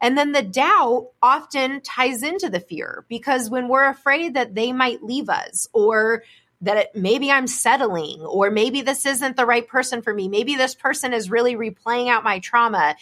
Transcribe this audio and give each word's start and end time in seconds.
And 0.00 0.16
then 0.16 0.32
the 0.32 0.42
doubt 0.42 1.08
often 1.22 1.80
ties 1.80 2.22
into 2.22 2.50
the 2.50 2.60
fear 2.60 3.04
because 3.08 3.48
when 3.48 3.68
we're 3.68 3.88
afraid 3.88 4.34
that 4.34 4.54
they 4.54 4.72
might 4.72 5.02
leave 5.02 5.28
us 5.28 5.68
or 5.72 6.22
that 6.62 6.76
it, 6.76 6.90
maybe 6.94 7.30
I'm 7.30 7.46
settling, 7.46 8.20
or 8.22 8.50
maybe 8.50 8.82
this 8.82 9.04
isn't 9.04 9.36
the 9.36 9.46
right 9.46 9.66
person 9.66 10.02
for 10.02 10.12
me. 10.12 10.28
Maybe 10.28 10.54
this 10.54 10.74
person 10.74 11.12
is 11.12 11.30
really 11.30 11.54
replaying 11.54 12.08
out 12.08 12.24
my 12.24 12.38
trauma. 12.38 12.96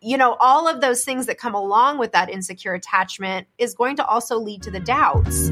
You 0.00 0.16
know, 0.16 0.36
all 0.40 0.68
of 0.68 0.80
those 0.80 1.04
things 1.04 1.26
that 1.26 1.38
come 1.38 1.54
along 1.54 1.98
with 1.98 2.12
that 2.12 2.30
insecure 2.30 2.74
attachment 2.74 3.48
is 3.58 3.74
going 3.74 3.96
to 3.96 4.06
also 4.06 4.38
lead 4.38 4.62
to 4.62 4.70
the 4.70 4.80
doubts. 4.80 5.50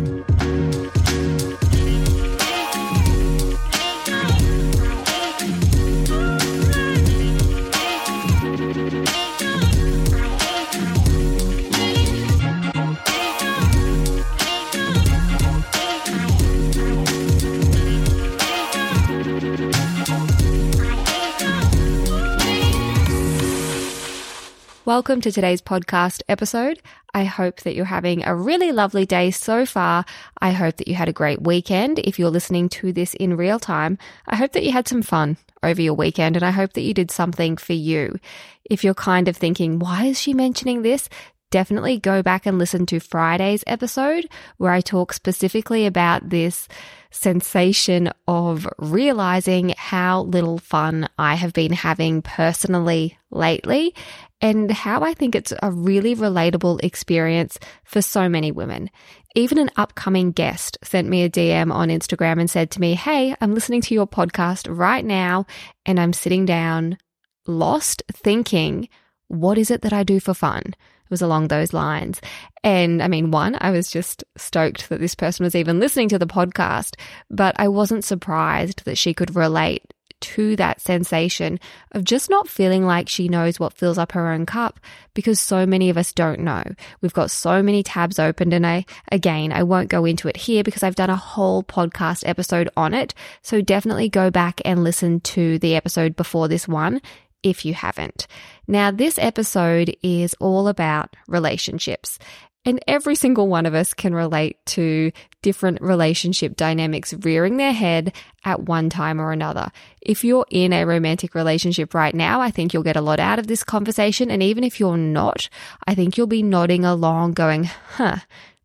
Welcome 24.89 25.21
to 25.21 25.31
today's 25.31 25.61
podcast 25.61 26.23
episode. 26.31 26.81
I 27.13 27.25
hope 27.25 27.61
that 27.61 27.75
you're 27.75 27.85
having 27.85 28.25
a 28.25 28.35
really 28.35 28.73
lovely 28.73 29.05
day 29.05 29.31
so 29.31 29.67
far. 29.67 30.07
I 30.41 30.53
hope 30.53 30.79
that 30.79 30.89
you 30.89 30.95
had 30.95 31.11
a 31.11 31.13
great 31.13 31.43
weekend. 31.43 31.99
If 31.99 32.19
you're 32.19 32.31
listening 32.31 32.70
to 32.70 32.91
this 32.91 33.12
in 33.12 33.37
real 33.37 33.59
time, 33.59 33.98
I 34.27 34.37
hope 34.37 34.53
that 34.53 34.64
you 34.64 34.73
had 34.73 34.89
some 34.89 35.03
fun 35.03 35.37
over 35.62 35.83
your 35.83 35.92
weekend 35.92 36.37
and 36.37 36.42
I 36.42 36.53
hope 36.53 36.73
that 36.73 36.81
you 36.81 36.95
did 36.95 37.11
something 37.11 37.59
for 37.59 37.75
you. 37.75 38.19
If 38.64 38.83
you're 38.83 38.95
kind 38.95 39.28
of 39.28 39.37
thinking, 39.37 39.78
why 39.78 40.06
is 40.06 40.19
she 40.19 40.33
mentioning 40.33 40.81
this? 40.81 41.11
Definitely 41.50 41.98
go 41.98 42.23
back 42.23 42.47
and 42.47 42.59
listen 42.59 42.86
to 42.86 42.98
Friday's 42.98 43.64
episode 43.67 44.27
where 44.56 44.73
I 44.73 44.80
talk 44.80 45.12
specifically 45.12 45.84
about 45.84 46.30
this 46.30 46.67
sensation 47.11 48.11
of 48.27 48.67
realizing 48.78 49.75
how 49.77 50.23
little 50.23 50.59
fun 50.59 51.09
I 51.19 51.34
have 51.34 51.53
been 51.53 51.73
having 51.73 52.23
personally 52.23 53.19
lately 53.31 53.95
and 54.41 54.70
how 54.70 55.03
I 55.03 55.14
think 55.14 55.34
it's 55.34 55.53
a 55.62 55.70
really 55.70 56.14
relatable 56.14 56.83
experience 56.83 57.59
for 57.84 58.03
so 58.03 58.29
many 58.29 58.53
women. 58.53 58.91
Even 59.34 59.59
an 59.59 59.70
upcoming 59.77 60.33
guest 60.33 60.79
sent 60.83 61.09
me 61.09 61.23
a 61.23 61.31
DM 61.31 61.73
on 61.73 61.89
Instagram 61.89 62.41
and 62.41 62.51
said 62.51 62.70
to 62.73 62.81
me, 62.81 62.95
Hey, 62.95 63.34
I'm 63.41 63.55
listening 63.55 63.81
to 63.83 63.95
your 63.95 64.06
podcast 64.06 64.67
right 64.69 65.05
now 65.05 65.47
and 65.86 65.98
I'm 65.98 66.12
sitting 66.12 66.47
down 66.47 66.98
lost 67.47 68.03
thinking, 68.12 68.89
what 69.29 69.59
is 69.59 69.70
it 69.70 69.83
that 69.83 69.92
I 69.92 70.03
do 70.03 70.20
for 70.20 70.34
fun? 70.34 70.75
It 71.09 71.11
was 71.11 71.23
along 71.23 71.48
those 71.48 71.73
lines. 71.73 72.20
And 72.62 73.03
I 73.03 73.09
mean, 73.09 73.31
one, 73.31 73.56
I 73.61 73.70
was 73.70 73.91
just 73.91 74.25
stoked 74.37 74.91
that 74.91 75.01
this 75.01 75.14
person 75.14 75.45
was 75.45 75.55
even 75.55 75.81
listening 75.81 76.11
to 76.11 76.19
the 76.19 76.27
podcast, 76.27 76.97
but 77.31 77.55
I 77.59 77.69
wasn't 77.69 78.05
surprised 78.05 78.84
that 78.84 78.98
she 78.98 79.14
could 79.14 79.34
relate 79.34 79.84
to 80.20 80.56
that 80.56 80.81
sensation 80.81 81.61
of 81.92 82.05
just 82.05 82.31
not 82.31 82.48
feeling 82.48 82.84
like 82.84 83.09
she 83.09 83.29
knows 83.29 83.61
what 83.61 83.73
fills 83.73 83.98
up 83.98 84.12
her 84.12 84.33
own 84.33 84.47
cup 84.47 84.81
because 85.14 85.41
so 85.41 85.64
many 85.64 85.91
of 85.91 85.97
us 85.97 86.12
don't 86.12 86.41
know. 86.41 86.62
We've 87.01 87.14
got 87.14 87.31
so 87.31 87.62
many 87.62 87.83
tabs 87.83 88.19
opened 88.19 88.53
and 88.53 88.67
I, 88.67 88.84
again, 89.12 89.53
I 89.53 89.62
won't 89.62 89.91
go 89.91 90.05
into 90.05 90.29
it 90.29 90.36
here 90.36 90.64
because 90.64 90.83
I've 90.83 90.97
done 90.97 91.11
a 91.11 91.17
whole 91.17 91.62
podcast 91.62 92.25
episode 92.27 92.69
on 92.77 92.95
it. 92.95 93.14
So 93.42 93.61
definitely 93.61 94.09
go 94.09 94.31
back 94.31 94.61
and 94.64 94.84
listen 94.84 95.20
to 95.20 95.59
the 95.61 95.77
episode 95.77 96.17
before 96.17 96.48
this 96.48 96.67
one 96.67 97.01
if 97.42 97.64
you 97.64 97.75
haven't. 97.75 98.27
Now, 98.70 98.91
this 98.91 99.19
episode 99.19 99.97
is 100.02 100.34
all 100.41 100.69
about 100.69 101.16
relationships. 101.27 102.19
And 102.66 102.84
every 102.86 103.14
single 103.14 103.48
one 103.48 103.64
of 103.64 103.74
us 103.74 103.94
can 103.94 104.14
relate 104.14 104.58
to 104.66 105.11
different 105.41 105.80
relationship 105.80 106.55
dynamics 106.55 107.14
rearing 107.14 107.56
their 107.56 107.72
head 107.72 108.14
at 108.44 108.64
one 108.64 108.90
time 108.90 109.23
or 109.23 109.33
another. 109.33 109.70
If 110.02 110.23
you're 110.23 110.45
in 110.51 110.74
a 110.74 110.84
romantic 110.84 111.34
relationship 111.34 111.95
right 111.95 112.14
now, 112.14 112.42
I 112.42 112.51
think 112.51 112.74
you'll 112.74 112.83
get 112.83 112.96
a 112.96 113.01
lot 113.01 113.20
out 113.20 113.39
of 113.39 113.46
this 113.46 113.64
conversation. 113.64 114.30
And 114.30 114.42
even 114.42 114.64
if 114.64 114.79
you're 114.79 114.98
not, 114.98 115.48
I 115.86 115.95
think 115.95 116.18
you'll 116.18 116.27
be 116.27 116.42
nodding 116.42 116.85
along, 116.85 117.33
going, 117.33 117.64
huh, 117.64 118.18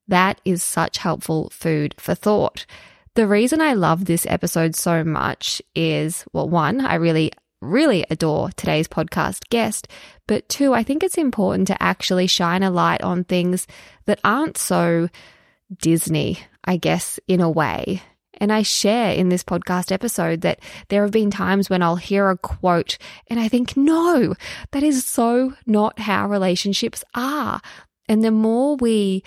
that 0.09 0.41
is 0.43 0.61
such 0.61 0.97
helpful 0.97 1.49
food 1.51 1.95
for 1.97 2.13
thought. 2.13 2.65
The 3.15 3.27
reason 3.27 3.61
I 3.61 3.73
love 3.73 4.03
this 4.03 4.25
episode 4.25 4.75
so 4.75 5.05
much 5.05 5.61
is, 5.75 6.25
well, 6.33 6.49
one, 6.49 6.81
I 6.81 6.95
really 6.95 7.31
really 7.63 8.05
adore 8.09 8.49
today's 8.51 8.87
podcast 8.87 9.49
guest. 9.49 9.87
But 10.27 10.47
two, 10.49 10.73
I 10.73 10.83
think 10.83 11.03
it's 11.03 11.17
important 11.17 11.67
to 11.67 11.81
actually 11.81 12.27
shine 12.27 12.63
a 12.63 12.71
light 12.71 13.01
on 13.01 13.23
things 13.23 13.67
that 14.05 14.19
aren't 14.23 14.57
so 14.57 15.09
Disney, 15.75 16.39
I 16.63 16.77
guess, 16.77 17.19
in 17.27 17.41
a 17.41 17.49
way. 17.49 18.01
And 18.37 18.51
I 18.51 18.63
share 18.63 19.13
in 19.13 19.29
this 19.29 19.43
podcast 19.43 19.91
episode 19.91 20.41
that 20.41 20.59
there 20.89 21.03
have 21.03 21.11
been 21.11 21.31
times 21.31 21.69
when 21.69 21.83
I'll 21.83 21.95
hear 21.95 22.29
a 22.29 22.37
quote 22.37 22.97
and 23.27 23.39
I 23.39 23.47
think, 23.47 23.77
no, 23.77 24.35
that 24.71 24.83
is 24.83 25.05
so 25.05 25.53
not 25.65 25.99
how 25.99 26.27
relationships 26.27 27.03
are. 27.13 27.61
And 28.09 28.23
the 28.23 28.31
more 28.31 28.75
we 28.75 29.23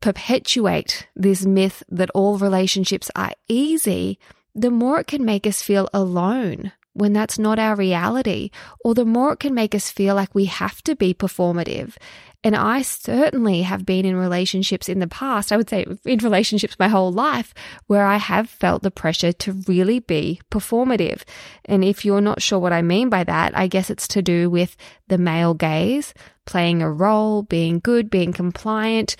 perpetuate 0.00 1.08
this 1.14 1.44
myth 1.44 1.82
that 1.90 2.10
all 2.10 2.38
relationships 2.38 3.10
are 3.14 3.32
easy, 3.48 4.18
the 4.54 4.70
more 4.70 5.00
it 5.00 5.06
can 5.06 5.24
make 5.24 5.46
us 5.46 5.62
feel 5.62 5.88
alone 5.92 6.72
when 6.92 7.12
that's 7.12 7.38
not 7.38 7.58
our 7.58 7.76
reality, 7.76 8.50
or 8.84 8.94
the 8.94 9.04
more 9.04 9.32
it 9.32 9.40
can 9.40 9.54
make 9.54 9.74
us 9.74 9.90
feel 9.90 10.14
like 10.14 10.34
we 10.34 10.46
have 10.46 10.82
to 10.82 10.96
be 10.96 11.14
performative. 11.14 11.96
And 12.42 12.56
I 12.56 12.82
certainly 12.82 13.62
have 13.62 13.84
been 13.84 14.06
in 14.06 14.16
relationships 14.16 14.88
in 14.88 14.98
the 14.98 15.06
past, 15.06 15.52
I 15.52 15.56
would 15.58 15.68
say 15.68 15.84
in 16.04 16.18
relationships 16.20 16.78
my 16.78 16.88
whole 16.88 17.12
life, 17.12 17.52
where 17.86 18.06
I 18.06 18.16
have 18.16 18.48
felt 18.48 18.82
the 18.82 18.90
pressure 18.90 19.32
to 19.32 19.52
really 19.68 20.00
be 20.00 20.40
performative. 20.50 21.22
And 21.66 21.84
if 21.84 22.04
you're 22.04 22.22
not 22.22 22.40
sure 22.40 22.58
what 22.58 22.72
I 22.72 22.80
mean 22.80 23.10
by 23.10 23.24
that, 23.24 23.56
I 23.56 23.66
guess 23.66 23.90
it's 23.90 24.08
to 24.08 24.22
do 24.22 24.48
with 24.48 24.76
the 25.08 25.18
male 25.18 25.52
gaze, 25.52 26.14
playing 26.46 26.80
a 26.80 26.90
role, 26.90 27.42
being 27.42 27.78
good, 27.78 28.08
being 28.08 28.32
compliant, 28.32 29.16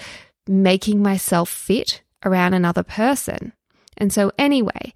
making 0.47 1.03
myself 1.03 1.51
fit 1.51 2.03
around 2.25 2.55
another 2.55 2.83
person. 2.83 3.53
And 3.99 4.11
so, 4.11 4.33
anyway, 4.39 4.95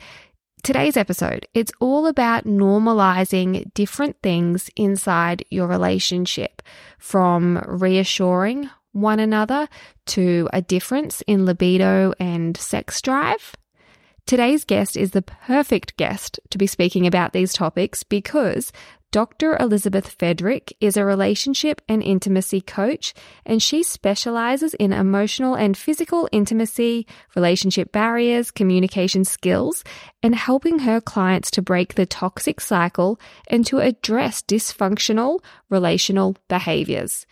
Today's 0.65 0.97
episode, 0.97 1.47
it's 1.53 1.73
all 1.79 2.07
about 2.07 2.47
normalizing 2.47 3.71
different 3.75 4.17
things 4.23 4.71
inside 4.77 5.45
your 5.51 5.67
relationship 5.67 6.63
from 6.99 7.63
reassuring 7.67 8.71
one 8.93 9.21
another 9.21 9.69
to 10.07 10.49
a 10.55 10.63
difference 10.63 11.21
in 11.27 11.45
libido 11.45 12.15
and 12.19 12.57
sex 12.57 13.03
drive. 13.03 13.55
Today's 14.27 14.65
guest 14.65 14.97
is 14.97 15.11
the 15.11 15.21
perfect 15.21 15.99
guest 15.99 16.41
to 16.49 16.57
be 16.57 16.67
speaking 16.67 17.07
about 17.07 17.35
these 17.35 17.53
topics 17.53 18.03
because 18.05 18.73
Dr. 19.13 19.55
Elizabeth 19.61 20.17
Fedrick 20.17 20.73
is 20.81 20.97
a 20.97 21.05
relationship 21.05 21.83
and 21.91 22.03
intimacy 22.03 22.63
coach, 22.63 23.13
and 23.45 23.63
she 23.63 23.83
specializes 23.83 24.73
in 24.73 24.95
emotional 24.95 25.55
and 25.55 25.77
physical 25.77 26.27
intimacy, 26.33 27.07
relationship 27.37 27.93
barriers, 27.93 28.51
communication 28.51 29.27
skills, 29.27 29.85
and 30.23 30.35
helping 30.35 30.79
her 30.81 31.03
clients 31.03 31.51
to 31.51 31.61
break 31.61 31.95
the 31.95 32.07
toxic 32.07 32.63
cycle 32.63 33.21
and 33.49 33.67
to 33.67 33.79
address 33.81 34.41
dysfunctional 34.41 35.41
relational 35.69 36.35
behaviors. 36.49 37.27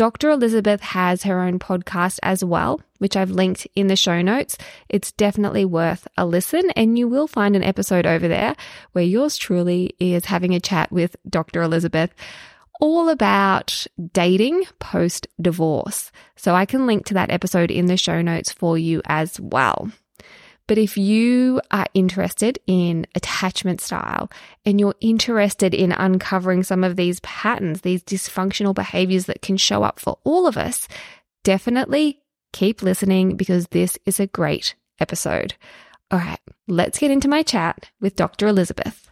Dr. 0.00 0.30
Elizabeth 0.30 0.80
has 0.80 1.24
her 1.24 1.40
own 1.40 1.58
podcast 1.58 2.20
as 2.22 2.42
well, 2.42 2.80
which 3.00 3.18
I've 3.18 3.30
linked 3.30 3.66
in 3.76 3.88
the 3.88 3.96
show 3.96 4.22
notes. 4.22 4.56
It's 4.88 5.12
definitely 5.12 5.66
worth 5.66 6.08
a 6.16 6.24
listen, 6.24 6.70
and 6.70 6.98
you 6.98 7.06
will 7.06 7.26
find 7.26 7.54
an 7.54 7.62
episode 7.62 8.06
over 8.06 8.26
there 8.26 8.56
where 8.92 9.04
yours 9.04 9.36
truly 9.36 9.94
is 10.00 10.24
having 10.24 10.54
a 10.54 10.58
chat 10.58 10.90
with 10.90 11.16
Dr. 11.28 11.60
Elizabeth 11.60 12.14
all 12.80 13.10
about 13.10 13.86
dating 14.14 14.64
post 14.78 15.26
divorce. 15.38 16.10
So 16.34 16.54
I 16.54 16.64
can 16.64 16.86
link 16.86 17.04
to 17.04 17.14
that 17.14 17.30
episode 17.30 17.70
in 17.70 17.84
the 17.84 17.98
show 17.98 18.22
notes 18.22 18.50
for 18.50 18.78
you 18.78 19.02
as 19.04 19.38
well. 19.38 19.92
But 20.70 20.78
if 20.78 20.96
you 20.96 21.60
are 21.72 21.86
interested 21.94 22.60
in 22.68 23.04
attachment 23.16 23.80
style 23.80 24.30
and 24.64 24.78
you're 24.78 24.94
interested 25.00 25.74
in 25.74 25.90
uncovering 25.90 26.62
some 26.62 26.84
of 26.84 26.94
these 26.94 27.18
patterns, 27.22 27.80
these 27.80 28.04
dysfunctional 28.04 28.72
behaviors 28.72 29.26
that 29.26 29.42
can 29.42 29.56
show 29.56 29.82
up 29.82 29.98
for 29.98 30.18
all 30.22 30.46
of 30.46 30.56
us, 30.56 30.86
definitely 31.42 32.20
keep 32.52 32.82
listening 32.82 33.36
because 33.36 33.66
this 33.72 33.98
is 34.06 34.20
a 34.20 34.28
great 34.28 34.76
episode. 35.00 35.54
All 36.12 36.20
right, 36.20 36.38
let's 36.68 37.00
get 37.00 37.10
into 37.10 37.26
my 37.26 37.42
chat 37.42 37.90
with 38.00 38.14
Dr. 38.14 38.46
Elizabeth. 38.46 39.10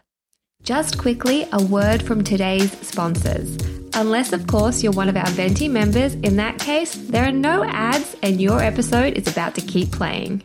Just 0.62 0.96
quickly, 0.96 1.48
a 1.52 1.60
word 1.60 2.04
from 2.04 2.22
today's 2.22 2.70
sponsors. 2.86 3.58
Unless, 3.94 4.32
of 4.32 4.46
course, 4.46 4.84
you're 4.84 4.92
one 4.92 5.08
of 5.08 5.16
our 5.16 5.30
Venti 5.30 5.66
members, 5.66 6.14
in 6.14 6.36
that 6.36 6.60
case, 6.60 6.94
there 6.94 7.24
are 7.24 7.32
no 7.32 7.64
ads 7.64 8.14
and 8.22 8.40
your 8.40 8.62
episode 8.62 9.14
is 9.14 9.26
about 9.26 9.56
to 9.56 9.60
keep 9.60 9.90
playing. 9.90 10.44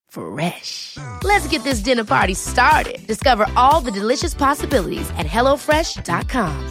Fresh. 0.11 0.97
Let's 1.23 1.47
get 1.47 1.63
this 1.63 1.79
dinner 1.79 2.03
party 2.03 2.35
started. 2.35 3.05
Discover 3.07 3.47
all 3.55 3.81
the 3.81 3.91
delicious 3.91 4.33
possibilities 4.33 5.09
at 5.17 5.25
hellofresh.com. 5.25 6.69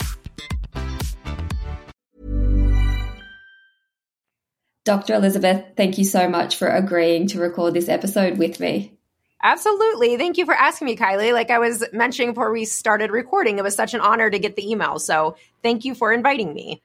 Dr. 4.84 5.14
Elizabeth, 5.14 5.64
thank 5.76 5.98
you 5.98 6.04
so 6.04 6.28
much 6.28 6.56
for 6.56 6.68
agreeing 6.68 7.28
to 7.28 7.38
record 7.38 7.74
this 7.74 7.88
episode 7.88 8.38
with 8.38 8.60
me. 8.60 8.98
Absolutely. 9.42 10.16
Thank 10.16 10.36
you 10.36 10.44
for 10.44 10.54
asking 10.54 10.86
me, 10.86 10.96
Kylie. 10.96 11.32
Like 11.32 11.50
I 11.50 11.58
was 11.58 11.84
mentioning 11.92 12.32
before 12.32 12.52
we 12.52 12.64
started 12.64 13.10
recording, 13.10 13.58
it 13.58 13.62
was 13.62 13.74
such 13.74 13.94
an 13.94 14.00
honor 14.00 14.28
to 14.28 14.38
get 14.38 14.56
the 14.56 14.70
email. 14.70 14.98
So 14.98 15.36
thank 15.62 15.84
you 15.84 15.94
for 15.94 16.12
inviting 16.12 16.52
me. 16.52 16.82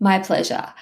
My 0.00 0.18
pleasure. 0.18 0.72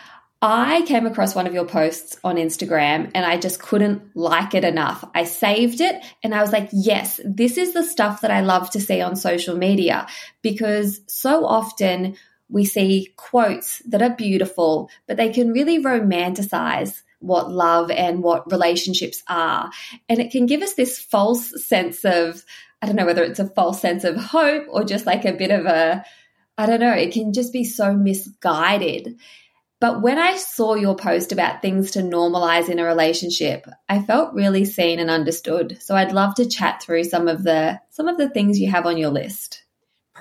I 0.45 0.83
came 0.83 1.07
across 1.07 1.37
one 1.37 1.47
of 1.47 1.55
your 1.55 1.67
posts 1.67 2.19
on 2.25 2.35
Instagram 2.35 3.13
and 3.15 3.25
I 3.25 3.39
just 3.39 3.63
couldn't 3.63 4.17
like 4.17 4.55
it 4.55 4.65
enough. 4.65 5.09
I 5.15 5.23
saved 5.23 5.81
it 5.81 6.05
and 6.25 6.35
I 6.35 6.43
was 6.43 6.51
like, 6.51 6.69
yes, 6.73 7.21
this 7.25 7.57
is 7.57 7.75
the 7.75 7.85
stuff 7.85 8.23
that 8.23 8.33
I 8.33 8.41
love 8.41 8.69
to 8.71 8.81
see 8.81 9.01
on 9.01 9.15
social 9.15 9.57
media 9.57 10.09
because 10.43 11.01
so 11.07 11.47
often 11.47 12.17
we 12.49 12.65
see 12.65 13.15
quotes 13.17 13.79
that 13.87 14.03
are 14.03 14.17
beautiful, 14.17 14.91
but 15.07 15.17
they 15.17 15.33
can 15.33 15.53
really 15.53 15.81
romanticize 15.81 17.03
what 17.21 17.49
love 17.49 17.93
and 17.93 18.25
what 18.25 18.51
relationships 18.51 19.23
are. 19.29 19.71
And 20.09 20.19
it 20.19 20.33
can 20.33 20.47
give 20.47 20.61
us 20.61 20.75
this 20.75 20.99
false 20.99 21.65
sense 21.65 22.05
of, 22.05 22.45
I 22.83 22.87
don't 22.87 22.97
know 22.97 23.07
whether 23.07 23.23
it's 23.23 23.39
a 23.39 23.49
false 23.49 23.81
sense 23.81 24.03
of 24.03 24.17
hope 24.17 24.65
or 24.69 24.83
just 24.83 25.07
like 25.07 25.25
a 25.25 25.33
bit 25.33 25.53
of 25.53 25.67
a, 25.67 26.05
I 26.59 26.67
don't 26.67 26.81
know, 26.81 26.93
it 26.93 27.13
can 27.13 27.33
just 27.33 27.53
be 27.53 27.63
so 27.63 27.95
misguided. 27.95 29.21
But 29.83 30.01
when 30.01 30.19
I 30.19 30.37
saw 30.37 30.75
your 30.77 30.97
post 30.97 31.33
about 31.33 31.61
things 31.61 31.91
to 31.91 32.01
normalize 32.01 32.71
in 32.71 32.79
a 32.79 32.85
relationship, 32.85 33.67
I 33.89 34.01
felt 34.01 34.33
really 34.33 34.65
seen 34.65 34.99
and 34.99 35.11
understood. 35.11 35.83
So 35.83 35.95
I'd 35.95 36.13
love 36.13 36.37
to 36.37 36.49
chat 36.49 36.83
through 36.83 37.05
some 37.05 37.29
of 37.29 37.43
the 37.43 37.81
some 37.91 38.09
of 38.09 38.17
the 38.17 38.31
things 38.31 38.59
you 38.59 38.71
have 38.71 38.87
on 38.87 38.97
your 38.97 39.11
list 39.11 39.63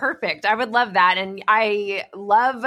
perfect. 0.02 0.46
I 0.46 0.56
would 0.56 0.72
love 0.72 0.94
that. 0.94 1.20
And 1.20 1.44
I 1.48 2.06
love 2.16 2.64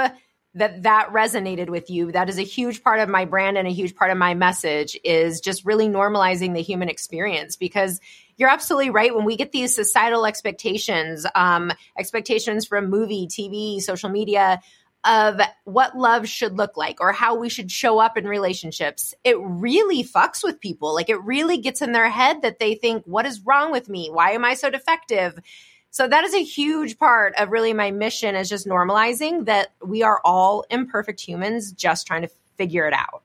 that 0.53 0.83
that 0.83 1.09
resonated 1.11 1.69
with 1.69 1.89
you. 1.89 2.13
That 2.13 2.29
is 2.29 2.39
a 2.39 2.43
huge 2.43 2.81
part 2.81 3.01
of 3.01 3.09
my 3.09 3.25
brand 3.25 3.57
and 3.57 3.67
a 3.67 3.71
huge 3.71 3.93
part 3.93 4.09
of 4.09 4.17
my 4.17 4.33
message 4.33 4.97
is 5.03 5.41
just 5.41 5.65
really 5.65 5.89
normalizing 5.89 6.53
the 6.53 6.61
human 6.61 6.87
experience 6.87 7.57
because 7.57 7.99
you're 8.37 8.49
absolutely 8.49 8.89
right. 8.89 9.13
When 9.13 9.25
we 9.25 9.35
get 9.35 9.51
these 9.51 9.75
societal 9.75 10.25
expectations, 10.25 11.25
um, 11.35 11.73
expectations 11.97 12.65
from 12.65 12.89
movie, 12.89 13.27
TV, 13.27 13.81
social 13.81 14.09
media, 14.09 14.61
of 15.05 15.39
what 15.65 15.97
love 15.97 16.27
should 16.27 16.57
look 16.57 16.77
like 16.77 16.99
or 16.99 17.11
how 17.11 17.35
we 17.35 17.49
should 17.49 17.71
show 17.71 17.99
up 17.99 18.17
in 18.17 18.27
relationships, 18.27 19.13
it 19.23 19.37
really 19.39 20.03
fucks 20.03 20.43
with 20.43 20.59
people. 20.59 20.93
Like 20.93 21.09
it 21.09 21.21
really 21.21 21.57
gets 21.57 21.81
in 21.81 21.91
their 21.91 22.09
head 22.09 22.41
that 22.41 22.59
they 22.59 22.75
think, 22.75 23.03
what 23.05 23.25
is 23.25 23.41
wrong 23.41 23.71
with 23.71 23.87
me? 23.87 24.09
Why 24.11 24.31
am 24.31 24.43
I 24.43 24.55
so 24.55 24.69
defective? 24.69 25.39
So 25.91 26.07
that 26.07 26.25
is 26.25 26.33
a 26.33 26.43
huge 26.43 26.97
part 26.97 27.35
of 27.35 27.51
really 27.51 27.71
my 27.71 27.91
mission 27.91 28.35
is 28.35 28.49
just 28.49 28.67
normalizing 28.67 29.45
that 29.45 29.71
we 29.81 30.03
are 30.03 30.19
all 30.25 30.65
imperfect 30.69 31.21
humans 31.21 31.71
just 31.71 32.05
trying 32.05 32.23
to 32.23 32.29
figure 32.57 32.87
it 32.87 32.93
out. 32.93 33.23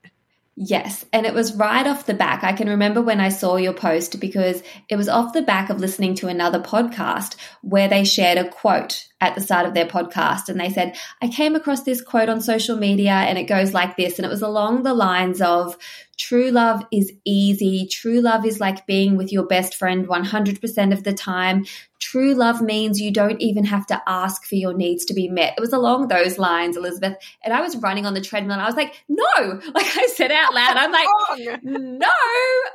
Yes. 0.57 1.05
And 1.13 1.25
it 1.25 1.33
was 1.33 1.55
right 1.55 1.87
off 1.87 2.05
the 2.05 2.13
back. 2.13 2.43
I 2.43 2.51
can 2.51 2.67
remember 2.67 3.01
when 3.01 3.21
I 3.21 3.29
saw 3.29 3.55
your 3.55 3.73
post 3.73 4.19
because 4.19 4.61
it 4.89 4.97
was 4.97 5.07
off 5.07 5.33
the 5.33 5.41
back 5.41 5.69
of 5.69 5.79
listening 5.79 6.13
to 6.15 6.27
another 6.27 6.59
podcast 6.59 7.35
where 7.61 7.87
they 7.87 8.03
shared 8.03 8.37
a 8.37 8.49
quote 8.49 9.07
at 9.21 9.33
the 9.33 9.41
start 9.41 9.65
of 9.65 9.73
their 9.73 9.85
podcast. 9.85 10.49
And 10.49 10.59
they 10.59 10.69
said, 10.69 10.97
I 11.21 11.29
came 11.29 11.55
across 11.55 11.83
this 11.83 12.01
quote 12.01 12.27
on 12.27 12.41
social 12.41 12.75
media 12.75 13.11
and 13.13 13.37
it 13.37 13.45
goes 13.45 13.73
like 13.73 13.95
this. 13.95 14.19
And 14.19 14.25
it 14.25 14.29
was 14.29 14.41
along 14.41 14.83
the 14.83 14.93
lines 14.93 15.41
of 15.41 15.77
true 16.17 16.51
love 16.51 16.85
is 16.91 17.13
easy. 17.25 17.87
True 17.87 18.19
love 18.19 18.45
is 18.45 18.59
like 18.59 18.85
being 18.85 19.15
with 19.15 19.31
your 19.31 19.45
best 19.45 19.73
friend 19.75 20.07
100% 20.07 20.93
of 20.93 21.03
the 21.03 21.13
time. 21.13 21.65
True 22.01 22.33
love 22.33 22.61
means 22.61 22.99
you 22.99 23.11
don't 23.11 23.39
even 23.39 23.63
have 23.63 23.85
to 23.87 24.01
ask 24.07 24.43
for 24.43 24.55
your 24.55 24.73
needs 24.73 25.05
to 25.05 25.13
be 25.13 25.29
met. 25.29 25.53
It 25.55 25.61
was 25.61 25.71
along 25.71 26.07
those 26.07 26.39
lines, 26.39 26.75
Elizabeth. 26.75 27.15
And 27.43 27.53
I 27.53 27.61
was 27.61 27.77
running 27.77 28.07
on 28.07 28.15
the 28.15 28.21
treadmill 28.21 28.53
and 28.53 28.61
I 28.61 28.65
was 28.65 28.75
like, 28.75 28.95
no, 29.07 29.23
like 29.73 29.85
I 29.97 30.07
said 30.07 30.31
out 30.31 30.53
loud, 30.53 30.77
I'm 30.77 30.91
like, 30.91 31.63
no, 31.63 32.07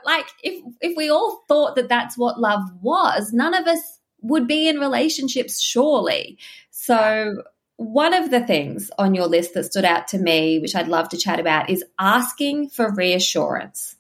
like 0.05 0.27
if, 0.45 0.63
if 0.81 0.97
we 0.97 1.11
all 1.11 1.45
thought 1.49 1.75
that 1.75 1.89
that's 1.89 2.17
what 2.17 2.41
love 2.41 2.63
was, 2.81 3.33
none 3.33 3.53
of 3.53 3.67
us 3.67 3.99
would 4.21 4.47
be 4.47 4.69
in 4.69 4.79
relationships, 4.79 5.61
surely. 5.61 6.39
So, 6.71 7.43
one 7.79 8.15
of 8.15 8.31
the 8.31 8.41
things 8.41 8.91
on 8.99 9.15
your 9.15 9.27
list 9.27 9.55
that 9.55 9.65
stood 9.65 9.85
out 9.85 10.09
to 10.09 10.19
me, 10.19 10.61
which 10.61 10.75
I'd 10.75 10.89
love 10.89 11.11
to 11.11 11.19
chat 11.19 11.41
about, 11.41 11.69
is 11.69 11.85
asking 11.99 12.71
for 12.71 12.95
reassurance. 12.95 13.97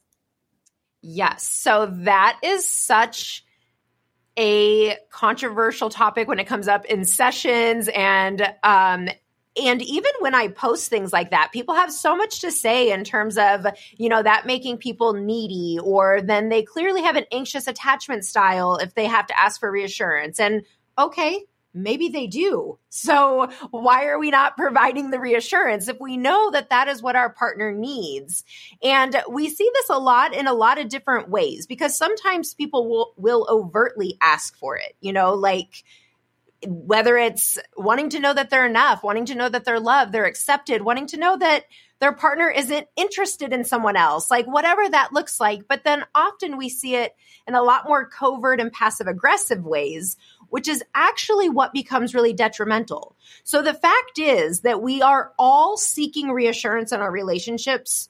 Yes. 1.02 1.46
So, 1.46 1.87
that 1.93 2.38
is 2.43 2.67
such 2.67 3.44
a 4.38 4.97
controversial 5.11 5.91
topic 5.91 6.29
when 6.29 6.38
it 6.38 6.47
comes 6.47 6.69
up 6.69 6.85
in 6.85 7.05
sessions 7.05 7.88
and 7.88 8.43
um, 8.62 9.09
and 9.62 9.81
even 9.81 10.11
when 10.21 10.35
I 10.35 10.49
post 10.49 10.91
things 10.91 11.12
like 11.12 11.31
that, 11.31 11.50
people 11.53 11.75
have 11.75 11.91
so 11.91 12.15
much 12.15 12.41
to 12.41 12.53
say 12.53 12.93
in 12.93 13.05
terms 13.05 13.38
of, 13.38 13.67
you 13.97 14.09
know, 14.09 14.23
that 14.23 14.44
making 14.44 14.77
people 14.77 15.15
needy, 15.15 15.79
or 15.83 16.21
then 16.21 16.50
they 16.50 16.62
clearly 16.62 17.03
have 17.03 17.17
an 17.17 17.25
anxious 17.33 17.67
attachment 17.67 18.25
style 18.27 18.77
if 18.77 18.94
they 18.94 19.06
have 19.06 19.27
to 19.29 19.41
ask 19.41 19.59
for 19.59 19.71
reassurance. 19.71 20.39
And 20.39 20.62
okay, 20.99 21.44
maybe 21.76 22.08
they 22.08 22.26
do. 22.26 22.78
So 22.88 23.50
why 23.70 24.06
are 24.06 24.19
we 24.19 24.31
not 24.31 24.56
providing 24.56 25.11
the 25.11 25.20
reassurance 25.20 25.88
if 25.88 26.00
we 26.00 26.17
know 26.17 26.50
that 26.50 26.70
that 26.70 26.88
is 26.88 27.02
what 27.02 27.17
our 27.17 27.31
partner 27.31 27.73
needs? 27.73 28.44
And 28.82 29.17
we 29.28 29.49
see 29.49 29.70
this 29.75 29.90
a 29.90 29.99
lot 29.99 30.34
in 30.34 30.46
a 30.46 30.55
lot 30.55 30.78
of 30.81 30.88
different 30.88 31.28
ways 31.28 31.67
because 31.67 31.96
sometimes 31.96 32.55
people 32.55 32.88
will, 32.88 33.12
will 33.17 33.46
overtly 33.49 34.17
ask 34.20 34.56
for 34.58 34.76
it, 34.76 34.96
you 35.00 35.12
know, 35.12 35.34
like, 35.34 35.84
whether 36.67 37.19
it's 37.19 37.58
wanting 37.76 38.08
to 38.11 38.19
know 38.19 38.32
that 38.32 38.49
they're 38.49 38.67
enough, 38.67 39.05
wanting 39.05 39.26
to 39.26 39.34
know 39.34 39.49
that 39.49 39.64
they're 39.64 39.79
loved, 39.79 40.11
they're 40.11 40.25
accepted, 40.25 40.82
wanting 40.82 41.06
to 41.06 41.19
know 41.19 41.37
that 41.37 41.64
their 41.99 42.12
partner 42.12 42.50
isn't 42.50 42.88
interested 42.96 43.52
in 43.52 43.64
someone 43.64 43.96
else, 43.96 44.31
like 44.31 44.46
whatever 44.46 44.88
that 44.88 45.12
looks 45.12 45.38
like. 45.38 45.69
But 45.69 45.84
then 45.84 46.05
often 46.14 46.56
we 46.56 46.69
see 46.69 46.94
it 46.94 47.14
in 47.46 47.55
a 47.55 47.62
lot 47.62 47.87
more 47.87 48.08
covert 48.08 48.61
and 48.61 48.72
passive 48.72 49.06
aggressive 49.06 49.64
ways, 49.64 50.17
which 50.56 50.69
is 50.69 50.82
actually 50.94 51.51
what 51.51 51.75
becomes 51.75 52.15
really 52.15 52.32
detrimental. 52.32 53.15
So 53.44 53.60
the 53.60 53.75
fact 53.75 54.19
is 54.19 54.60
that 54.60 54.81
we 54.81 55.03
are 55.03 55.34
all 55.39 55.77
seeking 55.77 56.31
reassurance 56.31 56.93
in 56.93 57.01
our 57.01 57.13
relationships 57.13 58.08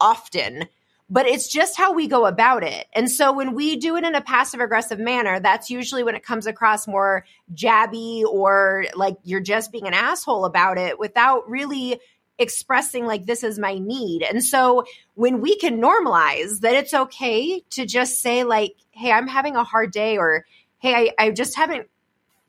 often 0.00 0.68
but 1.10 1.26
it's 1.26 1.48
just 1.48 1.76
how 1.76 1.92
we 1.92 2.06
go 2.06 2.24
about 2.24 2.62
it. 2.62 2.86
And 2.94 3.10
so 3.10 3.34
when 3.34 3.54
we 3.54 3.76
do 3.76 3.96
it 3.96 4.04
in 4.04 4.14
a 4.14 4.22
passive 4.22 4.60
aggressive 4.60 4.98
manner, 4.98 5.40
that's 5.40 5.68
usually 5.68 6.04
when 6.04 6.14
it 6.14 6.24
comes 6.24 6.46
across 6.46 6.86
more 6.86 7.26
jabby 7.52 8.22
or 8.24 8.86
like 8.94 9.16
you're 9.22 9.40
just 9.40 9.72
being 9.72 9.86
an 9.86 9.92
asshole 9.92 10.46
about 10.46 10.78
it 10.78 10.98
without 10.98 11.50
really 11.50 12.00
expressing 12.38 13.04
like 13.04 13.26
this 13.26 13.44
is 13.44 13.58
my 13.58 13.78
need. 13.78 14.22
And 14.22 14.42
so 14.42 14.84
when 15.14 15.40
we 15.40 15.56
can 15.56 15.82
normalize 15.82 16.60
that 16.60 16.74
it's 16.74 16.94
okay 16.94 17.60
to 17.70 17.84
just 17.84 18.20
say 18.22 18.44
like, 18.44 18.74
hey, 18.92 19.12
I'm 19.12 19.28
having 19.28 19.56
a 19.56 19.64
hard 19.64 19.92
day 19.92 20.16
or 20.16 20.46
hey, 20.82 20.94
I, 20.94 21.26
I 21.26 21.30
just 21.30 21.56
haven't 21.56 21.88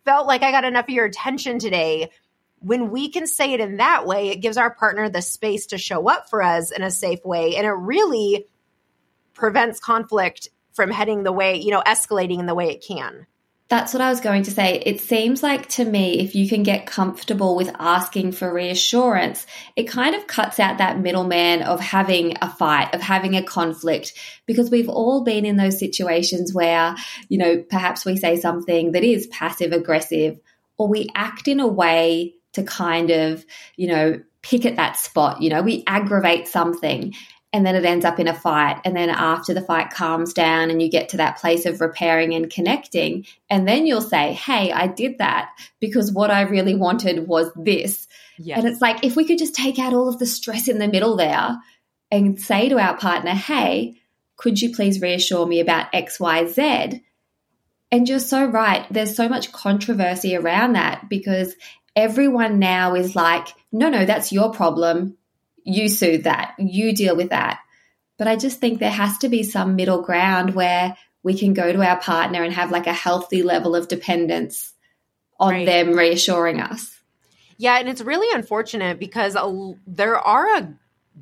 felt 0.04 0.28
like 0.28 0.44
I 0.44 0.52
got 0.52 0.66
enough 0.66 0.86
of 0.86 0.90
your 0.90 1.06
attention 1.06 1.60
today 1.60 2.10
when 2.64 2.92
we 2.92 3.10
can 3.10 3.28
say 3.28 3.52
it 3.54 3.60
in 3.60 3.78
that 3.78 4.06
way, 4.06 4.30
it 4.30 4.38
gives 4.38 4.56
our 4.56 4.74
partner 4.74 5.10
the 5.10 5.22
space 5.22 5.68
to 5.68 5.78
show 5.78 6.10
up 6.10 6.30
for 6.30 6.42
us 6.42 6.72
in 6.72 6.82
a 6.82 6.90
safe 6.90 7.24
way. 7.26 7.58
And 7.58 7.68
it 7.68 7.72
really 7.72 8.48
prevents 9.34 9.82
conflict 9.82 10.48
from 10.72 10.90
heading 10.90 11.24
the 11.24 11.34
way, 11.34 11.58
you 11.58 11.72
know, 11.72 11.84
escalating 11.86 12.40
in 12.40 12.46
the 12.46 12.56
way 12.56 12.70
it 12.70 12.82
can. 12.82 13.28
That's 13.74 13.92
what 13.92 14.02
I 14.02 14.12
was 14.12 14.22
going 14.22 14.44
to 14.44 14.52
say. 14.52 14.84
It 14.86 15.02
seems 15.02 15.42
like 15.42 15.68
to 15.70 15.84
me, 15.84 16.20
if 16.20 16.36
you 16.36 16.48
can 16.48 16.62
get 16.62 16.86
comfortable 16.86 17.56
with 17.56 17.72
asking 17.80 18.34
for 18.34 18.54
reassurance, 18.54 19.48
it 19.76 19.86
kind 19.86 20.14
of 20.14 20.28
cuts 20.28 20.60
out 20.60 20.78
that 20.78 21.00
middleman 21.00 21.64
of 21.64 21.80
having 21.80 22.38
a 22.40 22.48
fight, 22.48 22.94
of 22.94 23.02
having 23.02 23.36
a 23.36 23.42
conflict, 23.42 24.14
because 24.46 24.70
we've 24.70 24.90
all 24.90 25.24
been 25.24 25.44
in 25.44 25.58
those 25.58 25.80
situations 25.80 26.54
where, 26.54 26.96
you 27.30 27.40
know, 27.40 27.64
perhaps 27.68 28.06
we 28.06 28.16
say 28.16 28.40
something 28.40 28.92
that 28.92 29.04
is 29.04 29.26
passive 29.26 29.72
aggressive 29.72 30.40
or 30.78 30.88
we 30.88 31.10
act 31.16 31.48
in 31.48 31.60
a 31.60 31.68
way 31.68 32.36
to 32.52 32.62
kind 32.62 33.10
of, 33.10 33.44
you 33.76 33.88
know, 33.88 34.22
pick 34.44 34.68
at 34.68 34.76
that 34.76 34.98
spot. 34.98 35.42
You 35.42 35.50
know, 35.50 35.64
we 35.64 35.84
aggravate 35.88 36.48
something 36.48 37.16
and 37.54 37.66
then 37.66 37.76
it 37.76 37.86
ends 37.86 38.04
up 38.04 38.20
in 38.20 38.28
a 38.28 38.34
fight. 38.34 38.82
And 38.84 38.96
then 38.96 39.10
after 39.10 39.54
the 39.54 39.62
fight 39.62 39.92
calms 39.92 40.34
down 40.34 40.72
and 40.72 40.82
you 40.82 40.90
get 40.90 41.10
to 41.10 41.18
that 41.18 41.38
place 41.38 41.66
of 41.66 41.80
repairing 41.80 42.34
and 42.34 42.50
connecting, 42.50 43.26
and 43.50 43.68
then 43.68 43.86
you'll 43.86 44.02
say, 44.02 44.34
Hey, 44.34 44.72
I 44.72 44.88
did 44.88 45.20
that 45.20 45.52
because 45.80 46.12
what 46.12 46.32
I 46.32 46.42
really 46.42 46.76
wanted 46.76 47.28
was 47.28 47.52
this. 47.56 48.08
Yes. 48.40 48.58
And 48.58 48.68
it's 48.68 48.82
like, 48.82 49.06
if 49.06 49.16
we 49.16 49.26
could 49.26 49.38
just 49.38 49.54
take 49.54 49.78
out 49.78 49.94
all 49.94 50.10
of 50.10 50.18
the 50.18 50.26
stress 50.26 50.68
in 50.68 50.80
the 50.80 50.88
middle 50.88 51.16
there 51.16 51.58
and 52.10 52.40
say 52.40 52.70
to 52.70 52.80
our 52.80 52.98
partner, 52.98 53.32
hey, 53.32 53.96
could 54.36 54.62
you 54.62 54.74
please 54.74 55.02
reassure 55.02 55.46
me 55.46 55.60
about 55.60 55.92
XYZ? 55.94 57.02
And 57.92 58.10
you're 58.10 58.20
so 58.20 58.46
right. 58.46 58.86
There's 58.90 59.16
so 59.16 59.30
much 59.30 59.52
controversy 59.52 60.36
around 60.36 60.74
that 60.74 61.08
because 61.10 61.56
everyone 61.96 62.58
now 62.58 62.96
is 62.96 63.16
like, 63.16 63.48
no, 63.72 63.90
no, 63.90 64.06
that's 64.06 64.32
your 64.32 64.52
problem. 64.52 65.18
You 65.64 65.90
soothe 65.90 66.24
that. 66.24 66.56
You 66.58 66.94
deal 66.94 67.16
with 67.16 67.30
that. 67.30 67.60
But 68.18 68.28
I 68.28 68.36
just 68.36 68.60
think 68.60 68.80
there 68.80 68.92
has 68.92 69.18
to 69.20 69.30
be 69.30 69.44
some 69.44 69.76
middle 69.76 70.02
ground 70.02 70.54
where 70.56 70.96
we 71.24 71.38
can 71.38 71.54
go 71.54 71.72
to 71.72 71.88
our 71.88 72.00
partner 72.00 72.44
and 72.44 72.54
have 72.54 72.72
like 72.72 72.88
a 72.88 72.94
healthy 72.94 73.44
level 73.44 73.76
of 73.76 73.88
dependence 73.88 74.74
on 75.40 75.54
right. 75.54 75.66
them 75.66 75.94
reassuring 75.94 76.60
us. 76.60 77.00
Yeah, 77.58 77.80
and 77.80 77.88
it's 77.88 78.02
really 78.02 78.34
unfortunate 78.36 79.00
because 79.00 79.38
there 79.88 80.18
are 80.18 80.58
a 80.58 80.74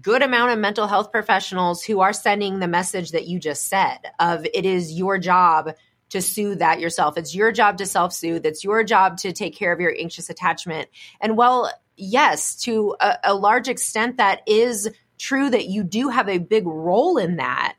good 0.02 0.22
amount 0.22 0.52
of 0.52 0.60
mental 0.60 0.88
health 0.88 1.12
professionals 1.12 1.84
who 1.84 2.00
are 2.00 2.14
sending 2.14 2.60
the 2.60 2.68
message 2.68 3.12
that 3.12 3.28
you 3.28 3.40
just 3.40 3.68
said 3.68 4.00
of 4.20 4.46
it 4.46 4.66
is 4.66 4.94
your 4.94 5.18
job 5.18 5.72
to 6.10 6.22
soothe 6.22 6.60
that 6.60 6.80
yourself. 6.80 7.18
It's 7.18 7.36
your 7.36 7.52
job 7.52 7.78
to 7.78 7.86
self 7.86 8.14
soothe. 8.14 8.46
It's 8.46 8.64
your 8.64 8.84
job 8.84 9.18
to 9.18 9.34
take 9.34 9.56
care 9.56 9.72
of 9.72 9.80
your 9.80 9.96
anxious 9.98 10.30
attachment. 10.30 10.90
And 11.20 11.38
well, 11.38 11.72
yes, 12.02 12.56
to 12.64 12.96
a, 13.00 13.18
a 13.26 13.34
large 13.36 13.68
extent, 13.70 14.18
that 14.18 14.42
is 14.48 14.90
true 15.18 15.50
that 15.50 15.68
you 15.68 15.84
do 15.84 16.10
have 16.10 16.28
a 16.28 16.40
big 16.40 16.66
role 16.66 17.18
in 17.18 17.38
that. 17.38 17.76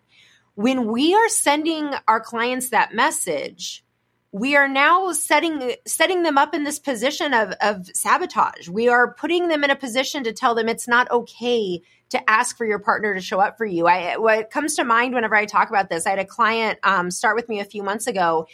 When 0.55 0.87
we 0.93 1.14
are 1.14 1.29
sending 1.29 1.91
our 2.07 2.21
clients 2.21 2.71
that 2.71 2.95
message, 2.95 3.85
we 4.31 4.57
are 4.57 4.69
now 4.69 5.12
setting 5.12 5.75
setting 5.87 6.23
them 6.23 6.38
up 6.38 6.55
in 6.55 6.64
this 6.64 6.79
position 6.79 7.35
of, 7.35 7.52
of 7.61 7.87
sabotage. 7.88 8.69
We 8.69 8.88
are 8.88 9.12
putting 9.14 9.49
them 9.49 9.64
in 9.64 9.71
a 9.71 9.76
position 9.76 10.25
to 10.25 10.33
tell 10.33 10.55
them 10.55 10.69
it's 10.69 10.88
not 10.88 11.11
okay 11.11 11.83
to 12.11 12.31
ask 12.31 12.57
for 12.57 12.64
your 12.64 12.79
partner 12.79 13.14
to 13.14 13.21
show 13.21 13.41
up 13.41 13.59
for 13.59 13.67
you. 13.67 13.87
I 13.87 14.17
what 14.17 14.50
comes 14.50 14.76
to 14.76 14.85
mind 14.85 15.14
whenever 15.14 15.35
I 15.35 15.47
talk 15.47 15.69
about 15.69 15.91
this, 15.91 16.07
I 16.07 16.11
had 16.11 16.19
a 16.19 16.25
client 16.25 16.79
um, 16.83 17.11
start 17.11 17.37
with 17.37 17.49
me 17.49 17.61
a 17.61 17.64
few 17.64 17.83
months 17.83 18.07
ago, 18.07 18.47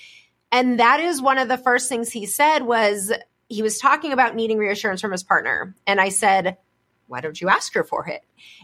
and 0.51 0.81
that 0.81 1.01
is 1.01 1.21
one 1.21 1.39
of 1.39 1.49
the 1.49 1.59
first 1.59 1.89
things 1.89 2.11
he 2.11 2.27
said 2.27 2.61
was 2.61 3.13
he 3.49 3.63
was 3.63 3.79
talking 3.79 4.13
about 4.13 4.35
needing 4.35 4.59
reassurance 4.59 5.01
from 5.01 5.13
his 5.13 5.23
partner, 5.23 5.75
and 5.87 6.01
I 6.01 6.11
said, 6.11 6.59
"Why 7.07 7.21
don't 7.21 7.41
you 7.41 7.49
ask 7.49 7.75
her 7.75 7.85
for 7.85 8.07
it?" 8.09 8.23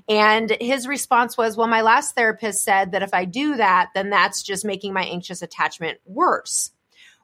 And 0.08 0.50
his 0.60 0.86
response 0.86 1.36
was, 1.36 1.56
"Well, 1.56 1.68
my 1.68 1.80
last 1.80 2.14
therapist 2.14 2.62
said 2.62 2.92
that 2.92 3.02
if 3.02 3.14
I 3.14 3.24
do 3.24 3.56
that, 3.56 3.90
then 3.94 4.10
that's 4.10 4.42
just 4.42 4.64
making 4.64 4.92
my 4.92 5.04
anxious 5.04 5.42
attachment 5.42 5.98
worse." 6.04 6.70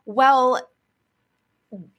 Well, 0.07 0.67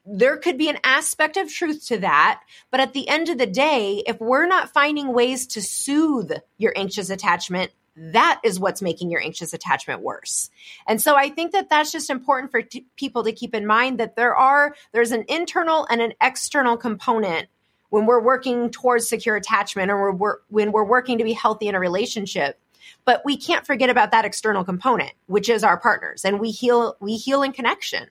there 0.04 0.36
could 0.36 0.58
be 0.58 0.68
an 0.68 0.78
aspect 0.84 1.36
of 1.36 1.50
truth 1.50 1.86
to 1.86 1.98
that. 1.98 2.42
But 2.70 2.80
at 2.80 2.92
the 2.92 3.08
end 3.08 3.30
of 3.30 3.38
the 3.38 3.46
day, 3.46 4.02
if 4.06 4.20
we're 4.20 4.46
not 4.46 4.72
finding 4.72 5.14
ways 5.14 5.46
to 5.48 5.62
soothe 5.62 6.32
your 6.58 6.74
anxious 6.76 7.08
attachment, 7.08 7.72
that 7.96 8.40
is 8.42 8.58
what's 8.58 8.80
making 8.80 9.10
your 9.10 9.20
anxious 9.20 9.52
attachment 9.52 10.00
worse. 10.00 10.50
And 10.86 11.00
so 11.00 11.14
I 11.14 11.28
think 11.28 11.52
that 11.52 11.68
that's 11.68 11.92
just 11.92 12.10
important 12.10 12.50
for 12.50 12.62
t- 12.62 12.86
people 12.96 13.24
to 13.24 13.32
keep 13.32 13.54
in 13.54 13.66
mind 13.66 13.98
that 13.98 14.16
there 14.16 14.34
are, 14.34 14.74
there's 14.92 15.10
an 15.10 15.24
internal 15.28 15.86
and 15.90 16.00
an 16.00 16.14
external 16.20 16.76
component 16.76 17.48
when 17.90 18.06
we're 18.06 18.22
working 18.22 18.70
towards 18.70 19.08
secure 19.08 19.36
attachment 19.36 19.90
or 19.90 20.12
we're, 20.12 20.38
when 20.48 20.72
we're 20.72 20.84
working 20.84 21.18
to 21.18 21.24
be 21.24 21.34
healthy 21.34 21.68
in 21.68 21.74
a 21.74 21.80
relationship. 21.80 22.58
But 23.04 23.22
we 23.24 23.36
can't 23.36 23.66
forget 23.66 23.90
about 23.90 24.12
that 24.12 24.24
external 24.24 24.64
component, 24.64 25.12
which 25.26 25.48
is 25.48 25.62
our 25.62 25.76
partners. 25.76 26.24
And 26.24 26.40
we 26.40 26.50
heal, 26.50 26.96
we 27.00 27.16
heal 27.16 27.42
in 27.42 27.52
connection. 27.52 28.08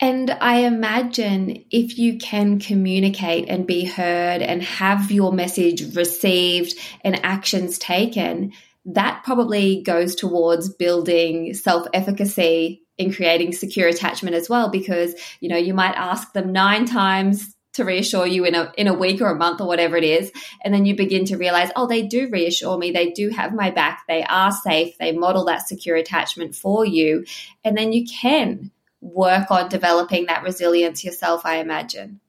And 0.00 0.30
I 0.30 0.60
imagine 0.60 1.64
if 1.70 1.98
you 1.98 2.18
can 2.18 2.58
communicate 2.58 3.48
and 3.48 3.66
be 3.66 3.84
heard 3.84 4.40
and 4.40 4.62
have 4.62 5.12
your 5.12 5.30
message 5.30 5.94
received 5.94 6.74
and 7.04 7.22
actions 7.22 7.78
taken, 7.78 8.52
that 8.86 9.22
probably 9.24 9.82
goes 9.82 10.14
towards 10.14 10.70
building 10.70 11.52
self 11.52 11.86
efficacy 11.92 12.82
in 12.96 13.12
creating 13.12 13.52
secure 13.52 13.88
attachment 13.88 14.36
as 14.36 14.48
well. 14.48 14.70
Because, 14.70 15.14
you 15.40 15.50
know, 15.50 15.58
you 15.58 15.74
might 15.74 15.94
ask 15.94 16.32
them 16.32 16.50
nine 16.50 16.86
times 16.86 17.54
to 17.74 17.84
reassure 17.84 18.26
you 18.26 18.44
in 18.44 18.54
a 18.54 18.72
in 18.78 18.88
a 18.88 18.94
week 18.94 19.20
or 19.20 19.30
a 19.30 19.36
month 19.36 19.60
or 19.60 19.68
whatever 19.68 19.96
it 19.96 20.02
is 20.02 20.32
and 20.64 20.74
then 20.74 20.84
you 20.86 20.96
begin 20.96 21.24
to 21.24 21.36
realize 21.36 21.70
oh 21.76 21.86
they 21.86 22.02
do 22.02 22.28
reassure 22.28 22.76
me. 22.76 22.90
They 22.90 23.12
do 23.12 23.28
have 23.28 23.54
my 23.54 23.70
back. 23.70 24.02
They 24.08 24.24
are 24.24 24.50
safe. 24.50 24.98
They 24.98 25.12
model 25.12 25.44
that 25.44 25.68
secure 25.68 25.96
attachment 25.96 26.56
for 26.56 26.84
you. 26.84 27.24
And 27.62 27.78
then 27.78 27.92
you 27.92 28.06
can 28.06 28.72
work 29.00 29.50
on 29.50 29.68
developing 29.68 30.26
that 30.26 30.42
resilience 30.42 31.04
yourself, 31.04 31.44
I 31.44 31.56
imagine. 31.56 32.20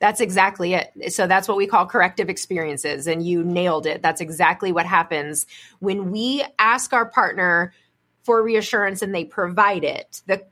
That's 0.00 0.20
exactly 0.20 0.74
it. 0.74 1.12
So 1.12 1.26
that's 1.26 1.48
what 1.48 1.56
we 1.56 1.66
call 1.66 1.86
corrective 1.86 2.28
experiences. 2.28 3.06
And 3.06 3.24
you 3.26 3.42
nailed 3.42 3.86
it. 3.86 4.02
That's 4.02 4.20
exactly 4.20 4.70
what 4.70 4.86
happens 4.86 5.46
when 5.78 6.10
we 6.10 6.44
ask 6.58 6.92
our 6.92 7.06
partner 7.06 7.72
for 8.22 8.42
reassurance 8.42 9.00
and 9.00 9.14
they 9.14 9.24
provide 9.24 9.84
it. 9.84 10.22
The 10.26 10.44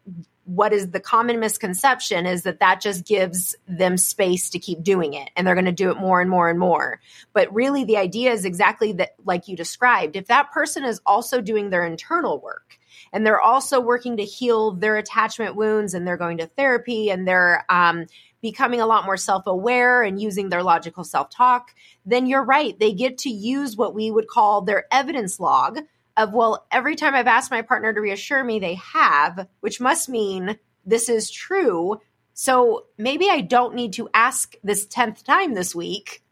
what 0.46 0.72
is 0.72 0.92
the 0.92 1.00
common 1.00 1.40
misconception 1.40 2.24
is 2.24 2.44
that 2.44 2.60
that 2.60 2.80
just 2.80 3.04
gives 3.04 3.56
them 3.66 3.96
space 3.96 4.48
to 4.50 4.60
keep 4.60 4.80
doing 4.80 5.12
it 5.12 5.28
and 5.34 5.44
they're 5.44 5.56
going 5.56 5.64
to 5.64 5.72
do 5.72 5.90
it 5.90 5.96
more 5.96 6.20
and 6.20 6.30
more 6.30 6.48
and 6.48 6.58
more. 6.58 7.00
But 7.32 7.52
really 7.52 7.82
the 7.82 7.96
idea 7.96 8.30
is 8.32 8.44
exactly 8.44 8.92
that 8.92 9.14
like 9.24 9.48
you 9.48 9.56
described. 9.56 10.14
If 10.14 10.28
that 10.28 10.52
person 10.52 10.84
is 10.84 11.00
also 11.04 11.40
doing 11.40 11.70
their 11.70 11.84
internal 11.84 12.38
work, 12.40 12.78
and 13.16 13.24
they're 13.24 13.40
also 13.40 13.80
working 13.80 14.18
to 14.18 14.24
heal 14.26 14.72
their 14.72 14.98
attachment 14.98 15.56
wounds 15.56 15.94
and 15.94 16.06
they're 16.06 16.18
going 16.18 16.36
to 16.36 16.46
therapy 16.48 17.08
and 17.08 17.26
they're 17.26 17.64
um, 17.70 18.04
becoming 18.42 18.82
a 18.82 18.86
lot 18.86 19.06
more 19.06 19.16
self-aware 19.16 20.02
and 20.02 20.20
using 20.20 20.50
their 20.50 20.62
logical 20.62 21.02
self-talk. 21.02 21.74
Then 22.04 22.26
you're 22.26 22.44
right 22.44 22.78
they 22.78 22.92
get 22.92 23.16
to 23.18 23.30
use 23.30 23.74
what 23.74 23.94
we 23.94 24.10
would 24.10 24.28
call 24.28 24.60
their 24.60 24.84
evidence 24.92 25.40
log 25.40 25.78
of 26.18 26.34
well 26.34 26.66
every 26.70 26.94
time 26.94 27.14
i've 27.14 27.26
asked 27.26 27.50
my 27.50 27.62
partner 27.62 27.94
to 27.94 28.00
reassure 28.02 28.44
me 28.44 28.58
they 28.58 28.74
have 28.74 29.48
which 29.60 29.80
must 29.80 30.10
mean 30.10 30.58
this 30.84 31.08
is 31.08 31.30
true. 31.30 31.98
So 32.34 32.84
maybe 32.98 33.30
i 33.30 33.40
don't 33.40 33.74
need 33.74 33.94
to 33.94 34.10
ask 34.12 34.56
this 34.62 34.86
10th 34.86 35.24
time 35.24 35.54
this 35.54 35.74
week 35.74 36.22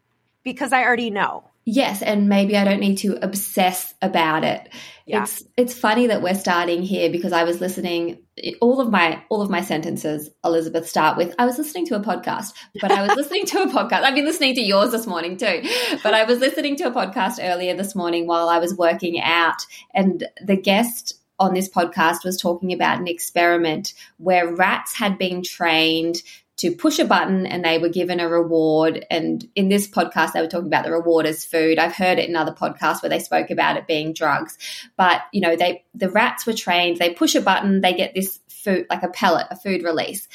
because 0.42 0.74
i 0.74 0.84
already 0.84 1.08
know 1.08 1.48
Yes, 1.66 2.02
and 2.02 2.28
maybe 2.28 2.56
I 2.56 2.64
don't 2.64 2.80
need 2.80 2.98
to 2.98 3.18
obsess 3.24 3.94
about 4.02 4.44
it. 4.44 4.68
Yeah. 5.06 5.22
It's 5.22 5.44
it's 5.56 5.74
funny 5.74 6.08
that 6.08 6.22
we're 6.22 6.34
starting 6.34 6.82
here 6.82 7.10
because 7.10 7.32
I 7.32 7.44
was 7.44 7.60
listening 7.60 8.18
all 8.60 8.80
of 8.80 8.90
my 8.90 9.22
all 9.30 9.40
of 9.40 9.50
my 9.50 9.62
sentences 9.62 10.30
Elizabeth 10.44 10.88
start 10.88 11.16
with 11.16 11.34
I 11.38 11.46
was 11.46 11.56
listening 11.56 11.86
to 11.86 11.96
a 11.96 12.00
podcast, 12.00 12.52
but 12.80 12.90
I 12.90 13.06
was 13.06 13.16
listening 13.16 13.46
to 13.46 13.62
a 13.62 13.66
podcast. 13.66 14.02
I've 14.02 14.14
been 14.14 14.26
listening 14.26 14.54
to 14.56 14.62
yours 14.62 14.92
this 14.92 15.06
morning 15.06 15.38
too. 15.38 15.62
But 16.02 16.12
I 16.12 16.24
was 16.24 16.38
listening 16.38 16.76
to 16.76 16.84
a 16.84 16.90
podcast 16.90 17.38
earlier 17.40 17.74
this 17.74 17.94
morning 17.94 18.26
while 18.26 18.48
I 18.48 18.58
was 18.58 18.74
working 18.74 19.20
out 19.20 19.66
and 19.94 20.26
the 20.42 20.56
guest 20.56 21.14
on 21.38 21.54
this 21.54 21.68
podcast 21.68 22.24
was 22.24 22.40
talking 22.40 22.72
about 22.72 22.98
an 22.98 23.08
experiment 23.08 23.94
where 24.18 24.54
rats 24.54 24.94
had 24.94 25.18
been 25.18 25.42
trained 25.42 26.22
to 26.56 26.74
push 26.74 26.98
a 26.98 27.04
button 27.04 27.46
and 27.46 27.64
they 27.64 27.78
were 27.78 27.88
given 27.88 28.20
a 28.20 28.28
reward. 28.28 29.04
And 29.10 29.46
in 29.56 29.68
this 29.68 29.88
podcast, 29.88 30.32
they 30.32 30.40
were 30.40 30.46
talking 30.46 30.68
about 30.68 30.84
the 30.84 30.92
reward 30.92 31.26
as 31.26 31.44
food. 31.44 31.78
I've 31.78 31.94
heard 31.94 32.18
it 32.18 32.28
in 32.28 32.36
other 32.36 32.52
podcasts 32.52 33.02
where 33.02 33.10
they 33.10 33.18
spoke 33.18 33.50
about 33.50 33.76
it 33.76 33.86
being 33.86 34.12
drugs. 34.12 34.56
But, 34.96 35.22
you 35.32 35.40
know, 35.40 35.56
they 35.56 35.84
the 35.94 36.10
rats 36.10 36.46
were 36.46 36.52
trained, 36.52 36.98
they 36.98 37.10
push 37.10 37.34
a 37.34 37.40
button, 37.40 37.80
they 37.80 37.92
get 37.92 38.14
this 38.14 38.38
food, 38.48 38.86
like 38.88 39.02
a 39.02 39.08
pellet, 39.08 39.48
a 39.50 39.56
food 39.56 39.82
release. 39.82 40.28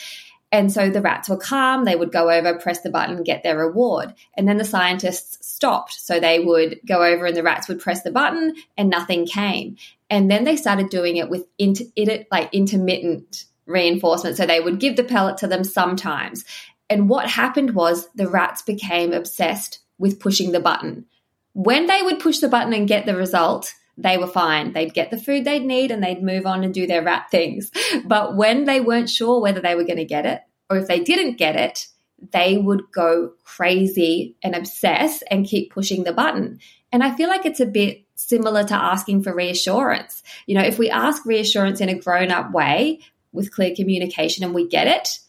And 0.51 0.71
so 0.71 0.89
the 0.89 1.01
rats 1.01 1.29
were 1.29 1.37
calm, 1.37 1.85
they 1.85 1.95
would 1.95 2.11
go 2.11 2.29
over, 2.31 2.57
press 2.57 2.81
the 2.81 2.89
button, 2.89 3.23
get 3.23 3.43
their 3.43 3.57
reward. 3.57 4.15
And 4.35 4.47
then 4.47 4.57
the 4.57 4.65
scientists 4.65 5.47
stopped. 5.47 5.93
So 5.93 6.19
they 6.19 6.39
would 6.39 6.79
go 6.87 7.03
over 7.03 7.27
and 7.27 7.37
the 7.37 7.43
rats 7.43 7.67
would 7.67 7.79
press 7.79 8.01
the 8.01 8.11
button 8.11 8.55
and 8.75 8.89
nothing 8.89 9.27
came. 9.27 9.77
And 10.09 10.29
then 10.29 10.43
they 10.43 10.55
started 10.55 10.89
doing 10.89 11.17
it 11.17 11.29
with 11.29 11.45
inter- 11.59 11.85
it, 11.95 12.27
like 12.31 12.49
intermittent 12.51 13.45
reinforcement. 13.69 14.35
So 14.35 14.45
they 14.45 14.59
would 14.59 14.79
give 14.79 14.95
the 14.95 15.03
pellet 15.03 15.37
to 15.37 15.47
them 15.47 15.63
sometimes. 15.63 16.43
And 16.89 17.07
what 17.07 17.29
happened 17.29 17.75
was 17.75 18.09
the 18.15 18.27
rats 18.27 18.61
became 18.63 19.13
obsessed 19.13 19.79
with 19.97 20.19
pushing 20.19 20.51
the 20.51 20.59
button. 20.59 21.05
When 21.53 21.85
they 21.85 22.01
would 22.01 22.19
push 22.19 22.39
the 22.39 22.49
button 22.49 22.73
and 22.73 22.87
get 22.87 23.05
the 23.05 23.15
result, 23.15 23.73
they 23.97 24.17
were 24.17 24.27
fine. 24.27 24.73
They'd 24.73 24.93
get 24.93 25.11
the 25.11 25.17
food 25.17 25.45
they'd 25.45 25.65
need 25.65 25.91
and 25.91 26.03
they'd 26.03 26.23
move 26.23 26.45
on 26.45 26.63
and 26.63 26.73
do 26.73 26.87
their 26.87 27.03
rat 27.03 27.27
things. 27.29 27.71
But 28.05 28.35
when 28.35 28.65
they 28.65 28.81
weren't 28.81 29.09
sure 29.09 29.41
whether 29.41 29.61
they 29.61 29.75
were 29.75 29.83
going 29.83 29.97
to 29.97 30.05
get 30.05 30.25
it 30.25 30.41
or 30.69 30.77
if 30.77 30.87
they 30.87 30.99
didn't 30.99 31.37
get 31.37 31.55
it, 31.55 31.87
they 32.31 32.57
would 32.57 32.91
go 32.91 33.33
crazy 33.43 34.35
and 34.43 34.55
obsess 34.55 35.21
and 35.29 35.45
keep 35.45 35.71
pushing 35.71 36.03
the 36.03 36.13
button. 36.13 36.59
And 36.91 37.03
I 37.03 37.15
feel 37.15 37.29
like 37.29 37.45
it's 37.45 37.59
a 37.59 37.65
bit 37.65 38.03
similar 38.15 38.63
to 38.63 38.73
asking 38.73 39.23
for 39.23 39.33
reassurance. 39.33 40.23
You 40.45 40.55
know, 40.55 40.63
if 40.63 40.79
we 40.79 40.89
ask 40.89 41.25
reassurance 41.25 41.81
in 41.81 41.89
a 41.89 41.99
grown 41.99 42.31
up 42.31 42.51
way, 42.51 42.99
with 43.31 43.53
clear 43.53 43.75
communication 43.75 44.43
and 44.43 44.53
we 44.53 44.67
get 44.67 44.87
it, 44.87 45.19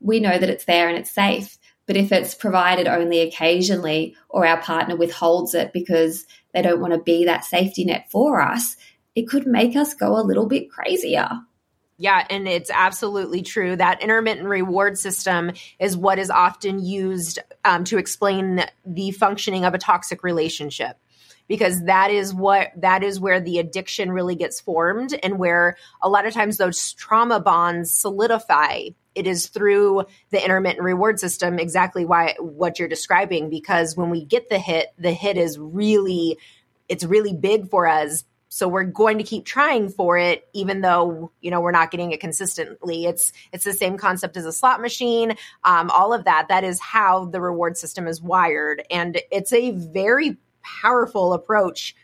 we 0.00 0.20
know 0.20 0.36
that 0.36 0.50
it's 0.50 0.64
there 0.64 0.88
and 0.88 0.98
it's 0.98 1.10
safe. 1.10 1.58
But 1.86 1.96
if 1.96 2.12
it's 2.12 2.34
provided 2.34 2.86
only 2.86 3.20
occasionally 3.20 4.16
or 4.28 4.46
our 4.46 4.60
partner 4.60 4.96
withholds 4.96 5.54
it 5.54 5.72
because 5.72 6.26
they 6.54 6.62
don't 6.62 6.80
want 6.80 6.92
to 6.92 7.00
be 7.00 7.24
that 7.24 7.44
safety 7.44 7.84
net 7.84 8.10
for 8.10 8.40
us, 8.40 8.76
it 9.14 9.28
could 9.28 9.46
make 9.46 9.76
us 9.76 9.94
go 9.94 10.18
a 10.18 10.22
little 10.22 10.46
bit 10.46 10.70
crazier. 10.70 11.28
Yeah, 11.98 12.26
and 12.30 12.48
it's 12.48 12.70
absolutely 12.72 13.42
true. 13.42 13.76
That 13.76 14.02
intermittent 14.02 14.48
reward 14.48 14.98
system 14.98 15.52
is 15.78 15.96
what 15.96 16.18
is 16.18 16.30
often 16.30 16.84
used 16.84 17.38
um, 17.64 17.84
to 17.84 17.98
explain 17.98 18.64
the 18.84 19.10
functioning 19.12 19.64
of 19.64 19.74
a 19.74 19.78
toxic 19.78 20.24
relationship 20.24 20.96
because 21.52 21.84
that 21.84 22.10
is 22.10 22.32
what 22.32 22.72
that 22.78 23.02
is 23.02 23.20
where 23.20 23.38
the 23.38 23.58
addiction 23.58 24.10
really 24.10 24.34
gets 24.34 24.58
formed 24.58 25.14
and 25.22 25.38
where 25.38 25.76
a 26.00 26.08
lot 26.08 26.24
of 26.24 26.32
times 26.32 26.56
those 26.56 26.94
trauma 26.94 27.40
bonds 27.40 27.92
solidify. 27.92 28.88
It 29.14 29.26
is 29.26 29.48
through 29.48 30.06
the 30.30 30.42
intermittent 30.42 30.82
reward 30.82 31.20
system 31.20 31.58
exactly 31.58 32.06
why 32.06 32.36
what 32.40 32.78
you're 32.78 32.88
describing 32.88 33.50
because 33.50 33.98
when 33.98 34.08
we 34.08 34.24
get 34.24 34.48
the 34.48 34.58
hit 34.58 34.94
the 34.96 35.12
hit 35.12 35.36
is 35.36 35.58
really 35.58 36.38
it's 36.88 37.04
really 37.04 37.34
big 37.34 37.68
for 37.68 37.86
us. 37.86 38.24
So 38.48 38.66
we're 38.66 38.84
going 38.84 39.18
to 39.18 39.24
keep 39.24 39.44
trying 39.44 39.90
for 39.90 40.16
it 40.16 40.48
even 40.54 40.80
though 40.80 41.32
you 41.42 41.50
know 41.50 41.60
we're 41.60 41.70
not 41.70 41.90
getting 41.90 42.12
it 42.12 42.20
consistently. 42.20 43.04
It's 43.04 43.30
it's 43.52 43.64
the 43.64 43.74
same 43.74 43.98
concept 43.98 44.38
as 44.38 44.46
a 44.46 44.52
slot 44.52 44.80
machine. 44.80 45.34
Um, 45.64 45.90
all 45.90 46.14
of 46.14 46.24
that 46.24 46.48
that 46.48 46.64
is 46.64 46.80
how 46.80 47.26
the 47.26 47.42
reward 47.42 47.76
system 47.76 48.06
is 48.06 48.22
wired. 48.22 48.82
And 48.90 49.20
it's 49.30 49.52
a 49.52 49.72
very 49.72 50.38
powerful 50.62 51.32
approach 51.32 51.94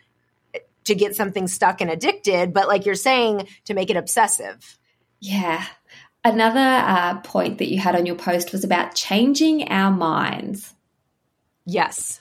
to 0.85 0.95
get 0.95 1.15
something 1.15 1.47
stuck 1.47 1.81
and 1.81 1.91
addicted 1.91 2.53
but 2.53 2.69
like 2.69 2.87
you're 2.87 2.95
saying 2.95 3.47
to 3.65 3.75
make 3.75 3.91
it 3.91 3.97
obsessive 3.97 4.79
yeah 5.21 5.65
Another 6.25 6.61
uh, 6.61 7.21
point 7.21 7.59
that 7.59 7.71
you 7.71 7.79
had 7.79 7.95
on 7.95 8.05
your 8.05 8.17
post 8.17 8.53
was 8.53 8.65
about 8.65 8.95
changing 8.95 9.69
our 9.71 9.91
minds. 9.91 10.75
Yes, 11.65 12.21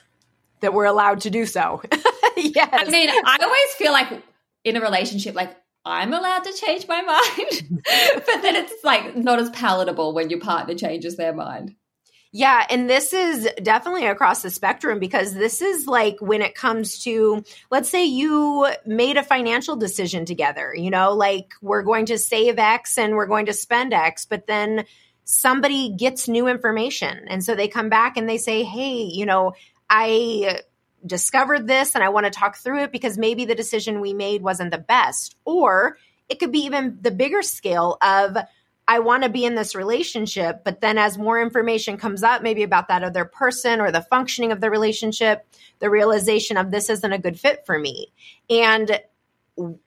that 0.60 0.72
we're 0.72 0.84
allowed 0.84 1.22
to 1.22 1.30
do 1.30 1.46
so. 1.46 1.82
yes. 2.36 2.68
I 2.72 2.84
mean, 2.90 3.10
I 3.10 3.38
always 3.42 3.74
feel 3.76 3.92
like 3.92 4.22
in 4.64 4.76
a 4.76 4.80
relationship, 4.80 5.34
like 5.34 5.56
I'm 5.84 6.12
allowed 6.14 6.44
to 6.44 6.52
change 6.52 6.86
my 6.86 7.02
mind, 7.02 7.82
but 8.24 8.42
then 8.42 8.56
it's 8.56 8.84
like 8.84 9.16
not 9.16 9.40
as 9.40 9.50
palatable 9.50 10.14
when 10.14 10.30
your 10.30 10.40
partner 10.40 10.74
changes 10.74 11.16
their 11.16 11.34
mind. 11.34 11.74
Yeah, 12.30 12.66
and 12.68 12.90
this 12.90 13.14
is 13.14 13.48
definitely 13.62 14.06
across 14.06 14.42
the 14.42 14.50
spectrum 14.50 14.98
because 14.98 15.32
this 15.32 15.62
is 15.62 15.86
like 15.86 16.16
when 16.20 16.42
it 16.42 16.54
comes 16.54 17.02
to, 17.04 17.42
let's 17.70 17.88
say 17.88 18.04
you 18.04 18.68
made 18.84 19.16
a 19.16 19.22
financial 19.22 19.76
decision 19.76 20.26
together, 20.26 20.74
you 20.74 20.90
know, 20.90 21.14
like 21.14 21.54
we're 21.62 21.82
going 21.82 22.06
to 22.06 22.18
save 22.18 22.58
X 22.58 22.98
and 22.98 23.14
we're 23.14 23.26
going 23.26 23.46
to 23.46 23.54
spend 23.54 23.94
X, 23.94 24.26
but 24.26 24.46
then 24.46 24.84
somebody 25.24 25.94
gets 25.96 26.28
new 26.28 26.48
information. 26.48 27.24
And 27.28 27.42
so 27.42 27.54
they 27.54 27.68
come 27.68 27.88
back 27.88 28.18
and 28.18 28.28
they 28.28 28.38
say, 28.38 28.62
hey, 28.62 29.04
you 29.04 29.24
know, 29.24 29.54
I 29.88 30.60
discovered 31.06 31.66
this 31.66 31.94
and 31.94 32.04
I 32.04 32.10
want 32.10 32.26
to 32.26 32.30
talk 32.30 32.58
through 32.58 32.82
it 32.82 32.92
because 32.92 33.16
maybe 33.16 33.46
the 33.46 33.54
decision 33.54 34.02
we 34.02 34.12
made 34.12 34.42
wasn't 34.42 34.70
the 34.70 34.78
best. 34.78 35.34
Or 35.46 35.96
it 36.28 36.38
could 36.40 36.52
be 36.52 36.66
even 36.66 36.98
the 37.00 37.10
bigger 37.10 37.40
scale 37.40 37.96
of, 38.02 38.36
I 38.88 39.00
want 39.00 39.22
to 39.22 39.28
be 39.28 39.44
in 39.44 39.54
this 39.54 39.74
relationship. 39.74 40.64
But 40.64 40.80
then 40.80 40.96
as 40.96 41.18
more 41.18 41.40
information 41.40 41.98
comes 41.98 42.22
up, 42.22 42.42
maybe 42.42 42.62
about 42.62 42.88
that 42.88 43.04
other 43.04 43.26
person 43.26 43.80
or 43.80 43.92
the 43.92 44.00
functioning 44.00 44.50
of 44.50 44.62
the 44.62 44.70
relationship, 44.70 45.46
the 45.78 45.90
realization 45.90 46.56
of 46.56 46.70
this 46.70 46.88
isn't 46.88 47.12
a 47.12 47.18
good 47.18 47.38
fit 47.38 47.66
for 47.66 47.78
me. 47.78 48.10
And 48.48 48.98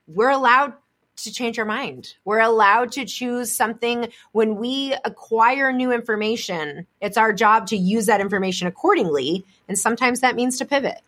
we're 0.07 0.29
allowed 0.29 0.73
to 1.17 1.33
change 1.33 1.57
our 1.57 1.65
mind. 1.65 2.13
We're 2.25 2.39
allowed 2.39 2.91
to 2.93 3.05
choose 3.05 3.51
something 3.51 4.11
when 4.33 4.55
we 4.57 4.95
acquire 5.03 5.71
new 5.71 5.91
information. 5.91 6.85
It's 7.01 7.17
our 7.17 7.33
job 7.33 7.67
to 7.67 7.77
use 7.77 8.05
that 8.05 8.21
information 8.21 8.67
accordingly. 8.67 9.45
And 9.67 9.77
sometimes 9.77 10.21
that 10.21 10.35
means 10.35 10.59
to 10.59 10.65
pivot. 10.65 11.01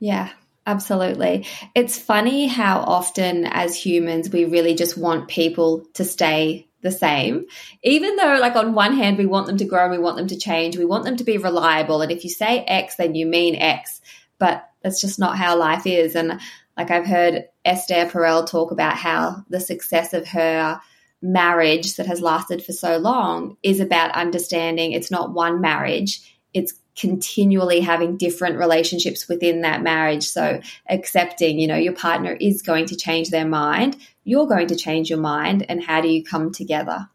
Yeah, 0.00 0.30
Absolutely. 0.66 1.46
It's 1.74 1.98
funny 1.98 2.46
how 2.46 2.80
often 2.80 3.46
as 3.46 3.74
humans 3.74 4.30
we 4.30 4.44
really 4.44 4.74
just 4.74 4.96
want 4.96 5.26
people 5.26 5.86
to 5.94 6.04
stay 6.04 6.68
the 6.82 6.90
same. 6.90 7.46
Even 7.82 8.16
though, 8.16 8.38
like, 8.40 8.56
on 8.56 8.74
one 8.74 8.94
hand, 8.94 9.18
we 9.18 9.26
want 9.26 9.46
them 9.46 9.58
to 9.58 9.64
grow, 9.64 9.84
and 9.84 9.92
we 9.92 9.98
want 9.98 10.16
them 10.16 10.28
to 10.28 10.38
change, 10.38 10.76
we 10.76 10.84
want 10.84 11.04
them 11.04 11.16
to 11.16 11.24
be 11.24 11.38
reliable. 11.38 12.02
And 12.02 12.12
if 12.12 12.24
you 12.24 12.30
say 12.30 12.60
X, 12.60 12.96
then 12.96 13.14
you 13.14 13.26
mean 13.26 13.56
X. 13.56 14.00
But 14.38 14.68
that's 14.82 15.00
just 15.00 15.18
not 15.18 15.36
how 15.36 15.56
life 15.56 15.86
is. 15.86 16.14
And 16.14 16.40
like, 16.76 16.90
I've 16.90 17.06
heard 17.06 17.44
Esther 17.64 18.06
Perel 18.06 18.46
talk 18.46 18.70
about 18.70 18.96
how 18.96 19.44
the 19.48 19.60
success 19.60 20.14
of 20.14 20.26
her 20.28 20.80
marriage 21.22 21.96
that 21.96 22.06
has 22.06 22.22
lasted 22.22 22.64
for 22.64 22.72
so 22.72 22.96
long 22.96 23.56
is 23.62 23.80
about 23.80 24.12
understanding 24.12 24.92
it's 24.92 25.10
not 25.10 25.34
one 25.34 25.60
marriage, 25.60 26.38
it's 26.54 26.72
continually 27.00 27.80
having 27.80 28.16
different 28.16 28.58
relationships 28.58 29.28
within 29.28 29.62
that 29.62 29.82
marriage. 29.82 30.28
So 30.28 30.60
accepting, 30.88 31.58
you 31.58 31.66
know, 31.66 31.76
your 31.76 31.94
partner 31.94 32.36
is 32.40 32.62
going 32.62 32.86
to 32.86 32.96
change 32.96 33.30
their 33.30 33.46
mind, 33.46 33.96
you're 34.24 34.46
going 34.46 34.66
to 34.68 34.76
change 34.76 35.08
your 35.08 35.20
mind, 35.20 35.64
and 35.68 35.82
how 35.82 36.00
do 36.00 36.08
you 36.08 36.22
come 36.22 36.52
together? 36.52 37.08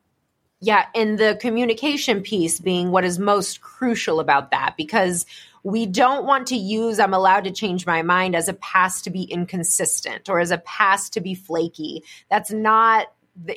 Yeah, 0.61 0.85
and 0.95 1.19
the 1.19 1.37
communication 1.39 2.21
piece 2.21 2.59
being 2.59 2.89
what 2.89 3.03
is 3.03 3.19
most 3.19 3.61
crucial 3.61 4.19
about 4.19 4.51
that 4.51 4.75
because 4.77 5.25
we 5.63 5.85
don't 5.85 6.25
want 6.25 6.47
to 6.47 6.55
use 6.55 6.99
I'm 6.99 7.13
allowed 7.13 7.43
to 7.43 7.51
change 7.51 7.85
my 7.85 8.01
mind 8.01 8.35
as 8.35 8.47
a 8.47 8.53
pass 8.53 9.01
to 9.03 9.09
be 9.09 9.23
inconsistent 9.23 10.29
or 10.29 10.39
as 10.39 10.51
a 10.51 10.57
pass 10.59 11.09
to 11.11 11.21
be 11.21 11.35
flaky. 11.35 12.03
That's 12.29 12.51
not 12.51 13.07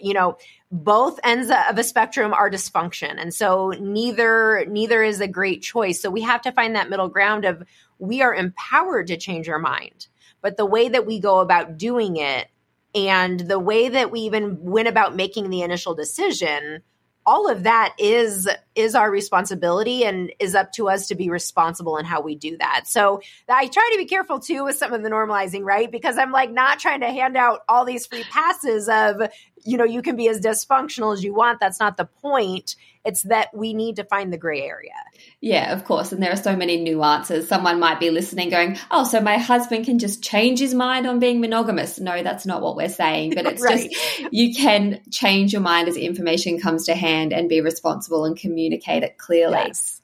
you 0.03 0.15
know 0.15 0.37
both 0.71 1.19
ends 1.25 1.51
of 1.51 1.79
a 1.79 1.85
spectrum 1.85 2.35
are 2.35 2.51
dysfunction. 2.51 3.21
And 3.21 3.33
so 3.33 3.71
neither 3.79 4.65
neither 4.67 5.03
is 5.03 5.21
a 5.21 5.29
great 5.29 5.63
choice. 5.63 6.01
So 6.01 6.11
we 6.11 6.23
have 6.23 6.43
to 6.43 6.53
find 6.53 6.77
that 6.77 6.91
middle 6.91 7.09
ground 7.09 7.45
of 7.45 7.63
we 7.99 8.23
are 8.23 8.35
empowered 8.35 9.07
to 9.09 9.17
change 9.17 9.49
our 9.49 9.59
mind. 9.59 10.09
But 10.41 10.57
the 10.57 10.67
way 10.67 10.89
that 10.89 11.07
we 11.07 11.21
go 11.21 11.41
about 11.41 11.79
doing 11.79 12.17
it 12.17 12.49
and 12.95 13.41
the 13.41 13.59
way 13.59 13.89
that 13.89 14.11
we 14.11 14.21
even 14.21 14.63
went 14.63 14.89
about 14.89 15.17
making 15.17 15.51
the 15.51 15.63
initial 15.63 15.95
decision 15.95 16.83
all 17.29 17.51
of 17.51 17.65
that 17.65 17.95
is 17.99 18.49
is 18.75 18.95
our 18.95 19.11
responsibility 19.11 20.03
and 20.03 20.33
is 20.39 20.55
up 20.55 20.73
to 20.73 20.89
us 20.89 21.09
to 21.09 21.15
be 21.15 21.29
responsible 21.29 21.99
in 21.99 22.07
how 22.07 22.23
we 22.23 22.35
do 22.35 22.57
that. 22.57 22.87
So 22.87 23.21
I 23.47 23.67
try 23.67 23.91
to 23.93 23.99
be 23.99 24.07
careful 24.07 24.41
too 24.41 24.65
with 24.65 24.77
some 24.77 24.95
of 24.95 25.03
the 25.03 25.11
normalizing, 25.11 25.63
right? 25.63 25.93
Because 25.93 26.17
I'm 26.17 26.33
like 26.33 26.51
not 26.51 26.79
trying 26.79 27.01
to 27.01 27.09
hand 27.09 27.37
out 27.37 27.61
all 27.69 27.85
these 27.85 28.07
free 28.07 28.25
passes 28.25 28.89
of, 28.89 29.21
you 29.63 29.77
know, 29.77 29.85
you 29.85 30.01
can 30.01 30.17
be 30.17 30.27
as 30.31 30.41
dysfunctional 30.41 31.13
as 31.13 31.23
you 31.23 31.35
want. 31.35 31.61
That's 31.61 31.79
not 31.79 31.99
the 31.99 32.07
point. 32.07 32.77
It's 33.09 33.23
that 33.23 33.49
we 33.55 33.73
need 33.73 33.97
to 33.97 34.05
find 34.05 34.31
the 34.31 34.37
gray 34.37 34.61
area. 34.61 34.93
Yeah, 35.41 35.73
of 35.73 35.87
course. 35.87 36.13
And 36.13 36.23
there 36.23 36.31
are 36.31 36.37
so 36.37 36.55
many 36.55 36.77
nuances. 36.77 37.49
Someone 37.49 37.81
might 37.81 38.01
be 38.01 38.11
listening 38.11 38.51
going, 38.51 38.77
oh, 38.91 39.05
so 39.05 39.23
my 39.23 39.39
husband 39.39 39.87
can 39.87 39.99
just 39.99 40.23
change 40.23 40.59
his 40.59 40.75
mind 40.75 41.07
on 41.07 41.19
being 41.19 41.41
monogamous. 41.41 41.99
No, 41.99 42.23
that's 42.23 42.45
not 42.45 42.61
what 42.61 42.77
we're 42.77 42.91
saying. 42.91 43.33
But 43.35 43.47
it's 43.47 43.63
right. 43.63 43.91
just 43.91 44.23
you 44.31 44.55
can 44.55 45.01
change 45.11 45.55
your 45.55 45.63
mind 45.63 45.89
as 45.89 45.97
information 45.97 46.61
comes 46.61 46.85
to 46.85 46.95
hand 46.95 47.33
and 47.33 47.49
be 47.49 47.63
responsible 47.63 48.27
and 48.27 48.37
communicate 48.37 49.03
it 49.03 49.17
clearly. 49.17 49.57
Yes. 49.57 50.03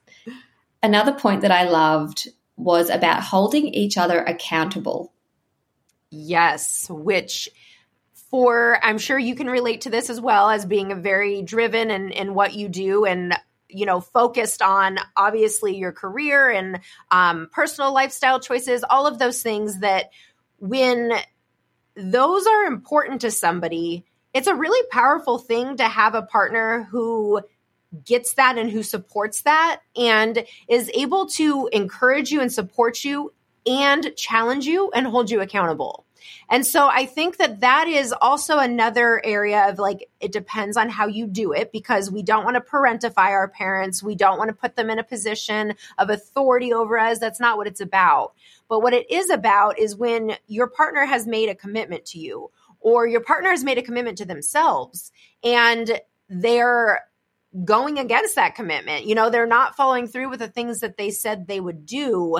Another 0.82 1.12
point 1.12 1.42
that 1.42 1.50
I 1.50 1.64
loved 1.64 2.28
was 2.56 2.88
about 2.88 3.22
holding 3.22 3.66
each 3.68 3.98
other 3.98 4.18
accountable. 4.18 5.12
Yes, 6.10 6.86
which 6.88 7.50
for 8.34 8.80
I'm 8.82 8.98
sure 8.98 9.16
you 9.16 9.36
can 9.36 9.46
relate 9.46 9.82
to 9.82 9.90
this 9.90 10.10
as 10.10 10.20
well 10.20 10.50
as 10.50 10.66
being 10.66 10.90
a 10.90 10.96
very 10.96 11.42
driven 11.42 11.92
in, 11.92 12.10
in 12.10 12.34
what 12.34 12.52
you 12.52 12.68
do 12.68 13.04
and 13.04 13.32
you 13.68 13.86
know 13.86 14.00
focused 14.00 14.60
on 14.60 14.98
obviously 15.16 15.76
your 15.76 15.92
career 15.92 16.50
and 16.50 16.80
um, 17.12 17.48
personal 17.52 17.94
lifestyle 17.94 18.40
choices 18.40 18.82
all 18.90 19.06
of 19.06 19.20
those 19.20 19.40
things 19.40 19.78
that 19.78 20.10
when 20.58 21.12
those 21.94 22.44
are 22.48 22.64
important 22.64 23.20
to 23.20 23.30
somebody 23.30 24.04
it's 24.32 24.48
a 24.48 24.54
really 24.56 24.84
powerful 24.90 25.38
thing 25.38 25.76
to 25.76 25.84
have 25.84 26.16
a 26.16 26.22
partner 26.22 26.88
who 26.90 27.40
gets 28.04 28.34
that 28.34 28.58
and 28.58 28.68
who 28.68 28.82
supports 28.82 29.42
that 29.42 29.80
and 29.94 30.44
is 30.66 30.90
able 30.92 31.26
to 31.26 31.68
encourage 31.72 32.32
you 32.32 32.40
and 32.40 32.52
support 32.52 33.04
you 33.04 33.32
and 33.64 34.10
challenge 34.16 34.66
you 34.66 34.90
and 34.90 35.06
hold 35.06 35.30
you 35.30 35.40
accountable 35.40 36.03
and 36.48 36.66
so 36.66 36.88
I 36.88 37.06
think 37.06 37.38
that 37.38 37.60
that 37.60 37.88
is 37.88 38.14
also 38.20 38.58
another 38.58 39.20
area 39.24 39.68
of 39.68 39.78
like, 39.78 40.08
it 40.20 40.32
depends 40.32 40.76
on 40.76 40.88
how 40.88 41.06
you 41.06 41.26
do 41.26 41.52
it 41.52 41.72
because 41.72 42.10
we 42.10 42.22
don't 42.22 42.44
want 42.44 42.56
to 42.56 42.60
parentify 42.60 43.30
our 43.30 43.48
parents. 43.48 44.02
We 44.02 44.14
don't 44.14 44.38
want 44.38 44.48
to 44.48 44.54
put 44.54 44.76
them 44.76 44.90
in 44.90 44.98
a 44.98 45.04
position 45.04 45.74
of 45.98 46.10
authority 46.10 46.72
over 46.72 46.98
us. 46.98 47.18
That's 47.18 47.40
not 47.40 47.56
what 47.56 47.66
it's 47.66 47.80
about. 47.80 48.34
But 48.68 48.80
what 48.80 48.92
it 48.92 49.10
is 49.10 49.30
about 49.30 49.78
is 49.78 49.96
when 49.96 50.36
your 50.46 50.66
partner 50.66 51.04
has 51.04 51.26
made 51.26 51.48
a 51.48 51.54
commitment 51.54 52.04
to 52.06 52.18
you 52.18 52.50
or 52.80 53.06
your 53.06 53.20
partner 53.20 53.50
has 53.50 53.64
made 53.64 53.78
a 53.78 53.82
commitment 53.82 54.18
to 54.18 54.24
themselves 54.24 55.12
and 55.42 56.00
they're 56.28 57.00
going 57.64 57.98
against 57.98 58.34
that 58.34 58.54
commitment. 58.54 59.06
You 59.06 59.14
know, 59.14 59.30
they're 59.30 59.46
not 59.46 59.76
following 59.76 60.08
through 60.08 60.28
with 60.30 60.40
the 60.40 60.48
things 60.48 60.80
that 60.80 60.96
they 60.96 61.10
said 61.10 61.46
they 61.46 61.60
would 61.60 61.86
do 61.86 62.38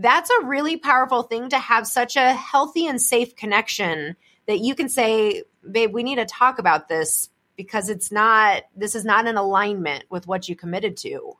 that's 0.00 0.30
a 0.30 0.46
really 0.46 0.76
powerful 0.76 1.22
thing 1.22 1.50
to 1.50 1.58
have 1.58 1.86
such 1.86 2.16
a 2.16 2.32
healthy 2.32 2.86
and 2.86 3.00
safe 3.00 3.36
connection 3.36 4.16
that 4.46 4.60
you 4.60 4.74
can 4.74 4.88
say, 4.88 5.44
babe, 5.70 5.92
we 5.92 6.02
need 6.02 6.16
to 6.16 6.24
talk 6.24 6.58
about 6.58 6.88
this 6.88 7.28
because 7.56 7.90
it's 7.90 8.10
not, 8.10 8.62
this 8.74 8.94
is 8.94 9.04
not 9.04 9.26
in 9.26 9.36
alignment 9.36 10.04
with 10.08 10.26
what 10.26 10.48
you 10.48 10.56
committed 10.56 10.96
to. 10.96 11.36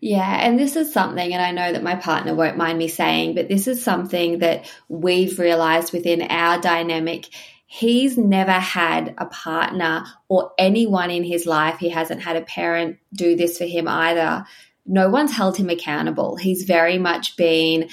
Yeah, 0.00 0.38
and 0.40 0.58
this 0.58 0.76
is 0.76 0.92
something, 0.92 1.34
and 1.34 1.42
I 1.42 1.50
know 1.50 1.72
that 1.72 1.82
my 1.82 1.94
partner 1.94 2.34
won't 2.34 2.56
mind 2.56 2.78
me 2.78 2.88
saying, 2.88 3.34
but 3.34 3.48
this 3.48 3.68
is 3.68 3.84
something 3.84 4.38
that 4.38 4.72
we've 4.88 5.38
realized 5.38 5.92
within 5.92 6.22
our 6.22 6.58
dynamic. 6.58 7.28
He's 7.66 8.16
never 8.16 8.52
had 8.52 9.14
a 9.18 9.26
partner 9.26 10.06
or 10.28 10.52
anyone 10.56 11.10
in 11.10 11.22
his 11.22 11.44
life, 11.44 11.78
he 11.78 11.90
hasn't 11.90 12.22
had 12.22 12.36
a 12.36 12.40
parent 12.40 12.96
do 13.12 13.36
this 13.36 13.58
for 13.58 13.64
him 13.64 13.86
either, 13.86 14.46
no 14.86 15.08
one's 15.08 15.32
held 15.32 15.56
him 15.56 15.70
accountable. 15.70 16.36
He's 16.36 16.64
very 16.64 16.98
much 16.98 17.36
been 17.36 17.88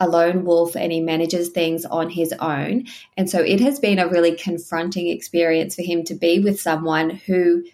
a 0.00 0.08
lone 0.08 0.44
wolf 0.44 0.76
and 0.76 0.92
he 0.92 1.00
manages 1.00 1.48
things 1.48 1.84
on 1.84 2.10
his 2.10 2.32
own. 2.38 2.84
And 3.16 3.28
so 3.30 3.40
it 3.40 3.60
has 3.60 3.80
been 3.80 3.98
a 3.98 4.08
really 4.08 4.36
confronting 4.36 5.08
experience 5.08 5.74
for 5.74 5.82
him 5.82 6.04
to 6.04 6.14
be 6.14 6.40
with 6.40 6.60
someone 6.60 7.10
who 7.10 7.64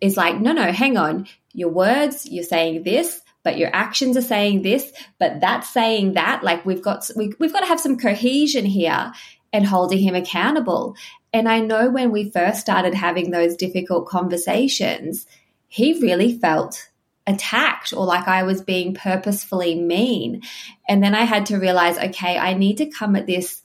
is 0.00 0.16
like, 0.16 0.40
no, 0.40 0.52
no, 0.52 0.72
hang 0.72 0.96
on. 0.96 1.26
Your 1.52 1.70
words, 1.70 2.26
you're 2.26 2.44
saying 2.44 2.82
this, 2.82 3.20
but 3.44 3.56
your 3.58 3.70
actions 3.72 4.16
are 4.16 4.22
saying 4.22 4.62
this, 4.62 4.92
but 5.18 5.40
that's 5.40 5.72
saying 5.72 6.14
that. 6.14 6.42
Like 6.42 6.66
we've 6.66 6.82
got 6.82 7.08
we, 7.14 7.32
we've 7.38 7.52
got 7.52 7.60
to 7.60 7.66
have 7.66 7.80
some 7.80 7.98
cohesion 7.98 8.64
here 8.64 9.12
and 9.52 9.64
holding 9.64 10.00
him 10.00 10.16
accountable. 10.16 10.96
And 11.32 11.48
I 11.48 11.60
know 11.60 11.90
when 11.90 12.10
we 12.10 12.30
first 12.30 12.60
started 12.60 12.94
having 12.94 13.30
those 13.30 13.56
difficult 13.56 14.08
conversations, 14.08 15.26
he 15.68 16.00
really 16.00 16.36
felt 16.38 16.88
attacked 17.26 17.92
or 17.92 18.04
like 18.04 18.28
I 18.28 18.42
was 18.42 18.62
being 18.62 18.94
purposefully 18.94 19.74
mean. 19.74 20.42
And 20.88 21.02
then 21.02 21.14
I 21.14 21.22
had 21.22 21.46
to 21.46 21.58
realize, 21.58 21.98
okay, 21.98 22.38
I 22.38 22.54
need 22.54 22.78
to 22.78 22.86
come 22.86 23.16
at 23.16 23.26
this 23.26 23.62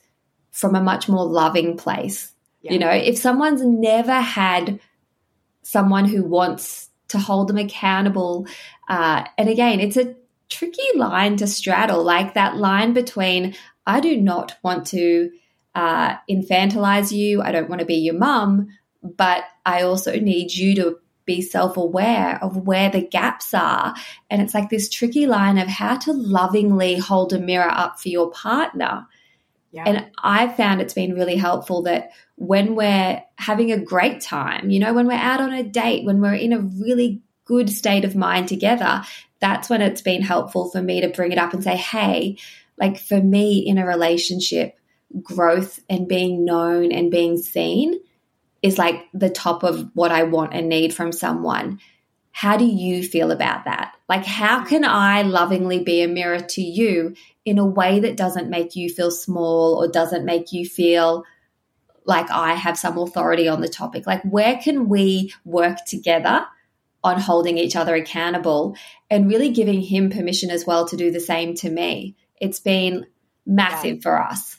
from 0.51 0.75
a 0.75 0.81
much 0.81 1.09
more 1.09 1.25
loving 1.25 1.77
place. 1.77 2.33
Yeah. 2.61 2.73
You 2.73 2.79
know, 2.79 2.89
if 2.89 3.17
someone's 3.17 3.63
never 3.63 4.13
had 4.13 4.79
someone 5.61 6.05
who 6.05 6.23
wants 6.23 6.89
to 7.09 7.19
hold 7.19 7.47
them 7.47 7.57
accountable, 7.57 8.47
uh, 8.87 9.25
and 9.37 9.49
again, 9.49 9.79
it's 9.79 9.97
a 9.97 10.15
tricky 10.49 10.97
line 10.97 11.37
to 11.37 11.47
straddle, 11.47 12.03
like 12.03 12.33
that 12.33 12.57
line 12.57 12.93
between 12.93 13.55
I 13.85 13.99
do 13.99 14.17
not 14.17 14.57
want 14.63 14.87
to 14.87 15.31
uh, 15.75 16.15
infantilize 16.29 17.11
you, 17.11 17.41
I 17.41 17.51
don't 17.51 17.69
want 17.69 17.79
to 17.79 17.85
be 17.85 17.95
your 17.95 18.15
mum, 18.15 18.67
but 19.01 19.43
I 19.65 19.83
also 19.83 20.19
need 20.19 20.51
you 20.51 20.75
to 20.75 20.99
be 21.29 21.41
self 21.43 21.77
aware 21.77 22.39
of 22.41 22.57
where 22.57 22.89
the 22.89 23.01
gaps 23.01 23.53
are. 23.53 23.93
And 24.31 24.41
it's 24.41 24.55
like 24.55 24.71
this 24.71 24.89
tricky 24.89 25.27
line 25.27 25.59
of 25.59 25.67
how 25.67 25.97
to 25.99 26.11
lovingly 26.11 26.97
hold 26.97 27.33
a 27.33 27.39
mirror 27.39 27.69
up 27.69 27.99
for 27.99 28.09
your 28.09 28.31
partner. 28.31 29.05
Yeah. 29.71 29.83
And 29.85 30.07
I've 30.23 30.55
found 30.55 30.81
it's 30.81 30.95
been 30.95 31.13
really 31.13 31.35
helpful 31.35 31.83
that 31.83 32.09
when 32.35 32.73
we're 32.73 33.21
having 33.35 33.71
a 33.71 33.77
great 33.77 34.21
time, 34.21 34.71
you 34.71 34.79
know, 34.79 34.91
when 34.93 35.05
we're 35.05 35.13
out 35.13 35.39
on 35.39 35.53
a 35.53 35.61
date, 35.61 36.03
when 36.03 36.19
we're 36.19 36.33
in 36.33 36.51
a 36.51 36.59
really 36.59 37.21
good 37.45 37.69
state 37.69 38.05
of 38.05 38.15
mind 38.15 38.47
together, 38.47 39.03
that's 39.39 39.69
when 39.69 39.83
it's 39.83 40.01
been 40.01 40.23
helpful 40.23 40.71
for 40.71 40.81
me 40.81 41.01
to 41.01 41.09
bring 41.09 41.31
it 41.31 41.37
up 41.37 41.53
and 41.53 41.63
say, 41.63 41.77
hey, 41.77 42.39
like 42.77 42.97
for 42.97 43.21
me 43.21 43.59
in 43.59 43.77
a 43.77 43.85
relationship, 43.85 44.79
growth 45.21 45.79
and 45.87 46.07
being 46.07 46.43
known 46.43 46.91
and 46.91 47.11
being 47.11 47.37
seen 47.37 47.99
is 48.61 48.77
like 48.77 49.05
the 49.13 49.29
top 49.29 49.63
of 49.63 49.89
what 49.93 50.11
I 50.11 50.23
want 50.23 50.53
and 50.53 50.69
need 50.69 50.93
from 50.93 51.11
someone. 51.11 51.79
How 52.31 52.57
do 52.57 52.65
you 52.65 53.03
feel 53.03 53.31
about 53.31 53.65
that? 53.65 53.93
Like, 54.07 54.25
how 54.25 54.63
can 54.63 54.85
I 54.85 55.23
lovingly 55.23 55.83
be 55.83 56.01
a 56.01 56.07
mirror 56.07 56.39
to 56.39 56.61
you 56.61 57.15
in 57.45 57.57
a 57.57 57.65
way 57.65 57.99
that 57.99 58.17
doesn't 58.17 58.49
make 58.49 58.75
you 58.75 58.89
feel 58.89 59.11
small 59.11 59.75
or 59.75 59.87
doesn't 59.87 60.25
make 60.25 60.51
you 60.51 60.65
feel 60.65 61.25
like 62.05 62.29
I 62.31 62.53
have 62.53 62.77
some 62.77 62.97
authority 62.97 63.47
on 63.47 63.61
the 63.61 63.67
topic? 63.67 64.07
Like, 64.07 64.23
where 64.23 64.57
can 64.57 64.89
we 64.89 65.33
work 65.43 65.77
together 65.85 66.45
on 67.03 67.19
holding 67.19 67.57
each 67.57 67.75
other 67.75 67.95
accountable 67.95 68.75
and 69.09 69.29
really 69.29 69.51
giving 69.51 69.81
him 69.81 70.09
permission 70.09 70.49
as 70.49 70.65
well 70.65 70.87
to 70.87 70.97
do 70.97 71.11
the 71.11 71.19
same 71.19 71.55
to 71.55 71.69
me? 71.69 72.15
It's 72.39 72.59
been 72.59 73.05
massive 73.45 73.97
yeah. 73.97 74.01
for 74.01 74.21
us. 74.21 74.58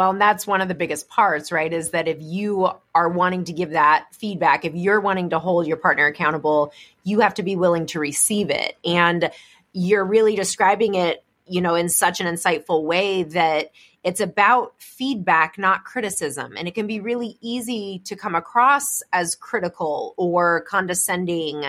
Well, 0.00 0.12
and 0.12 0.20
that's 0.20 0.46
one 0.46 0.62
of 0.62 0.68
the 0.68 0.74
biggest 0.74 1.10
parts, 1.10 1.52
right? 1.52 1.70
Is 1.70 1.90
that 1.90 2.08
if 2.08 2.22
you 2.22 2.70
are 2.94 3.08
wanting 3.10 3.44
to 3.44 3.52
give 3.52 3.72
that 3.72 4.06
feedback, 4.12 4.64
if 4.64 4.74
you're 4.74 4.98
wanting 4.98 5.28
to 5.28 5.38
hold 5.38 5.66
your 5.66 5.76
partner 5.76 6.06
accountable, 6.06 6.72
you 7.04 7.20
have 7.20 7.34
to 7.34 7.42
be 7.42 7.54
willing 7.54 7.84
to 7.88 8.00
receive 8.00 8.48
it. 8.48 8.78
And 8.82 9.30
you're 9.74 10.06
really 10.06 10.36
describing 10.36 10.94
it, 10.94 11.22
you 11.46 11.60
know, 11.60 11.74
in 11.74 11.90
such 11.90 12.18
an 12.18 12.26
insightful 12.26 12.82
way 12.84 13.24
that 13.24 13.72
it's 14.02 14.20
about 14.20 14.72
feedback, 14.78 15.58
not 15.58 15.84
criticism. 15.84 16.54
And 16.56 16.66
it 16.66 16.74
can 16.74 16.86
be 16.86 17.00
really 17.00 17.36
easy 17.42 18.00
to 18.06 18.16
come 18.16 18.34
across 18.34 19.02
as 19.12 19.34
critical 19.34 20.14
or 20.16 20.62
condescending 20.62 21.62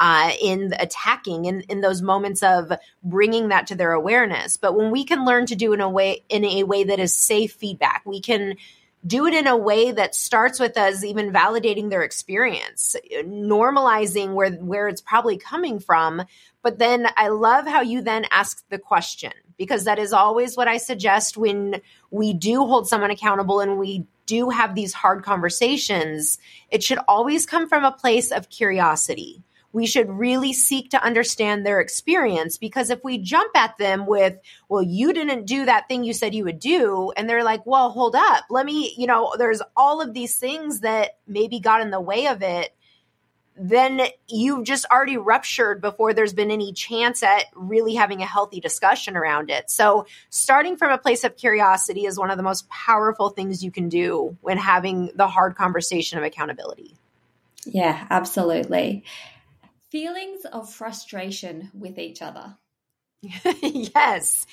uh, 0.00 0.32
in 0.42 0.74
attacking 0.78 1.44
in, 1.44 1.60
in 1.62 1.80
those 1.80 2.02
moments 2.02 2.42
of 2.42 2.72
bringing 3.02 3.48
that 3.48 3.66
to 3.68 3.74
their 3.74 3.92
awareness. 3.92 4.56
But 4.56 4.74
when 4.74 4.90
we 4.90 5.04
can 5.04 5.24
learn 5.24 5.46
to 5.46 5.54
do 5.54 5.72
in 5.72 5.80
a 5.80 5.88
way 5.88 6.24
in 6.28 6.44
a 6.44 6.64
way 6.64 6.84
that 6.84 6.98
is 6.98 7.14
safe 7.14 7.52
feedback, 7.52 8.02
we 8.04 8.20
can 8.20 8.56
do 9.06 9.26
it 9.26 9.34
in 9.34 9.46
a 9.46 9.56
way 9.56 9.92
that 9.92 10.14
starts 10.14 10.58
with 10.58 10.78
us 10.78 11.04
even 11.04 11.32
validating 11.32 11.90
their 11.90 12.02
experience, 12.02 12.96
normalizing 13.14 14.34
where 14.34 14.52
where 14.52 14.88
it's 14.88 15.02
probably 15.02 15.36
coming 15.36 15.78
from. 15.78 16.22
But 16.62 16.78
then 16.78 17.06
I 17.16 17.28
love 17.28 17.66
how 17.66 17.82
you 17.82 18.02
then 18.02 18.24
ask 18.30 18.66
the 18.70 18.78
question 18.78 19.32
because 19.56 19.84
that 19.84 19.98
is 19.98 20.12
always 20.12 20.56
what 20.56 20.66
I 20.66 20.78
suggest 20.78 21.36
when 21.36 21.80
we 22.10 22.32
do 22.32 22.66
hold 22.66 22.88
someone 22.88 23.10
accountable 23.10 23.60
and 23.60 23.78
we 23.78 24.06
do 24.26 24.48
have 24.48 24.74
these 24.74 24.94
hard 24.94 25.22
conversations. 25.22 26.38
It 26.70 26.82
should 26.82 26.98
always 27.06 27.46
come 27.46 27.68
from 27.68 27.84
a 27.84 27.92
place 27.92 28.32
of 28.32 28.48
curiosity 28.48 29.44
we 29.74 29.86
should 29.86 30.08
really 30.08 30.52
seek 30.52 30.90
to 30.90 31.02
understand 31.02 31.66
their 31.66 31.80
experience 31.80 32.58
because 32.58 32.90
if 32.90 33.02
we 33.02 33.18
jump 33.18 33.50
at 33.56 33.76
them 33.76 34.06
with, 34.06 34.38
well, 34.68 34.82
you 34.82 35.12
didn't 35.12 35.46
do 35.46 35.64
that 35.64 35.88
thing 35.88 36.04
you 36.04 36.12
said 36.12 36.32
you 36.32 36.44
would 36.44 36.60
do, 36.60 37.12
and 37.16 37.28
they're 37.28 37.42
like, 37.42 37.66
well, 37.66 37.90
hold 37.90 38.14
up, 38.14 38.44
let 38.48 38.64
me, 38.64 38.94
you 38.96 39.08
know, 39.08 39.34
there's 39.36 39.60
all 39.76 40.00
of 40.00 40.14
these 40.14 40.36
things 40.36 40.80
that 40.80 41.18
maybe 41.26 41.58
got 41.58 41.80
in 41.80 41.90
the 41.90 42.00
way 42.00 42.28
of 42.28 42.40
it 42.42 42.72
then 43.56 44.00
you've 44.26 44.64
just 44.64 44.84
already 44.86 45.16
ruptured 45.16 45.80
before 45.80 46.12
there's 46.12 46.32
been 46.32 46.50
any 46.50 46.72
chance 46.72 47.22
at 47.22 47.44
really 47.54 47.94
having 47.94 48.20
a 48.20 48.26
healthy 48.26 48.58
discussion 48.58 49.16
around 49.16 49.48
it. 49.48 49.70
So, 49.70 50.06
starting 50.28 50.76
from 50.76 50.90
a 50.90 50.98
place 50.98 51.22
of 51.22 51.36
curiosity 51.36 52.04
is 52.04 52.18
one 52.18 52.32
of 52.32 52.36
the 52.36 52.42
most 52.42 52.68
powerful 52.68 53.28
things 53.28 53.62
you 53.62 53.70
can 53.70 53.88
do 53.88 54.36
when 54.40 54.58
having 54.58 55.12
the 55.14 55.28
hard 55.28 55.54
conversation 55.54 56.18
of 56.18 56.24
accountability. 56.24 56.96
Yeah, 57.64 58.08
absolutely 58.10 59.04
feelings 59.94 60.44
of 60.46 60.68
frustration 60.68 61.70
with 61.72 62.00
each 62.00 62.20
other. 62.20 62.56
yes. 63.22 64.44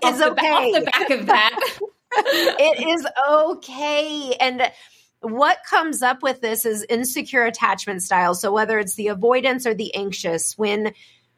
It's 0.00 0.22
off 0.22 0.30
okay. 0.30 0.70
The, 0.70 0.78
off 0.78 0.84
the 0.84 0.90
back 0.92 1.10
of 1.10 1.26
that. 1.26 1.78
it 2.12 2.88
is 2.88 3.04
okay. 3.28 4.36
And 4.38 4.70
what 5.22 5.58
comes 5.68 6.02
up 6.02 6.22
with 6.22 6.40
this 6.40 6.64
is 6.64 6.86
insecure 6.88 7.42
attachment 7.42 8.04
style. 8.04 8.32
So 8.36 8.52
whether 8.52 8.78
it's 8.78 8.94
the 8.94 9.08
avoidance 9.08 9.66
or 9.66 9.74
the 9.74 9.92
anxious, 9.96 10.56
when 10.56 10.94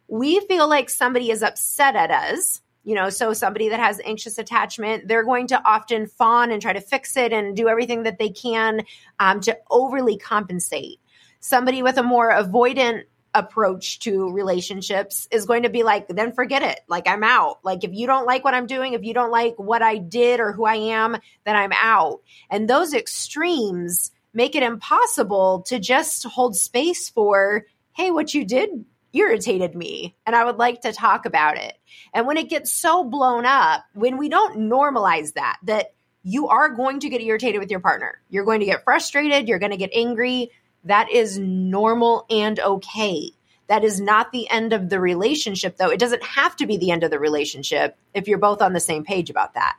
we 0.09 0.41
feel 0.41 0.69
like 0.69 0.91
somebody 0.91 1.31
is 1.31 1.43
upset 1.43 1.97
at 1.97 2.11
us, 2.11 2.61
you 2.85 2.95
know, 2.95 3.09
so 3.09 3.33
somebody 3.33 3.71
that 3.71 3.81
has 3.81 3.99
anxious 4.05 4.37
attachment, 4.37 5.09
they're 5.09 5.25
going 5.25 5.47
to 5.47 5.67
often 5.67 6.07
fawn 6.07 6.51
and 6.51 6.61
try 6.61 6.75
to 6.75 6.83
fix 6.83 7.17
it 7.17 7.33
and 7.33 7.57
do 7.57 7.69
everything 7.69 8.03
that 8.03 8.19
they 8.19 8.29
can 8.29 8.83
um, 9.19 9.41
to 9.41 9.57
overly 9.71 10.19
compensate. 10.19 10.99
Somebody 11.41 11.83
with 11.83 11.97
a 11.97 12.03
more 12.03 12.31
avoidant 12.31 13.05
approach 13.35 14.01
to 14.01 14.31
relationships 14.31 15.27
is 15.31 15.47
going 15.47 15.63
to 15.63 15.71
be 15.71 15.83
like, 15.83 16.09
then 16.09 16.33
forget 16.33 16.63
it. 16.63 16.81
Like, 16.89 17.09
I'm 17.09 17.25
out. 17.25 17.65
Like, 17.65 17.85
if 17.85 17.93
you 17.93 18.07
don't 18.07 18.27
like 18.27 18.45
what 18.45 18.55
I'm 18.55 18.67
doing, 18.67 18.93
if 18.93 19.05
you 19.05 19.15
don't 19.15 19.31
like 19.31 19.55
what 19.59 19.83
I 19.83 19.99
did 19.99 20.41
or 20.41 20.53
who 20.53 20.65
I 20.65 20.77
am, 20.77 21.17
then 21.45 21.57
I'm 21.57 21.73
out. 21.73 22.21
And 22.51 22.69
those 22.69 22.95
extremes 22.95 24.11
make 24.35 24.55
it 24.55 24.63
impossible 24.63 25.63
to 25.69 25.79
just 25.79 26.25
hold 26.25 26.57
space 26.57 27.09
for, 27.09 27.67
hey, 27.93 28.11
what 28.11 28.35
you 28.35 28.45
did 28.45 28.85
irritated 29.13 29.75
me 29.75 30.17
and 30.27 30.35
I 30.35 30.45
would 30.45 30.57
like 30.57 30.83
to 30.83 30.93
talk 30.93 31.27
about 31.27 31.59
it. 31.59 31.77
And 32.15 32.27
when 32.27 32.37
it 32.37 32.49
gets 32.49 32.73
so 32.73 33.05
blown 33.05 33.45
up, 33.45 33.85
when 33.95 34.17
we 34.17 34.29
don't 34.29 34.71
normalize 34.71 35.35
that, 35.35 35.59
that 35.65 35.95
you 36.23 36.49
are 36.49 36.71
going 36.71 37.01
to 37.01 37.09
get 37.09 37.21
irritated 37.21 37.61
with 37.61 37.71
your 37.71 37.81
partner, 37.81 38.21
you're 38.31 38.45
going 38.45 38.61
to 38.61 38.67
get 38.67 38.85
frustrated, 38.85 39.49
you're 39.49 39.59
going 39.59 39.73
to 39.73 39.77
get 39.77 39.91
angry 39.93 40.51
that 40.85 41.11
is 41.11 41.39
normal 41.39 42.27
and 42.31 42.59
okay. 42.59 43.31
That 43.69 43.85
is 43.85 44.01
not 44.01 44.33
the 44.33 44.51
end 44.51 44.73
of 44.73 44.91
the 44.91 45.01
relationship, 45.01 45.77
though. 45.77 45.89
It 45.89 46.01
doesn't 46.01 46.23
have 46.23 46.57
to 46.57 46.67
be 46.67 46.77
the 46.77 46.91
end 46.91 47.05
of 47.05 47.11
the 47.11 47.19
relationship 47.19 47.97
if 48.13 48.29
you're 48.29 48.39
both 48.39 48.61
on 48.61 48.73
the 48.73 48.81
same 48.81 49.05
page 49.05 49.31
about 49.31 49.55
that. 49.55 49.77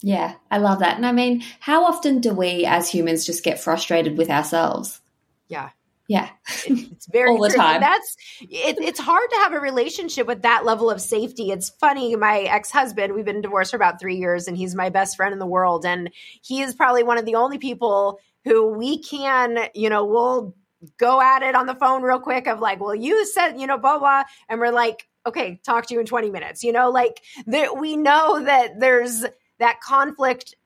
Yeah, 0.00 0.34
I 0.50 0.58
love 0.58 0.80
that. 0.80 0.96
And 0.96 1.06
I 1.06 1.12
mean, 1.12 1.44
how 1.60 1.84
often 1.84 2.20
do 2.20 2.34
we 2.34 2.64
as 2.64 2.88
humans 2.88 3.24
just 3.24 3.44
get 3.44 3.60
frustrated 3.60 4.16
with 4.18 4.30
ourselves? 4.30 5.00
Yeah. 5.48 5.70
Yeah. 6.08 6.28
it's 6.66 7.06
very 7.06 7.30
all 7.30 7.40
the 7.40 7.48
true. 7.48 7.58
time. 7.58 7.80
That's 7.80 8.16
it, 8.40 8.78
it's 8.80 8.98
hard 8.98 9.30
to 9.30 9.36
have 9.36 9.52
a 9.52 9.60
relationship 9.60 10.26
with 10.26 10.42
that 10.42 10.64
level 10.64 10.90
of 10.90 11.00
safety. 11.00 11.50
It's 11.50 11.70
funny. 11.70 12.16
My 12.16 12.40
ex 12.40 12.70
husband, 12.70 13.14
we've 13.14 13.24
been 13.24 13.40
divorced 13.40 13.70
for 13.70 13.76
about 13.76 14.00
three 14.00 14.16
years, 14.16 14.48
and 14.48 14.56
he's 14.56 14.74
my 14.74 14.88
best 14.88 15.16
friend 15.16 15.32
in 15.32 15.38
the 15.38 15.46
world, 15.46 15.86
and 15.86 16.10
he 16.42 16.62
is 16.62 16.74
probably 16.74 17.02
one 17.02 17.18
of 17.18 17.24
the 17.24 17.36
only 17.36 17.58
people 17.58 18.18
who 18.44 18.68
we 18.68 18.98
can, 18.98 19.68
you 19.74 19.88
know, 19.88 20.04
we'll 20.04 20.54
go 20.96 21.20
at 21.20 21.42
it 21.42 21.54
on 21.54 21.66
the 21.66 21.74
phone 21.74 22.02
real 22.02 22.18
quick 22.18 22.46
of 22.46 22.60
like, 22.60 22.80
well, 22.80 22.94
you 22.94 23.24
said, 23.26 23.52
you 23.58 23.66
know, 23.66 23.78
blah 23.78 23.98
blah, 23.98 24.24
and 24.48 24.60
we're 24.60 24.72
like, 24.72 25.08
okay, 25.26 25.60
talk 25.64 25.86
to 25.86 25.94
you 25.94 26.00
in 26.00 26.06
twenty 26.06 26.30
minutes. 26.30 26.64
You 26.64 26.72
know, 26.72 26.90
like 26.90 27.22
that. 27.46 27.78
We 27.78 27.96
know 27.96 28.44
that 28.44 28.80
there's 28.80 29.24
that 29.58 29.80
conflict. 29.80 30.56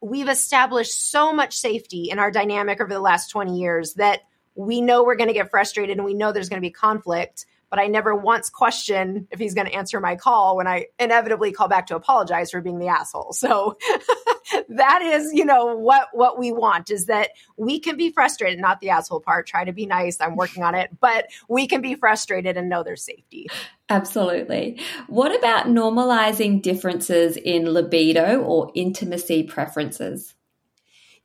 We've 0.00 0.28
established 0.28 1.10
so 1.10 1.32
much 1.32 1.56
safety 1.56 2.10
in 2.10 2.18
our 2.18 2.30
dynamic 2.30 2.80
over 2.80 2.92
the 2.92 3.00
last 3.00 3.28
20 3.30 3.58
years 3.58 3.94
that 3.94 4.20
we 4.54 4.80
know 4.80 5.04
we're 5.04 5.16
going 5.16 5.28
to 5.28 5.34
get 5.34 5.50
frustrated 5.50 5.96
and 5.96 6.04
we 6.04 6.14
know 6.14 6.32
there's 6.32 6.48
going 6.48 6.60
to 6.60 6.66
be 6.66 6.70
conflict 6.70 7.46
but 7.70 7.78
I 7.78 7.86
never 7.86 8.14
once 8.14 8.50
question 8.50 9.26
if 9.30 9.38
he's 9.38 9.54
going 9.54 9.66
to 9.66 9.74
answer 9.74 10.00
my 10.00 10.16
call 10.16 10.56
when 10.56 10.66
I 10.66 10.86
inevitably 10.98 11.52
call 11.52 11.68
back 11.68 11.86
to 11.88 11.96
apologize 11.96 12.50
for 12.50 12.60
being 12.60 12.78
the 12.78 12.88
asshole. 12.88 13.32
So 13.32 13.76
that 14.68 15.02
is, 15.02 15.32
you 15.32 15.44
know, 15.44 15.74
what 15.76 16.08
what 16.12 16.38
we 16.38 16.52
want 16.52 16.90
is 16.90 17.06
that 17.06 17.30
we 17.56 17.80
can 17.80 17.96
be 17.96 18.12
frustrated, 18.12 18.60
not 18.60 18.80
the 18.80 18.90
asshole 18.90 19.20
part, 19.20 19.46
try 19.46 19.64
to 19.64 19.72
be 19.72 19.86
nice, 19.86 20.20
I'm 20.20 20.36
working 20.36 20.62
on 20.62 20.74
it, 20.74 20.90
but 21.00 21.26
we 21.48 21.66
can 21.66 21.80
be 21.80 21.94
frustrated 21.94 22.56
and 22.56 22.68
know 22.68 22.82
there's 22.82 23.04
safety. 23.04 23.48
Absolutely. 23.88 24.80
What 25.08 25.36
about 25.36 25.66
normalizing 25.66 26.62
differences 26.62 27.36
in 27.36 27.72
libido 27.72 28.42
or 28.42 28.70
intimacy 28.74 29.42
preferences? 29.42 30.35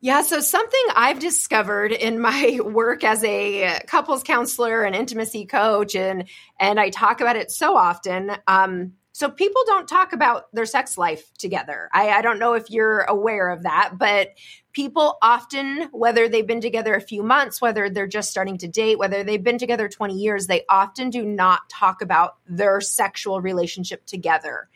Yeah, 0.03 0.23
so 0.23 0.39
something 0.39 0.81
I've 0.95 1.19
discovered 1.19 1.91
in 1.91 2.19
my 2.19 2.59
work 2.63 3.03
as 3.03 3.23
a 3.23 3.81
couples 3.85 4.23
counselor 4.23 4.81
and 4.83 4.95
intimacy 4.95 5.45
coach, 5.45 5.95
and 5.95 6.27
and 6.59 6.79
I 6.79 6.89
talk 6.89 7.21
about 7.21 7.35
it 7.35 7.51
so 7.51 7.77
often. 7.77 8.31
Um, 8.47 8.93
so 9.13 9.29
people 9.29 9.61
don't 9.67 9.87
talk 9.87 10.13
about 10.13 10.45
their 10.53 10.65
sex 10.65 10.97
life 10.97 11.31
together. 11.37 11.89
I, 11.93 12.09
I 12.09 12.21
don't 12.21 12.39
know 12.39 12.53
if 12.53 12.71
you're 12.71 13.01
aware 13.01 13.49
of 13.49 13.63
that, 13.63 13.97
but 13.97 14.29
people 14.71 15.17
often, 15.21 15.89
whether 15.91 16.29
they've 16.29 16.47
been 16.47 16.61
together 16.61 16.95
a 16.95 17.01
few 17.01 17.21
months, 17.21 17.61
whether 17.61 17.89
they're 17.89 18.07
just 18.07 18.31
starting 18.31 18.57
to 18.59 18.69
date, 18.69 18.97
whether 18.97 19.23
they've 19.23 19.43
been 19.43 19.57
together 19.57 19.89
20 19.89 20.15
years, 20.15 20.47
they 20.47 20.63
often 20.69 21.09
do 21.09 21.25
not 21.25 21.69
talk 21.69 22.01
about 22.01 22.37
their 22.47 22.79
sexual 22.79 23.41
relationship 23.41 24.05
together. 24.05 24.69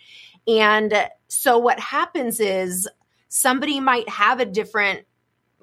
And 0.48 0.94
so 1.30 1.58
what 1.58 1.80
happens 1.80 2.42
is 2.42 2.90
somebody 3.30 3.80
might 3.80 4.08
have 4.10 4.42
a 4.42 4.46
different 4.46 5.06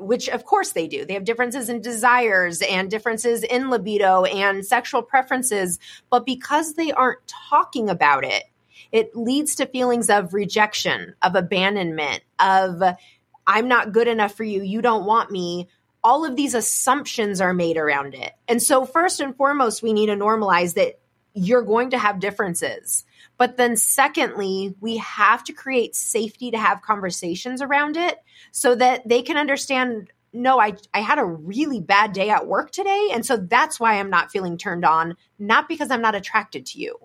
which 0.02 0.28
of 0.28 0.44
course 0.44 0.72
they 0.72 0.86
do. 0.86 1.04
They 1.04 1.14
have 1.14 1.24
differences 1.24 1.68
in 1.68 1.80
desires 1.80 2.62
and 2.62 2.90
differences 2.90 3.42
in 3.42 3.70
libido 3.70 4.24
and 4.24 4.64
sexual 4.64 5.02
preferences. 5.02 5.78
But 6.10 6.26
because 6.26 6.74
they 6.74 6.92
aren't 6.92 7.26
talking 7.26 7.88
about 7.88 8.24
it, 8.24 8.44
it 8.92 9.16
leads 9.16 9.54
to 9.56 9.66
feelings 9.66 10.10
of 10.10 10.34
rejection, 10.34 11.14
of 11.22 11.34
abandonment, 11.34 12.22
of 12.38 12.82
I'm 13.46 13.68
not 13.68 13.92
good 13.92 14.08
enough 14.08 14.34
for 14.34 14.44
you, 14.44 14.62
you 14.62 14.82
don't 14.82 15.06
want 15.06 15.30
me. 15.30 15.68
All 16.04 16.24
of 16.24 16.36
these 16.36 16.54
assumptions 16.54 17.40
are 17.40 17.54
made 17.54 17.76
around 17.76 18.14
it. 18.14 18.32
And 18.48 18.62
so, 18.62 18.84
first 18.84 19.20
and 19.20 19.36
foremost, 19.36 19.82
we 19.82 19.92
need 19.92 20.06
to 20.06 20.16
normalize 20.16 20.74
that 20.74 20.98
you're 21.34 21.62
going 21.62 21.90
to 21.90 21.98
have 21.98 22.20
differences. 22.20 23.04
But 23.42 23.56
then, 23.56 23.74
secondly, 23.74 24.76
we 24.80 24.98
have 24.98 25.42
to 25.42 25.52
create 25.52 25.96
safety 25.96 26.52
to 26.52 26.58
have 26.58 26.80
conversations 26.80 27.60
around 27.60 27.96
it 27.96 28.16
so 28.52 28.76
that 28.76 29.08
they 29.08 29.22
can 29.22 29.36
understand 29.36 30.12
no, 30.32 30.60
I, 30.60 30.74
I 30.94 31.00
had 31.00 31.18
a 31.18 31.24
really 31.24 31.80
bad 31.80 32.12
day 32.12 32.30
at 32.30 32.46
work 32.46 32.70
today. 32.70 33.08
And 33.12 33.26
so 33.26 33.36
that's 33.36 33.80
why 33.80 33.98
I'm 33.98 34.10
not 34.10 34.30
feeling 34.30 34.58
turned 34.58 34.84
on, 34.84 35.16
not 35.40 35.68
because 35.68 35.90
I'm 35.90 36.02
not 36.02 36.14
attracted 36.14 36.66
to 36.66 36.78
you. 36.78 36.96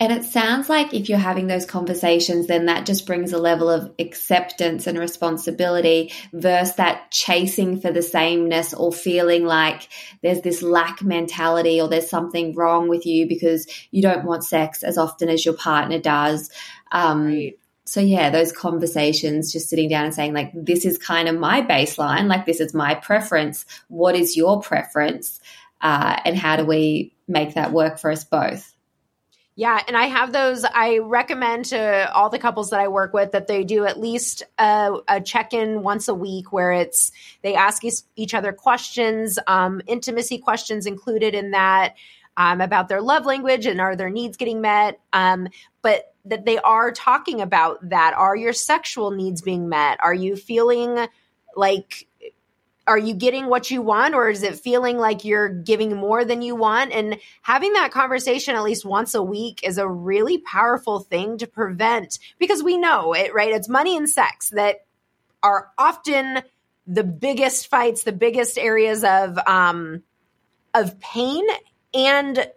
And 0.00 0.12
it 0.12 0.24
sounds 0.24 0.70
like 0.70 0.94
if 0.94 1.10
you're 1.10 1.18
having 1.18 1.46
those 1.46 1.66
conversations, 1.66 2.46
then 2.46 2.66
that 2.66 2.86
just 2.86 3.06
brings 3.06 3.34
a 3.34 3.38
level 3.38 3.68
of 3.68 3.92
acceptance 3.98 4.86
and 4.86 4.98
responsibility 4.98 6.10
versus 6.32 6.76
that 6.76 7.10
chasing 7.10 7.82
for 7.82 7.92
the 7.92 8.00
sameness 8.00 8.72
or 8.72 8.94
feeling 8.94 9.44
like 9.44 9.88
there's 10.22 10.40
this 10.40 10.62
lack 10.62 11.02
mentality 11.02 11.82
or 11.82 11.88
there's 11.88 12.08
something 12.08 12.54
wrong 12.54 12.88
with 12.88 13.04
you 13.04 13.28
because 13.28 13.66
you 13.90 14.00
don't 14.00 14.24
want 14.24 14.42
sex 14.42 14.82
as 14.82 14.96
often 14.96 15.28
as 15.28 15.44
your 15.44 15.54
partner 15.54 15.98
does. 15.98 16.50
Um, 16.90 17.26
right. 17.26 17.58
So, 17.84 18.00
yeah, 18.00 18.30
those 18.30 18.52
conversations, 18.52 19.52
just 19.52 19.68
sitting 19.68 19.88
down 19.88 20.04
and 20.04 20.14
saying, 20.14 20.32
like, 20.32 20.52
this 20.54 20.86
is 20.86 20.96
kind 20.96 21.28
of 21.28 21.36
my 21.36 21.60
baseline, 21.60 22.28
like, 22.28 22.46
this 22.46 22.60
is 22.60 22.72
my 22.72 22.94
preference. 22.94 23.66
What 23.88 24.14
is 24.14 24.36
your 24.36 24.62
preference? 24.62 25.40
Uh, 25.80 26.16
and 26.24 26.36
how 26.36 26.56
do 26.56 26.64
we 26.64 27.16
make 27.26 27.54
that 27.54 27.72
work 27.72 27.98
for 27.98 28.12
us 28.12 28.24
both? 28.24 28.72
Yeah, 29.56 29.82
and 29.86 29.96
I 29.96 30.06
have 30.06 30.32
those. 30.32 30.64
I 30.64 30.98
recommend 30.98 31.66
to 31.66 32.10
all 32.14 32.30
the 32.30 32.38
couples 32.38 32.70
that 32.70 32.80
I 32.80 32.88
work 32.88 33.12
with 33.12 33.32
that 33.32 33.46
they 33.46 33.64
do 33.64 33.84
at 33.84 34.00
least 34.00 34.42
a, 34.58 34.98
a 35.08 35.20
check 35.20 35.52
in 35.52 35.82
once 35.82 36.08
a 36.08 36.14
week 36.14 36.52
where 36.52 36.72
it's 36.72 37.12
they 37.42 37.54
ask 37.54 37.82
each 38.16 38.32
other 38.32 38.52
questions, 38.52 39.38
um, 39.46 39.82
intimacy 39.86 40.38
questions 40.38 40.86
included 40.86 41.34
in 41.34 41.50
that. 41.50 41.94
Um, 42.36 42.60
about 42.60 42.88
their 42.88 43.02
love 43.02 43.26
language 43.26 43.66
and 43.66 43.80
are 43.80 43.96
their 43.96 44.08
needs 44.08 44.36
getting 44.36 44.60
met 44.62 45.00
um, 45.12 45.48
but 45.82 46.14
that 46.24 46.46
they 46.46 46.58
are 46.58 46.92
talking 46.92 47.40
about 47.40 47.86
that 47.90 48.14
are 48.14 48.36
your 48.36 48.52
sexual 48.52 49.10
needs 49.10 49.42
being 49.42 49.68
met 49.68 49.98
are 50.00 50.14
you 50.14 50.36
feeling 50.36 51.08
like 51.56 52.06
are 52.86 52.98
you 52.98 53.14
getting 53.14 53.46
what 53.46 53.70
you 53.70 53.82
want 53.82 54.14
or 54.14 54.28
is 54.28 54.42
it 54.42 54.58
feeling 54.58 54.98
like 54.98 55.24
you're 55.24 55.48
giving 55.48 55.94
more 55.94 56.24
than 56.24 56.42
you 56.42 56.56
want? 56.56 56.92
And 56.92 57.18
having 57.42 57.72
that 57.74 57.92
conversation 57.92 58.56
at 58.56 58.62
least 58.62 58.84
once 58.84 59.14
a 59.14 59.22
week 59.22 59.60
is 59.62 59.78
a 59.78 59.88
really 59.88 60.38
powerful 60.38 61.00
thing 61.00 61.38
to 61.38 61.46
prevent 61.46 62.18
because 62.38 62.62
we 62.62 62.78
know 62.78 63.12
it 63.12 63.34
right? 63.34 63.52
It's 63.52 63.68
money 63.68 63.96
and 63.96 64.08
sex 64.08 64.50
that 64.50 64.86
are 65.42 65.68
often 65.78 66.42
the 66.86 67.04
biggest 67.04 67.68
fights 67.68 68.02
the 68.02 68.12
biggest 68.12 68.58
areas 68.58 69.04
of 69.04 69.38
um 69.46 70.02
of 70.74 70.98
pain 70.98 71.44
and 71.94 72.50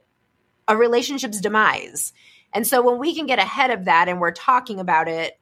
a 0.67 0.77
relationship's 0.77 1.41
demise. 1.41 2.13
And 2.53 2.65
so 2.65 2.81
when 2.81 2.99
we 2.99 3.13
can 3.15 3.25
get 3.25 3.39
ahead 3.39 3.71
of 3.71 3.85
that 3.85 4.07
and 4.07 4.19
we're 4.19 4.31
talking 4.31 4.79
about 4.79 5.07
it, 5.07 5.37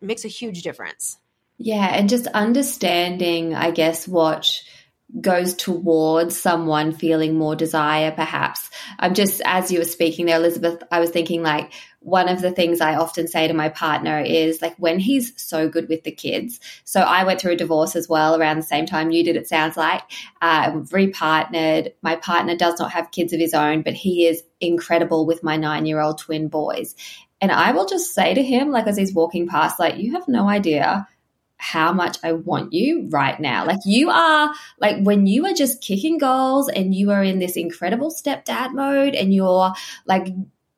it 0.00 0.06
makes 0.06 0.24
a 0.24 0.28
huge 0.28 0.62
difference 0.62 1.19
yeah, 1.62 1.88
and 1.94 2.08
just 2.08 2.26
understanding, 2.28 3.54
I 3.54 3.70
guess, 3.70 4.08
what 4.08 4.50
goes 5.20 5.52
towards 5.52 6.40
someone 6.40 6.92
feeling 6.92 7.36
more 7.36 7.54
desire, 7.54 8.12
perhaps. 8.12 8.70
I'm 8.98 9.12
just, 9.12 9.42
as 9.44 9.70
you 9.70 9.80
were 9.80 9.84
speaking 9.84 10.24
there, 10.24 10.38
Elizabeth, 10.38 10.82
I 10.90 11.00
was 11.00 11.10
thinking 11.10 11.42
like, 11.42 11.70
one 11.98 12.30
of 12.30 12.40
the 12.40 12.50
things 12.50 12.80
I 12.80 12.94
often 12.94 13.28
say 13.28 13.46
to 13.46 13.52
my 13.52 13.68
partner 13.68 14.20
is 14.20 14.62
like 14.62 14.74
when 14.78 14.98
he's 14.98 15.34
so 15.36 15.68
good 15.68 15.90
with 15.90 16.02
the 16.02 16.12
kids. 16.12 16.60
So 16.84 17.02
I 17.02 17.24
went 17.24 17.42
through 17.42 17.52
a 17.52 17.56
divorce 17.56 17.94
as 17.94 18.08
well 18.08 18.40
around 18.40 18.56
the 18.56 18.62
same 18.62 18.86
time 18.86 19.10
you 19.10 19.22
did, 19.22 19.36
it 19.36 19.46
sounds 19.46 19.76
like. 19.76 20.02
Uh, 20.40 20.70
repartnered. 20.70 21.92
My 22.00 22.16
partner 22.16 22.56
does 22.56 22.80
not 22.80 22.92
have 22.92 23.10
kids 23.10 23.34
of 23.34 23.40
his 23.40 23.52
own, 23.52 23.82
but 23.82 23.92
he 23.92 24.26
is 24.26 24.42
incredible 24.62 25.26
with 25.26 25.42
my 25.42 25.58
nine 25.58 25.84
year 25.84 26.00
old 26.00 26.16
twin 26.16 26.48
boys. 26.48 26.94
And 27.42 27.52
I 27.52 27.72
will 27.72 27.86
just 27.86 28.14
say 28.14 28.32
to 28.32 28.42
him, 28.42 28.70
like 28.70 28.86
as 28.86 28.96
he's 28.96 29.12
walking 29.12 29.46
past, 29.46 29.78
like, 29.78 29.98
you 29.98 30.12
have 30.12 30.26
no 30.26 30.48
idea 30.48 31.06
how 31.60 31.92
much 31.92 32.16
I 32.22 32.32
want 32.32 32.72
you 32.72 33.06
right 33.10 33.38
now. 33.38 33.66
Like 33.66 33.80
you 33.84 34.10
are 34.10 34.52
like 34.78 34.96
when 35.02 35.26
you 35.26 35.46
are 35.46 35.52
just 35.52 35.82
kicking 35.82 36.18
goals 36.18 36.68
and 36.68 36.94
you 36.94 37.10
are 37.10 37.22
in 37.22 37.38
this 37.38 37.56
incredible 37.56 38.10
stepdad 38.10 38.72
mode 38.72 39.14
and 39.14 39.32
you're 39.32 39.72
like 40.06 40.28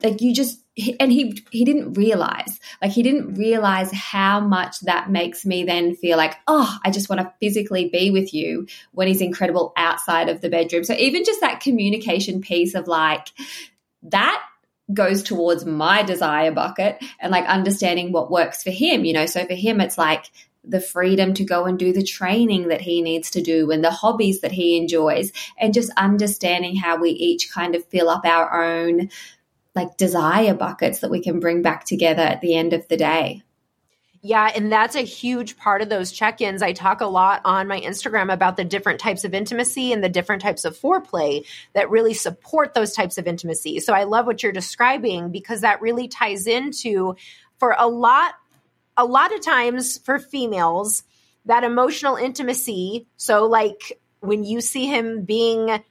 like 0.03 0.21
you 0.21 0.35
just 0.35 0.59
and 0.99 1.12
he 1.12 1.45
he 1.51 1.64
didn't 1.64 1.92
realize 1.92 2.59
like 2.81 2.90
he 2.90 3.03
didn't 3.03 3.35
realize 3.35 3.92
how 3.92 4.40
much 4.40 4.81
that 4.81 5.11
makes 5.11 5.47
me 5.47 5.64
then 5.64 5.95
feel 5.95 6.16
like 6.16 6.35
oh 6.49 6.77
I 6.85 6.90
just 6.90 7.09
want 7.09 7.21
to 7.21 7.33
physically 7.40 7.88
be 7.88 8.11
with 8.11 8.35
you 8.35 8.66
when 8.90 9.07
he's 9.07 9.21
incredible 9.21 9.73
outside 9.77 10.29
of 10.29 10.40
the 10.40 10.51
bedroom. 10.51 10.83
So 10.83 10.95
even 10.95 11.25
just 11.25 11.40
that 11.42 11.61
communication 11.61 12.40
piece 12.40 12.75
of 12.75 12.88
like 12.88 13.29
that 14.05 14.42
goes 14.92 15.23
towards 15.23 15.64
my 15.64 16.03
desire 16.03 16.51
bucket 16.51 17.03
and 17.21 17.31
like 17.31 17.47
understanding 17.47 18.12
what 18.12 18.31
works 18.31 18.62
for 18.62 18.71
him, 18.71 19.05
you 19.05 19.12
know. 19.12 19.27
So 19.27 19.45
for 19.47 19.55
him, 19.55 19.81
it's 19.81 19.99
like 19.99 20.31
the 20.64 20.81
freedom 20.81 21.35
to 21.35 21.44
go 21.44 21.64
and 21.64 21.79
do 21.79 21.92
the 21.92 22.05
training 22.05 22.68
that 22.68 22.81
he 22.81 23.03
needs 23.03 23.31
to 23.31 23.42
do 23.42 23.70
and 23.70 23.83
the 23.83 23.90
hobbies 23.90 24.40
that 24.40 24.53
he 24.53 24.77
enjoys 24.77 25.33
and 25.59 25.75
just 25.75 25.90
understanding 25.96 26.77
how 26.77 26.96
we 26.96 27.11
each 27.11 27.51
kind 27.53 27.75
of 27.75 27.85
fill 27.87 28.09
up 28.09 28.25
our 28.25 28.62
own 28.64 29.11
like 29.75 29.96
desire 29.96 30.55
buckets 30.55 31.01
that 31.01 31.11
we 31.11 31.22
can 31.22 31.40
bring 31.40 31.62
back 31.62 31.85
together 31.85 32.22
at 32.22 32.40
the 32.40 32.55
end 32.55 32.72
of 32.72 32.87
the 32.88 32.96
day. 32.96 33.42
Yeah, 34.25 34.53
and 34.55 34.70
that's 34.70 34.94
a 34.94 35.01
huge 35.01 35.57
part 35.57 35.83
of 35.83 35.88
those 35.88 36.12
check 36.12 36.40
ins. 36.40 36.62
I 36.62 36.72
talk 36.75 37.01
a 37.01 37.07
lot 37.07 37.40
on 37.44 37.66
my 37.66 37.81
Instagram 37.81 38.33
about 38.33 38.57
the 38.57 38.64
different 38.64 39.01
types 39.01 39.25
of 39.25 39.35
intimacy 39.35 39.92
and 39.92 40.05
the 40.05 40.09
different 40.09 40.42
types 40.42 40.64
of 40.64 40.79
foreplay 40.79 41.44
that 41.72 41.90
really 41.90 42.14
support 42.14 42.72
those 42.72 42.92
types 42.92 43.18
of 43.18 43.27
intimacy. 43.27 43.81
So 43.81 43.92
I 43.92 44.05
love 44.05 44.27
what 44.27 44.40
you're 44.40 44.53
describing 44.53 45.33
because 45.33 45.62
that 45.62 45.81
really 45.81 46.07
ties 46.07 46.46
into, 46.46 47.16
for 47.59 47.75
a 47.77 47.88
lot 47.88 48.35
a 48.96 49.05
lot 49.05 49.35
of 49.35 49.40
times 49.40 49.98
for 49.98 50.18
females, 50.18 51.02
that 51.46 51.64
emotional 51.64 52.16
intimacy, 52.16 53.07
so 53.16 53.46
like 53.46 54.00
when 54.20 54.44
you 54.44 54.61
see 54.61 54.87
him 54.87 55.24
being 55.24 55.83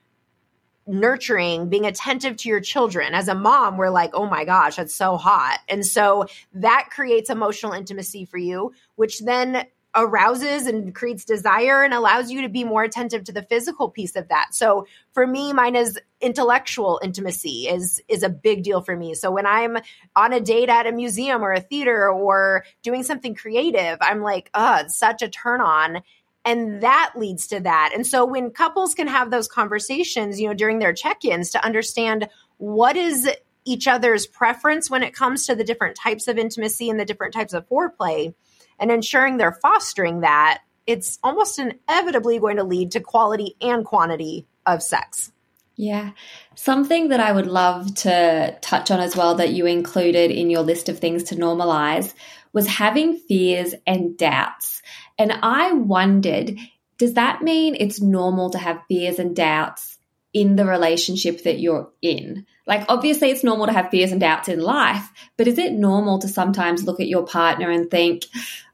nurturing, 0.87 1.69
being 1.69 1.85
attentive 1.85 2.37
to 2.37 2.49
your 2.49 2.59
children. 2.59 3.13
As 3.13 3.27
a 3.27 3.35
mom, 3.35 3.77
we're 3.77 3.89
like, 3.89 4.11
oh 4.13 4.27
my 4.27 4.45
gosh, 4.45 4.75
that's 4.75 4.95
so 4.95 5.15
hot. 5.15 5.59
And 5.69 5.85
so 5.85 6.25
that 6.53 6.89
creates 6.91 7.29
emotional 7.29 7.73
intimacy 7.73 8.25
for 8.25 8.37
you, 8.37 8.73
which 8.95 9.19
then 9.19 9.65
arouses 9.93 10.67
and 10.67 10.95
creates 10.95 11.25
desire 11.25 11.83
and 11.83 11.93
allows 11.93 12.31
you 12.31 12.41
to 12.41 12.49
be 12.49 12.63
more 12.63 12.83
attentive 12.83 13.25
to 13.25 13.31
the 13.31 13.41
physical 13.43 13.89
piece 13.89 14.15
of 14.15 14.27
that. 14.29 14.53
So 14.53 14.87
for 15.13 15.27
me, 15.27 15.51
mine 15.51 15.75
is 15.75 15.99
intellectual 16.21 16.99
intimacy 17.03 17.67
is 17.67 18.01
is 18.07 18.23
a 18.23 18.29
big 18.29 18.63
deal 18.63 18.81
for 18.81 18.95
me. 18.95 19.13
So 19.15 19.31
when 19.31 19.45
I'm 19.45 19.77
on 20.15 20.33
a 20.33 20.39
date 20.39 20.69
at 20.69 20.87
a 20.87 20.91
museum 20.91 21.43
or 21.43 21.51
a 21.51 21.59
theater 21.59 22.09
or 22.09 22.63
doing 22.83 23.03
something 23.03 23.35
creative, 23.35 23.97
I'm 24.01 24.21
like, 24.21 24.49
oh, 24.53 24.77
it's 24.81 24.97
such 24.97 25.21
a 25.21 25.29
turn 25.29 25.61
on. 25.61 26.01
And 26.45 26.81
that 26.81 27.13
leads 27.15 27.47
to 27.47 27.59
that. 27.59 27.91
And 27.93 28.07
so 28.07 28.25
when 28.25 28.49
couples 28.49 28.95
can 28.95 29.07
have 29.07 29.29
those 29.29 29.47
conversations, 29.47 30.39
you 30.39 30.47
know, 30.47 30.53
during 30.53 30.79
their 30.79 30.93
check-ins 30.93 31.51
to 31.51 31.63
understand 31.63 32.29
what 32.57 32.95
is 32.95 33.29
each 33.63 33.87
other's 33.87 34.25
preference 34.25 34.89
when 34.89 35.03
it 35.03 35.13
comes 35.13 35.45
to 35.45 35.55
the 35.55 35.63
different 35.63 35.95
types 35.95 36.27
of 36.27 36.37
intimacy 36.37 36.89
and 36.89 36.99
the 36.99 37.05
different 37.05 37.33
types 37.33 37.53
of 37.53 37.67
foreplay, 37.69 38.33
and 38.81 38.91
ensuring 38.91 39.37
they're 39.37 39.53
fostering 39.53 40.21
that, 40.21 40.61
it's 40.85 41.19
almost 41.23 41.59
inevitably 41.59 42.39
going 42.39 42.57
to 42.57 42.63
lead 42.63 42.91
to 42.91 42.99
quality 42.99 43.55
and 43.61 43.85
quantity 43.85 44.47
of 44.65 44.83
sex. 44.83 45.31
Yeah. 45.77 46.11
Something 46.55 47.07
that 47.09 47.19
I 47.19 47.31
would 47.31 47.47
love 47.47 47.95
to 47.95 48.57
touch 48.61 48.91
on 48.91 48.99
as 48.99 49.15
well 49.15 49.35
that 49.35 49.53
you 49.53 49.65
included 49.65 50.29
in 50.29 50.49
your 50.49 50.63
list 50.63 50.89
of 50.89 50.99
things 50.99 51.23
to 51.25 51.35
normalize 51.35 52.13
was 52.51 52.67
having 52.67 53.15
fears 53.15 53.73
and 53.87 54.17
doubts. 54.17 54.81
And 55.17 55.31
I 55.31 55.71
wondered, 55.71 56.57
does 56.97 57.13
that 57.13 57.41
mean 57.41 57.75
it's 57.79 58.01
normal 58.01 58.49
to 58.49 58.57
have 58.57 58.83
fears 58.87 59.17
and 59.17 59.35
doubts 59.35 59.97
in 60.33 60.55
the 60.55 60.65
relationship 60.65 61.43
that 61.43 61.59
you're 61.59 61.89
in? 62.01 62.45
Like, 62.67 62.85
obviously, 62.89 63.31
it's 63.31 63.43
normal 63.43 63.67
to 63.67 63.73
have 63.73 63.89
fears 63.89 64.11
and 64.11 64.21
doubts 64.21 64.49
in 64.49 64.59
life, 64.59 65.09
but 65.37 65.47
is 65.47 65.57
it 65.57 65.73
normal 65.73 66.19
to 66.19 66.27
sometimes 66.27 66.83
look 66.83 66.99
at 66.99 67.07
your 67.07 67.25
partner 67.25 67.71
and 67.71 67.89
think, 67.89 68.25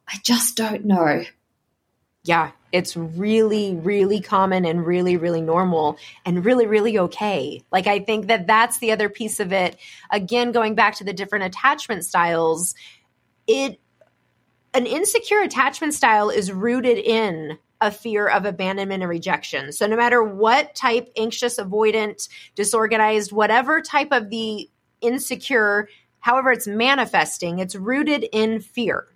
I 0.08 0.17
just 0.24 0.56
don't 0.56 0.86
know. 0.86 1.24
Yeah, 2.24 2.52
it's 2.72 2.98
really, 2.98 3.76
really 3.76 4.20
common 4.20 4.65
and 4.65 4.86
really, 4.86 5.17
really 5.17 5.41
normal 5.41 5.98
and 6.26 6.43
really, 6.43 6.65
really 6.65 7.00
okay. 7.00 7.63
Like, 7.72 7.88
I 7.88 8.00
think 8.00 8.28
that 8.28 8.48
that's 8.48 8.80
the 8.80 8.91
other 8.91 9.08
piece 9.10 9.39
of 9.39 9.54
it. 9.54 9.78
Again, 10.12 10.52
going 10.52 10.76
back 10.76 10.96
to 10.96 11.04
the 11.04 11.13
different 11.13 11.46
attachment 11.46 12.06
styles, 12.06 12.76
it, 13.48 13.80
an 14.74 14.86
insecure 14.86 15.41
attachment 15.41 15.93
style 15.93 16.30
is 16.30 16.52
rooted 16.52 16.98
in 16.98 17.58
a 17.80 17.91
fear 17.91 18.28
of 18.28 18.46
abandonment 18.46 19.04
and 19.04 19.10
rejection. 19.10 19.72
So, 19.72 19.88
no 19.88 19.96
matter 19.96 20.22
what 20.22 20.76
type, 20.76 21.10
anxious, 21.15 21.58
avoidant, 21.58 22.28
disorganized, 22.56 23.32
whatever 23.32 23.82
type 23.82 24.10
of 24.12 24.30
the 24.30 24.70
insecure, 25.00 25.88
however 26.20 26.52
it's 26.52 26.67
manifesting, 26.67 27.60
it's 27.60 27.76
rooted 27.76 28.28
in 28.34 28.60
fear. 28.60 29.08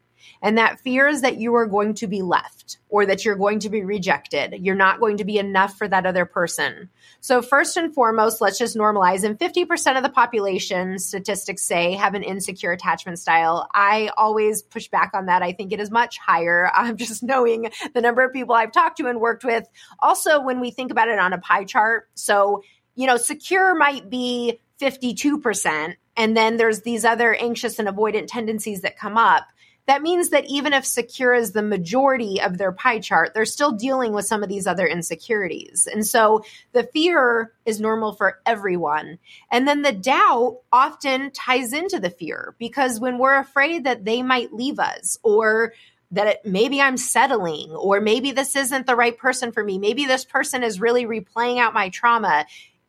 And 0.42 0.58
that 0.58 0.80
fear 0.80 1.08
is 1.08 1.22
that 1.22 1.38
you 1.38 1.54
are 1.56 1.68
going 1.68 1.94
to 1.96 2.08
be 2.08 2.22
left 2.24 2.80
or 2.90 3.06
that 3.06 3.24
you're 3.24 3.36
going 3.36 3.60
to 3.60 3.70
be 3.70 3.84
rejected. 3.84 4.56
You're 4.60 4.76
not 4.76 5.00
going 5.00 5.18
to 5.18 5.24
be 5.24 5.38
enough 5.38 5.78
for 5.78 5.88
that 5.88 6.06
other 6.06 6.26
person. 6.26 6.90
So, 7.20 7.44
first 7.44 7.78
and 7.78 7.94
foremost, 7.94 8.42
let's 8.42 8.58
just 8.58 8.76
normalize. 8.76 9.24
And 9.24 9.38
50% 9.38 9.98
of 9.98 10.04
the 10.04 10.10
population, 10.10 10.98
statistics 10.98 11.62
say, 11.62 11.94
have 11.94 12.16
an 12.16 12.24
insecure 12.24 12.72
attachment 12.72 13.20
style. 13.20 13.70
I 13.74 14.10
always 14.18 14.64
push 14.64 14.88
back 14.88 15.12
on 15.14 15.28
that. 15.28 15.44
I 15.44 15.52
think 15.52 15.72
it 15.72 15.80
is 15.80 15.92
much 15.92 16.18
higher. 16.18 16.72
I'm 16.76 16.98
just 16.98 17.22
knowing 17.22 17.72
the 17.94 18.02
number 18.02 18.24
of 18.24 18.34
people 18.34 18.56
I've 18.56 18.72
talked 18.72 18.98
to 18.98 19.08
and 19.08 19.20
worked 19.20 19.44
with. 19.44 19.68
Also, 20.00 20.42
when 20.42 20.60
we 20.60 20.72
think 20.72 20.92
about 20.92 21.08
it 21.08 21.20
on 21.20 21.34
a 21.34 21.38
pie 21.38 21.66
chart, 21.66 22.10
so, 22.16 22.64
you 22.96 23.06
know, 23.06 23.18
secure 23.18 23.76
might 23.76 24.10
be 24.10 24.60
52%. 24.82 25.96
And 26.18 26.36
then 26.36 26.58
there's 26.58 26.82
these 26.82 27.06
other 27.06 27.34
anxious 27.36 27.80
and 27.80 27.88
avoidant 27.88 28.26
tendencies 28.28 28.82
that 28.82 28.98
come 28.98 29.18
up 29.18 29.46
that 29.88 30.02
means 30.02 30.30
that 30.30 30.46
even 30.46 30.74
if 30.74 30.86
secure 30.86 31.34
is 31.34 31.52
the 31.52 31.62
majority 31.62 32.42
of 32.42 32.58
their 32.58 32.72
pie 32.72 33.00
chart, 33.00 33.34
they're 33.34 33.46
still 33.46 33.72
dealing 33.72 34.14
with 34.14 34.26
some 34.26 34.44
of 34.44 34.50
these 34.50 34.68
other 34.68 34.86
insecurities. 34.86 35.88
And 35.92 36.06
so 36.06 36.44
the 36.72 36.84
fear 36.84 37.52
is 37.66 37.82
normal 37.82 38.14
for 38.14 38.40
everyone. 38.46 39.20
And 39.50 39.68
then 39.68 39.82
the 39.82 39.92
doubt 39.92 40.60
often 40.72 41.32
ties 41.32 41.74
into 41.74 42.00
the 42.00 42.10
fear 42.10 42.56
because 42.60 43.00
when 43.00 43.18
we're 43.18 43.40
afraid 43.40 43.84
that 43.86 44.06
they 44.06 44.22
might 44.22 44.54
leave 44.54 44.80
us 44.80 45.18
or 45.24 45.74
that 46.12 46.28
it, 46.28 46.42
maybe 46.44 46.82
I'm 46.82 46.98
settling, 46.98 47.72
or 47.72 48.02
maybe 48.02 48.32
this 48.32 48.56
isn't 48.56 48.86
the 48.86 48.98
right 48.98 49.18
person 49.18 49.52
for 49.52 49.64
me. 49.64 49.78
Maybe 49.78 50.06
this 50.06 50.26
person 50.26 50.62
is 50.62 50.82
really 50.82 51.06
replaying 51.06 51.60
out 51.60 51.74
my 51.74 51.88
trauma 51.88 52.46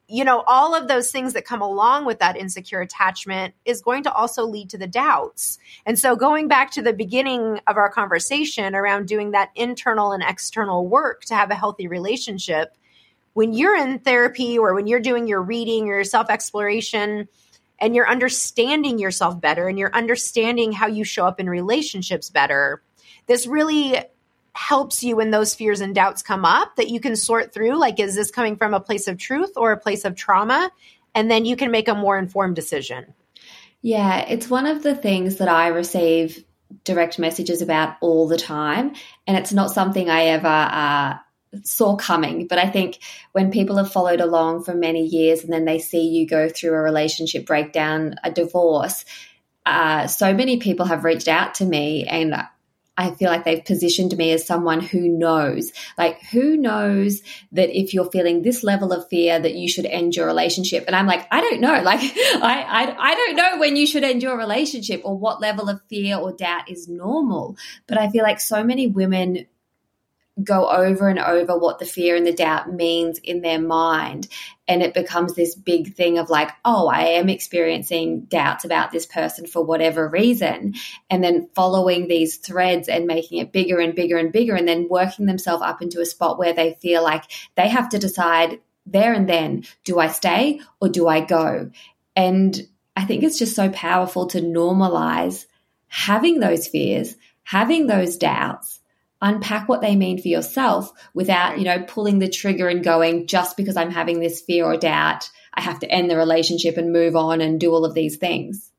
you 0.08 0.24
know, 0.24 0.42
all 0.46 0.74
of 0.74 0.88
those 0.88 1.10
things 1.10 1.32
that 1.32 1.44
come 1.44 1.62
along 1.62 2.04
with 2.04 2.18
that 2.18 2.36
insecure 2.36 2.80
attachment 2.80 3.54
is 3.64 3.80
going 3.80 4.02
to 4.02 4.12
also 4.12 4.44
lead 4.44 4.70
to 4.70 4.78
the 4.78 4.86
doubts. 4.86 5.58
And 5.86 5.98
so, 5.98 6.16
going 6.16 6.48
back 6.48 6.70
to 6.72 6.82
the 6.82 6.92
beginning 6.92 7.60
of 7.66 7.76
our 7.76 7.90
conversation 7.90 8.74
around 8.74 9.08
doing 9.08 9.30
that 9.30 9.50
internal 9.54 10.12
and 10.12 10.22
external 10.22 10.86
work 10.86 11.24
to 11.26 11.34
have 11.34 11.50
a 11.50 11.54
healthy 11.54 11.88
relationship, 11.88 12.76
when 13.32 13.52
you're 13.52 13.76
in 13.76 14.00
therapy 14.00 14.58
or 14.58 14.74
when 14.74 14.86
you're 14.86 15.00
doing 15.00 15.26
your 15.26 15.42
reading 15.42 15.84
or 15.84 15.94
your 15.94 16.04
self 16.04 16.28
exploration, 16.28 17.28
and 17.82 17.96
you're 17.96 18.08
understanding 18.08 19.00
yourself 19.00 19.40
better 19.40 19.66
and 19.66 19.76
you're 19.76 19.94
understanding 19.94 20.70
how 20.70 20.86
you 20.86 21.02
show 21.02 21.26
up 21.26 21.40
in 21.40 21.50
relationships 21.50 22.30
better, 22.30 22.80
this 23.26 23.46
really 23.46 23.98
helps 24.54 25.02
you 25.02 25.16
when 25.16 25.30
those 25.30 25.54
fears 25.54 25.80
and 25.80 25.94
doubts 25.94 26.22
come 26.22 26.44
up 26.44 26.76
that 26.76 26.90
you 26.90 27.00
can 27.00 27.16
sort 27.16 27.52
through 27.54 27.78
like 27.78 27.98
is 27.98 28.14
this 28.14 28.30
coming 28.30 28.56
from 28.56 28.74
a 28.74 28.80
place 28.80 29.08
of 29.08 29.18
truth 29.18 29.52
or 29.56 29.72
a 29.72 29.80
place 29.80 30.04
of 30.04 30.14
trauma? 30.14 30.70
And 31.14 31.30
then 31.30 31.44
you 31.44 31.56
can 31.56 31.70
make 31.70 31.88
a 31.88 31.94
more 31.94 32.18
informed 32.18 32.56
decision. 32.56 33.14
Yeah 33.80 34.18
it's 34.20 34.48
one 34.48 34.66
of 34.66 34.82
the 34.82 34.94
things 34.94 35.36
that 35.36 35.48
i 35.48 35.68
receive 35.68 36.44
direct 36.84 37.18
messages 37.18 37.60
about 37.62 37.96
all 38.00 38.28
the 38.28 38.38
time. 38.38 38.94
And 39.26 39.36
it's 39.36 39.52
not 39.52 39.70
something 39.70 40.08
i 40.08 40.24
ever 40.24 40.46
uh, 40.46 41.18
saw 41.64 41.96
coming. 41.96 42.46
But 42.46 42.58
i 42.58 42.68
think 42.68 42.98
when 43.32 43.50
people 43.50 43.76
have 43.76 43.90
followed 43.90 44.20
along 44.20 44.64
for 44.64 44.74
many 44.74 45.06
years 45.06 45.42
and 45.44 45.52
then 45.52 45.64
they 45.64 45.78
see 45.78 46.08
you 46.08 46.26
go 46.26 46.48
through 46.48 46.74
a 46.74 46.80
relationship 46.80 47.46
breakdown 47.46 48.16
a 48.22 48.30
divorce 48.30 49.04
uh, 49.64 50.08
so 50.08 50.34
many 50.34 50.56
people 50.56 50.86
have 50.86 51.04
reached 51.04 51.28
out 51.28 51.54
to 51.54 51.64
me 51.64 52.04
and 52.04 52.34
I 52.96 53.11
feel 53.12 53.31
like 53.31 53.44
they've 53.44 53.64
positioned 53.64 54.16
me 54.18 54.33
as 54.33 54.46
someone 54.46 54.81
who 54.81 55.09
knows. 55.09 55.72
Like, 55.96 56.22
who 56.24 56.57
knows 56.59 57.22
that 57.52 57.70
if 57.70 57.94
you're 57.94 58.11
feeling 58.11 58.42
this 58.42 58.62
level 58.62 58.92
of 58.92 59.09
fear 59.09 59.40
that 59.40 59.55
you 59.55 59.66
should 59.68 59.87
end 59.87 60.14
your 60.14 60.26
relationship? 60.26 60.85
And 60.87 60.94
I'm 60.94 61.07
like, 61.07 61.26
I 61.31 61.40
don't 61.40 61.61
know. 61.61 61.83
Like, 61.92 62.00
I, 62.00 62.64
I, 62.68 62.96
I 62.98 63.14
don't 63.14 63.37
know 63.37 63.59
when 63.59 63.76
you 63.76 63.87
should 63.87 64.05
end 64.05 64.22
your 64.22 64.38
relationship 64.38 65.02
or 65.05 65.18
what 65.18 65.40
level 65.40 65.68
of 65.68 65.83
fear 65.88 66.16
or 66.16 66.33
doubt 66.33 66.70
is 66.70 66.88
normal. 66.88 67.57
But 67.87 67.98
I 67.98 68.09
feel 68.09 68.22
like 68.22 68.40
so 68.40 68.62
many 68.62 68.87
women 68.87 69.46
go 70.42 70.68
over 70.68 71.09
and 71.09 71.18
over 71.18 71.57
what 71.57 71.78
the 71.78 71.85
fear 71.85 72.16
and 72.16 72.26
the 72.26 72.33
doubt 72.33 72.72
means 72.72 73.18
in 73.18 73.42
their 73.42 73.61
mind. 73.61 74.28
And 74.68 74.83
it 74.83 74.94
becomes 74.94 75.35
this 75.35 75.55
big 75.55 75.94
thing 75.94 76.18
of 76.18 76.31
like, 76.31 76.50
oh, 76.64 76.88
I 76.88 77.02
am 77.02 77.28
experiencing 77.28 78.22
doubts 78.22 78.64
about 78.64 78.90
this 78.90 79.07
person 79.07 79.46
for 79.46 79.62
whatever 79.64 80.09
reason. 80.09 80.74
And 81.11 81.22
then 81.22 81.48
following 81.55 82.09
these 82.09 82.37
threads 82.37 82.88
and 82.88 83.07
making 83.07 83.38
it 83.38 83.52
bigger 83.52 83.78
and 83.81 83.94
bigger 83.94 84.16
and 84.16 84.33
bigger, 84.33 84.55
and 84.55 84.66
then 84.66 84.88
working 84.88 85.26
themselves 85.26 85.62
up 85.62 85.83
into 85.83 86.00
a 86.00 86.07
spot 86.07 86.38
where 86.38 86.52
they 86.52 86.78
feel 86.81 87.02
like 87.02 87.24
they 87.57 87.68
have 87.68 87.88
to 87.90 87.98
decide 87.98 88.61
there 88.87 89.12
and 89.12 89.28
then 89.28 89.64
do 89.85 89.98
I 89.98 90.09
stay 90.09 90.61
or 90.81 90.88
do 90.88 91.07
I 91.09 91.20
go? 91.20 91.70
And 92.16 92.68
I 92.96 93.05
think 93.05 93.22
it's 93.22 93.38
just 93.38 93.57
so 93.57 93.70
powerful 93.70 94.26
to 94.28 94.40
normalize 94.40 95.46
having 95.87 96.40
those 96.40 96.66
fears, 96.66 97.16
having 97.42 97.87
those 97.87 98.16
doubts 98.16 98.81
unpack 99.22 99.68
what 99.68 99.80
they 99.80 99.96
mean 99.96 100.20
for 100.20 100.28
yourself 100.28 100.92
without, 101.14 101.58
you 101.58 101.64
know, 101.64 101.82
pulling 101.85 102.18
the 102.18 102.28
trigger 102.28 102.68
and 102.68 102.85
going, 102.85 103.26
just 103.26 103.56
because 103.56 103.76
I'm 103.76 103.90
having 103.90 104.20
this 104.20 104.42
fear 104.42 104.66
or 104.66 104.76
doubt, 104.76 105.31
I 105.54 105.62
have 105.62 105.79
to 105.79 105.90
end 105.90 106.10
the 106.10 106.16
relationship 106.16 106.77
and 106.77 106.92
move 106.92 107.16
on 107.16 107.40
and 107.40 107.58
do 107.58 107.73
all 107.73 107.85
of 107.85 107.94
these 107.94 108.16
things. 108.16 108.70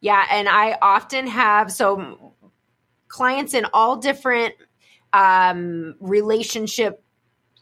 Yeah. 0.00 0.24
And 0.30 0.48
I 0.48 0.78
often 0.80 1.26
have, 1.26 1.72
so 1.72 2.34
clients 3.08 3.54
in 3.54 3.66
all 3.74 3.96
different 3.96 4.54
um, 5.12 5.96
relationship 6.00 7.02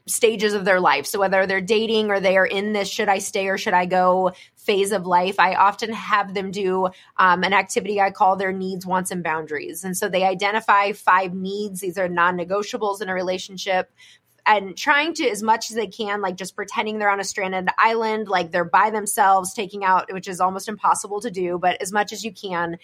stages 0.07 0.53
of 0.53 0.65
their 0.65 0.81
life. 0.81 1.07
So 1.07 1.19
whether 1.19 1.47
they're 1.47 1.61
dating 1.61 2.11
or 2.11 2.21
they 2.21 2.37
are 2.37 2.47
in 2.47 2.73
this 2.73 2.89
should 2.89 3.09
I 3.09 3.19
stay 3.19 3.49
or 3.49 3.57
should 3.57 3.75
I 3.75 3.87
go 3.87 4.33
phase 4.57 4.93
of 4.93 5.07
life, 5.07 5.39
I 5.39 5.55
often 5.55 5.93
have 5.93 6.35
them 6.35 6.51
do 6.51 6.89
um, 7.17 7.43
an 7.43 7.53
activity 7.53 8.01
I 8.01 8.11
call 8.11 8.37
their 8.37 8.53
needs, 8.53 8.87
wants, 8.87 9.11
and 9.11 9.23
boundaries. 9.23 9.85
And 9.85 9.97
so 9.97 10.09
they 10.09 10.25
identify 10.25 10.93
five 10.93 11.35
needs. 11.35 11.81
These 11.81 11.99
are 11.99 12.09
non 12.09 12.37
negotiables 12.37 13.01
in 13.01 13.09
a 13.09 13.15
relationship. 13.15 13.91
And 14.47 14.77
trying 14.77 15.15
to, 15.15 15.29
as 15.29 15.43
much 15.43 15.71
as 15.71 15.77
they 15.77 15.87
can, 15.87 16.21
like 16.21 16.37
just 16.37 16.55
pretending 16.55 16.99
they're 16.99 17.09
on 17.09 17.21
a 17.21 17.25
stranded 17.25 17.69
island, 17.79 18.29
like 18.29 18.51
they're 18.51 18.67
by 18.67 18.91
themselves, 18.91 19.55
taking 19.55 19.85
out, 19.85 20.13
which 20.13 20.29
is 20.29 20.39
almost 20.39 20.69
impossible 20.69 21.23
to 21.23 21.31
do, 21.31 21.59
but 21.59 21.81
as 21.81 21.93
much 21.93 22.13
as 22.13 22.25
you 22.25 22.33
can, 22.33 22.77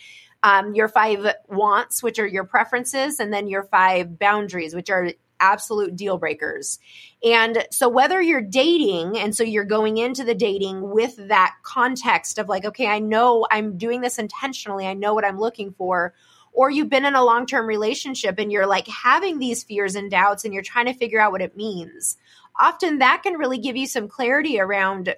um, 0.43 0.75
your 0.75 0.89
five 0.89 1.35
wants, 1.49 2.03
which 2.03 2.19
are 2.19 2.27
your 2.27 2.45
preferences, 2.45 3.21
and 3.21 3.31
then 3.31 3.47
your 3.47 3.65
five 3.65 4.19
boundaries, 4.19 4.75
which 4.75 4.89
are 4.89 5.11
absolute 5.41 5.97
deal 5.97 6.19
breakers. 6.19 6.79
And 7.25 7.67
so 7.71 7.89
whether 7.89 8.21
you're 8.21 8.41
dating 8.41 9.19
and 9.19 9.35
so 9.35 9.43
you're 9.43 9.65
going 9.65 9.99
into 9.99 10.25
the 10.25 10.35
dating 10.35 10.91
with 10.91 11.17
that 11.29 11.57
context 11.63 12.39
of 12.39 12.49
like, 12.49 12.65
okay, 12.65 12.87
I 12.87 12.99
know 12.99 13.47
I'm 13.51 13.77
doing 13.77 14.01
this 14.01 14.19
intentionally. 14.19 14.87
I 14.87 14.95
know 14.95 15.15
what 15.15 15.25
I'm 15.25 15.39
looking 15.39 15.73
for. 15.73 16.15
Or 16.53 16.71
you've 16.71 16.91
been 16.91 17.05
in 17.05 17.15
a 17.15 17.25
long 17.25 17.47
term 17.47 17.67
relationship 17.67 18.39
and 18.39 18.51
you're 18.51 18.67
like 18.67 18.89
having 18.89 19.39
these 19.39 19.63
fears 19.63 19.95
and 19.95 20.11
doubts 20.11 20.45
and 20.45 20.53
you're 20.53 20.63
trying 20.63 20.87
to 20.87 20.95
figure 20.95 21.21
out 21.21 21.33
what 21.33 21.43
it 21.43 21.57
means. 21.57 22.17
Often 22.59 22.99
that 22.99 23.23
can 23.23 23.35
really 23.35 23.59
give 23.59 23.77
you 23.77 23.87
some 23.87 24.09
clarity 24.09 24.61
around 24.61 25.15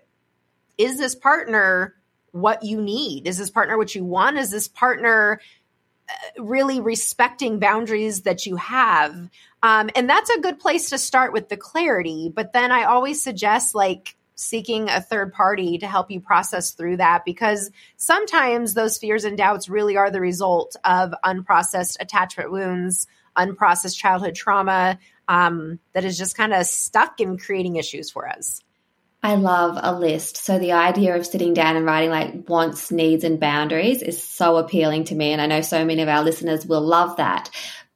is 0.78 0.98
this 0.98 1.14
partner 1.14 1.94
what 2.32 2.64
you 2.64 2.80
need? 2.80 3.26
Is 3.26 3.38
this 3.38 3.50
partner 3.50 3.78
what 3.78 3.94
you 3.94 4.04
want? 4.04 4.38
Is 4.38 4.50
this 4.50 4.68
partner 4.68 5.40
uh, 6.08 6.42
really 6.42 6.80
respecting 6.80 7.58
boundaries 7.58 8.22
that 8.22 8.46
you 8.46 8.56
have? 8.56 9.28
Um, 9.62 9.90
and 9.94 10.08
that's 10.08 10.30
a 10.30 10.40
good 10.40 10.58
place 10.58 10.90
to 10.90 10.98
start 10.98 11.32
with 11.32 11.48
the 11.48 11.56
clarity. 11.56 12.32
But 12.34 12.52
then 12.52 12.72
I 12.72 12.84
always 12.84 13.22
suggest 13.22 13.74
like 13.74 14.16
seeking 14.34 14.88
a 14.88 15.00
third 15.00 15.32
party 15.32 15.78
to 15.78 15.86
help 15.86 16.10
you 16.10 16.20
process 16.20 16.72
through 16.72 16.96
that 16.96 17.24
because 17.24 17.70
sometimes 17.96 18.74
those 18.74 18.98
fears 18.98 19.24
and 19.24 19.36
doubts 19.36 19.68
really 19.68 19.96
are 19.96 20.10
the 20.10 20.20
result 20.20 20.74
of 20.84 21.14
unprocessed 21.24 21.96
attachment 22.00 22.50
wounds, 22.50 23.06
unprocessed 23.36 23.96
childhood 23.96 24.34
trauma 24.34 24.98
um, 25.28 25.78
that 25.92 26.04
is 26.04 26.18
just 26.18 26.36
kind 26.36 26.52
of 26.52 26.66
stuck 26.66 27.20
in 27.20 27.38
creating 27.38 27.76
issues 27.76 28.10
for 28.10 28.28
us. 28.28 28.60
I 29.24 29.36
love 29.36 29.78
a 29.80 29.96
list. 29.96 30.38
So 30.38 30.58
the 30.58 30.72
idea 30.72 31.14
of 31.14 31.24
sitting 31.24 31.54
down 31.54 31.76
and 31.76 31.86
writing 31.86 32.10
like 32.10 32.48
wants, 32.48 32.90
needs, 32.90 33.22
and 33.22 33.38
boundaries 33.38 34.02
is 34.02 34.22
so 34.22 34.56
appealing 34.56 35.04
to 35.04 35.14
me. 35.14 35.30
And 35.30 35.40
I 35.40 35.46
know 35.46 35.60
so 35.60 35.84
many 35.84 36.02
of 36.02 36.08
our 36.08 36.24
listeners 36.24 36.66
will 36.66 36.80
love 36.80 37.18
that. 37.18 37.48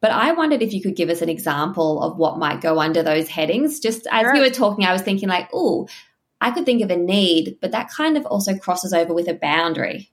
But 0.07 0.15
I 0.15 0.31
wondered 0.31 0.63
if 0.63 0.73
you 0.73 0.81
could 0.81 0.95
give 0.95 1.11
us 1.11 1.21
an 1.21 1.29
example 1.29 2.01
of 2.01 2.17
what 2.17 2.39
might 2.39 2.61
go 2.61 2.79
under 2.79 3.03
those 3.03 3.27
headings. 3.27 3.81
Just 3.81 4.07
as 4.09 4.21
sure. 4.21 4.37
you 4.37 4.43
were 4.43 4.51
talking, 4.51 4.85
I 4.85 4.93
was 4.93 5.03
thinking 5.03 5.29
like, 5.29 5.49
oh, 5.53 5.89
I 6.41 6.53
could 6.53 6.65
think 6.65 6.81
of 6.85 6.93
a 6.93 6.97
need, 6.97 7.59
but 7.61 7.73
that 7.73 7.91
kind 7.91 8.17
of 8.17 8.25
also 8.25 8.57
crosses 8.57 8.93
over 8.93 9.13
with 9.13 9.27
a 9.27 9.35
boundary. 9.35 10.13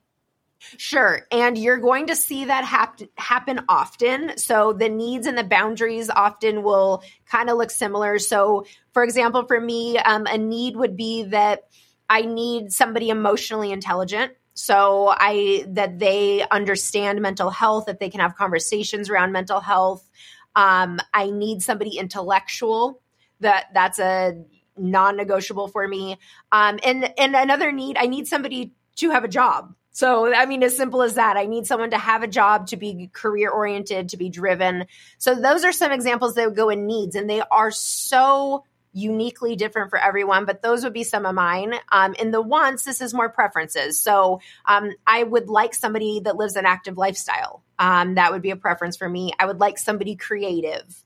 Sure. 0.78 1.28
And 1.30 1.56
you're 1.56 1.78
going 1.78 2.08
to 2.08 2.16
see 2.16 2.46
that 2.46 2.64
hap- 2.64 3.02
happen 3.16 3.60
often. 3.68 4.36
So 4.36 4.72
the 4.72 4.88
needs 4.88 5.28
and 5.28 5.38
the 5.38 5.44
boundaries 5.44 6.10
often 6.10 6.64
will 6.64 7.04
kind 7.30 7.48
of 7.48 7.56
look 7.56 7.70
similar. 7.70 8.18
So, 8.18 8.66
for 8.94 9.04
example, 9.04 9.44
for 9.46 9.60
me, 9.60 9.96
um, 9.98 10.26
a 10.26 10.36
need 10.36 10.74
would 10.74 10.96
be 10.96 11.22
that 11.26 11.68
I 12.10 12.22
need 12.22 12.72
somebody 12.72 13.10
emotionally 13.10 13.70
intelligent. 13.70 14.32
So 14.54 15.12
I 15.14 15.64
that 15.68 15.98
they 15.98 16.46
understand 16.48 17.20
mental 17.20 17.50
health, 17.50 17.86
that 17.86 18.00
they 18.00 18.08
can 18.08 18.20
have 18.20 18.36
conversations 18.36 19.10
around 19.10 19.32
mental 19.32 19.60
health. 19.60 20.08
Um, 20.56 21.00
I 21.12 21.30
need 21.30 21.62
somebody 21.62 21.98
intellectual. 21.98 23.00
That 23.40 23.66
that's 23.74 23.98
a 23.98 24.44
non-negotiable 24.76 25.68
for 25.68 25.86
me. 25.86 26.18
Um, 26.52 26.78
and 26.84 27.12
and 27.18 27.34
another 27.34 27.72
need, 27.72 27.96
I 27.98 28.06
need 28.06 28.26
somebody 28.26 28.72
to 28.96 29.10
have 29.10 29.24
a 29.24 29.28
job. 29.28 29.74
So, 29.90 30.34
I 30.34 30.46
mean, 30.46 30.64
as 30.64 30.76
simple 30.76 31.02
as 31.02 31.14
that. 31.14 31.36
I 31.36 31.46
need 31.46 31.66
someone 31.66 31.90
to 31.90 31.98
have 31.98 32.24
a 32.24 32.28
job, 32.28 32.66
to 32.68 32.76
be 32.76 33.10
career 33.12 33.48
oriented, 33.50 34.08
to 34.08 34.16
be 34.16 34.28
driven. 34.28 34.86
So, 35.18 35.36
those 35.36 35.62
are 35.64 35.70
some 35.70 35.92
examples 35.92 36.34
that 36.34 36.46
would 36.48 36.56
go 36.56 36.68
in 36.68 36.86
needs, 36.86 37.14
and 37.14 37.30
they 37.30 37.42
are 37.42 37.70
so 37.70 38.64
uniquely 38.94 39.56
different 39.56 39.90
for 39.90 39.98
everyone, 39.98 40.46
but 40.46 40.62
those 40.62 40.84
would 40.84 40.92
be 40.92 41.04
some 41.04 41.26
of 41.26 41.34
mine. 41.34 41.74
Um, 41.90 42.14
in 42.14 42.30
the 42.30 42.40
wants, 42.40 42.84
this 42.84 43.00
is 43.00 43.12
more 43.12 43.28
preferences. 43.28 44.00
So, 44.00 44.40
um, 44.64 44.92
I 45.06 45.22
would 45.22 45.48
like 45.48 45.74
somebody 45.74 46.20
that 46.20 46.36
lives 46.36 46.56
an 46.56 46.64
active 46.64 46.96
lifestyle. 46.96 47.62
Um, 47.78 48.14
that 48.14 48.32
would 48.32 48.42
be 48.42 48.50
a 48.50 48.56
preference 48.56 48.96
for 48.96 49.08
me. 49.08 49.32
I 49.38 49.46
would 49.46 49.60
like 49.60 49.78
somebody 49.78 50.16
creative. 50.16 51.04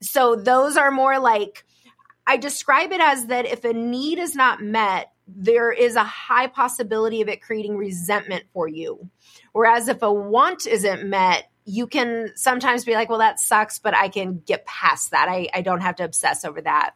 So, 0.00 0.34
those 0.36 0.76
are 0.76 0.90
more 0.90 1.18
like, 1.18 1.64
I 2.26 2.38
describe 2.38 2.92
it 2.92 3.00
as 3.00 3.26
that 3.26 3.46
if 3.46 3.64
a 3.64 3.72
need 3.74 4.18
is 4.18 4.34
not 4.34 4.62
met, 4.62 5.12
there 5.26 5.70
is 5.70 5.96
a 5.96 6.04
high 6.04 6.46
possibility 6.46 7.20
of 7.20 7.28
it 7.28 7.42
creating 7.42 7.76
resentment 7.76 8.44
for 8.54 8.66
you. 8.66 9.10
Whereas 9.52 9.88
if 9.88 10.02
a 10.02 10.12
want 10.12 10.66
isn't 10.66 11.06
met, 11.06 11.50
you 11.66 11.86
can 11.86 12.32
sometimes 12.34 12.86
be 12.86 12.94
like, 12.94 13.10
well, 13.10 13.18
that 13.18 13.38
sucks, 13.38 13.78
but 13.78 13.94
I 13.94 14.08
can 14.08 14.38
get 14.38 14.64
past 14.64 15.10
that. 15.10 15.28
I, 15.28 15.48
I 15.52 15.60
don't 15.60 15.82
have 15.82 15.96
to 15.96 16.04
obsess 16.04 16.46
over 16.46 16.62
that. 16.62 16.92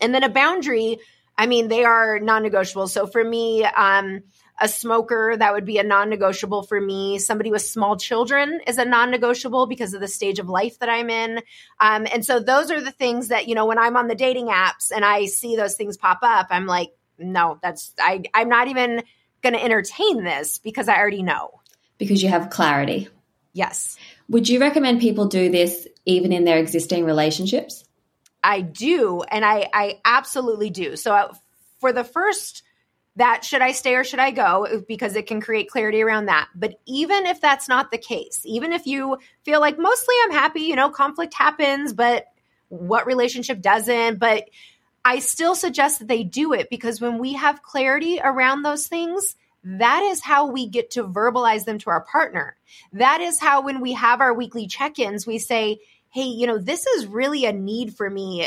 And 0.00 0.14
then 0.14 0.22
a 0.22 0.28
boundary, 0.28 0.98
I 1.36 1.46
mean, 1.46 1.68
they 1.68 1.84
are 1.84 2.18
non 2.18 2.42
negotiable. 2.42 2.88
So 2.88 3.06
for 3.06 3.22
me, 3.22 3.64
um, 3.64 4.22
a 4.60 4.68
smoker, 4.68 5.34
that 5.36 5.52
would 5.52 5.64
be 5.64 5.78
a 5.78 5.82
non 5.82 6.08
negotiable 6.08 6.62
for 6.62 6.80
me. 6.80 7.18
Somebody 7.18 7.50
with 7.50 7.62
small 7.62 7.96
children 7.96 8.60
is 8.66 8.78
a 8.78 8.84
non 8.84 9.10
negotiable 9.10 9.66
because 9.66 9.94
of 9.94 10.00
the 10.00 10.08
stage 10.08 10.38
of 10.38 10.48
life 10.48 10.78
that 10.78 10.88
I'm 10.88 11.10
in. 11.10 11.40
Um, 11.80 12.06
and 12.12 12.24
so 12.24 12.38
those 12.40 12.70
are 12.70 12.80
the 12.80 12.92
things 12.92 13.28
that, 13.28 13.48
you 13.48 13.54
know, 13.54 13.66
when 13.66 13.78
I'm 13.78 13.96
on 13.96 14.08
the 14.08 14.14
dating 14.14 14.48
apps 14.48 14.92
and 14.94 15.04
I 15.04 15.26
see 15.26 15.56
those 15.56 15.74
things 15.74 15.96
pop 15.96 16.20
up, 16.22 16.48
I'm 16.50 16.66
like, 16.66 16.90
no, 17.18 17.58
that's 17.62 17.92
I 17.98 18.22
I'm 18.34 18.48
not 18.48 18.68
even 18.68 19.02
going 19.42 19.54
to 19.54 19.62
entertain 19.62 20.24
this 20.24 20.58
because 20.58 20.88
I 20.88 20.96
already 20.96 21.22
know. 21.22 21.60
Because 21.98 22.22
you 22.22 22.28
have 22.28 22.50
clarity. 22.50 23.08
Yes. 23.52 23.96
Would 24.28 24.48
you 24.48 24.60
recommend 24.60 25.00
people 25.00 25.26
do 25.26 25.50
this 25.50 25.86
even 26.06 26.32
in 26.32 26.44
their 26.44 26.58
existing 26.58 27.04
relationships? 27.04 27.84
I 28.42 28.60
do, 28.60 29.22
and 29.22 29.44
I 29.44 29.68
I 29.72 30.00
absolutely 30.04 30.70
do. 30.70 30.96
So 30.96 31.14
uh, 31.14 31.34
for 31.80 31.92
the 31.92 32.04
first 32.04 32.62
that 33.16 33.44
should 33.44 33.60
I 33.60 33.72
stay 33.72 33.94
or 33.94 34.04
should 34.04 34.20
I 34.20 34.30
go 34.30 34.82
because 34.88 35.16
it 35.16 35.26
can 35.26 35.42
create 35.42 35.68
clarity 35.68 36.02
around 36.02 36.26
that. 36.26 36.48
But 36.54 36.80
even 36.86 37.26
if 37.26 37.40
that's 37.40 37.68
not 37.68 37.90
the 37.90 37.98
case, 37.98 38.40
even 38.44 38.72
if 38.72 38.86
you 38.86 39.18
feel 39.44 39.60
like 39.60 39.78
mostly 39.78 40.14
I'm 40.24 40.32
happy, 40.32 40.62
you 40.62 40.76
know, 40.76 40.88
conflict 40.88 41.34
happens, 41.34 41.92
but 41.92 42.24
what 42.68 43.06
relationship 43.06 43.60
doesn't, 43.60 44.18
but 44.18 44.48
I 45.04 45.18
still 45.18 45.54
suggest 45.54 45.98
that 45.98 46.08
they 46.08 46.22
do 46.24 46.54
it 46.54 46.70
because 46.70 47.00
when 47.00 47.18
we 47.18 47.34
have 47.34 47.62
clarity 47.62 48.18
around 48.22 48.62
those 48.62 48.86
things, 48.86 49.34
that 49.64 50.02
is 50.02 50.22
how 50.22 50.46
we 50.46 50.68
get 50.68 50.92
to 50.92 51.04
verbalize 51.04 51.64
them 51.64 51.78
to 51.80 51.90
our 51.90 52.00
partner. 52.00 52.56
That 52.94 53.20
is 53.20 53.38
how, 53.38 53.62
when 53.62 53.80
we 53.80 53.92
have 53.92 54.20
our 54.20 54.32
weekly 54.32 54.66
check 54.66 54.98
ins, 54.98 55.26
we 55.26 55.38
say, 55.38 55.80
Hey, 56.12 56.24
you 56.24 56.46
know, 56.46 56.58
this 56.58 56.86
is 56.86 57.06
really 57.06 57.44
a 57.46 57.52
need 57.52 57.96
for 57.96 58.08
me. 58.08 58.46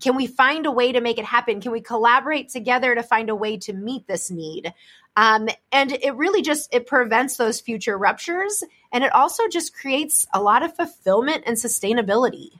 Can 0.00 0.16
we 0.16 0.26
find 0.26 0.66
a 0.66 0.70
way 0.70 0.92
to 0.92 1.00
make 1.00 1.18
it 1.18 1.24
happen? 1.24 1.60
Can 1.60 1.72
we 1.72 1.80
collaborate 1.80 2.50
together 2.50 2.94
to 2.94 3.02
find 3.02 3.30
a 3.30 3.34
way 3.34 3.58
to 3.58 3.72
meet 3.72 4.06
this 4.06 4.30
need? 4.30 4.72
Um, 5.16 5.48
and 5.72 5.92
it 5.92 6.14
really 6.16 6.42
just 6.42 6.74
it 6.74 6.86
prevents 6.86 7.36
those 7.36 7.60
future 7.60 7.96
ruptures 7.96 8.62
and 8.92 9.04
it 9.04 9.12
also 9.12 9.48
just 9.48 9.74
creates 9.74 10.26
a 10.34 10.42
lot 10.42 10.62
of 10.62 10.76
fulfillment 10.76 11.44
and 11.46 11.56
sustainability 11.56 12.50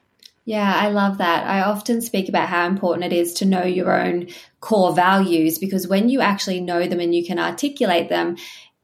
yeah, 0.47 0.75
I 0.75 0.89
love 0.89 1.19
that. 1.19 1.47
I 1.47 1.63
often 1.63 2.03
speak 2.03 2.29
about 2.29 2.49
how 2.49 2.67
important 2.67 3.11
it 3.13 3.17
is 3.17 3.35
to 3.35 3.47
know 3.47 3.65
your 3.65 3.99
own 3.99 4.29
core 4.61 4.95
values 4.95 5.59
because 5.59 5.89
when 5.89 6.11
you 6.11 6.21
actually 6.21 6.61
know 6.61 6.87
them 6.87 7.01
and 7.01 7.15
you 7.15 7.25
can 7.25 7.39
articulate 7.39 8.11
them, 8.11 8.37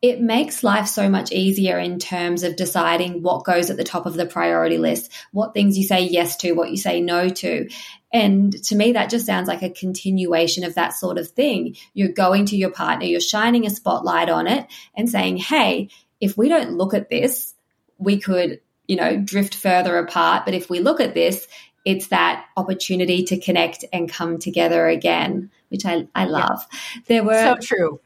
it 0.02 0.20
makes 0.20 0.62
life 0.62 0.86
so 0.86 1.08
much 1.10 1.30
easier 1.30 1.78
in 1.78 1.98
terms 1.98 2.42
of 2.42 2.56
deciding 2.56 3.22
what 3.22 3.44
goes 3.44 3.68
at 3.70 3.76
the 3.76 3.84
top 3.84 4.06
of 4.06 4.14
the 4.14 4.26
priority 4.26 4.78
list, 4.78 5.12
what 5.32 5.52
things 5.52 5.76
you 5.76 5.84
say 5.84 6.00
yes 6.00 6.36
to, 6.38 6.52
what 6.52 6.70
you 6.70 6.78
say 6.78 7.00
no 7.00 7.28
to. 7.28 7.68
And 8.12 8.52
to 8.64 8.74
me, 8.74 8.92
that 8.92 9.10
just 9.10 9.26
sounds 9.26 9.46
like 9.46 9.62
a 9.62 9.70
continuation 9.70 10.64
of 10.64 10.74
that 10.74 10.94
sort 10.94 11.18
of 11.18 11.28
thing. 11.28 11.76
You're 11.92 12.12
going 12.12 12.46
to 12.46 12.56
your 12.56 12.70
partner, 12.70 13.04
you're 13.04 13.20
shining 13.20 13.66
a 13.66 13.70
spotlight 13.70 14.30
on 14.30 14.46
it 14.46 14.66
and 14.94 15.08
saying, 15.08 15.36
hey, 15.36 15.90
if 16.20 16.36
we 16.36 16.48
don't 16.48 16.76
look 16.76 16.94
at 16.94 17.10
this, 17.10 17.54
we 17.98 18.18
could 18.18 18.60
you 18.90 18.96
know, 18.96 19.16
drift 19.16 19.54
further 19.54 19.96
apart. 19.98 20.44
But 20.44 20.54
if 20.54 20.68
we 20.68 20.80
look 20.80 21.00
at 21.00 21.14
this, 21.14 21.46
it's 21.84 22.08
that 22.08 22.44
opportunity 22.56 23.22
to 23.26 23.38
connect 23.38 23.84
and 23.92 24.10
come 24.10 24.38
together 24.38 24.88
again, 24.88 25.52
which 25.68 25.86
I, 25.86 26.08
I 26.12 26.24
love. 26.24 26.66
Yeah. 26.72 27.00
There 27.06 27.24
were 27.24 27.40
so 27.40 27.56
true. 27.62 28.00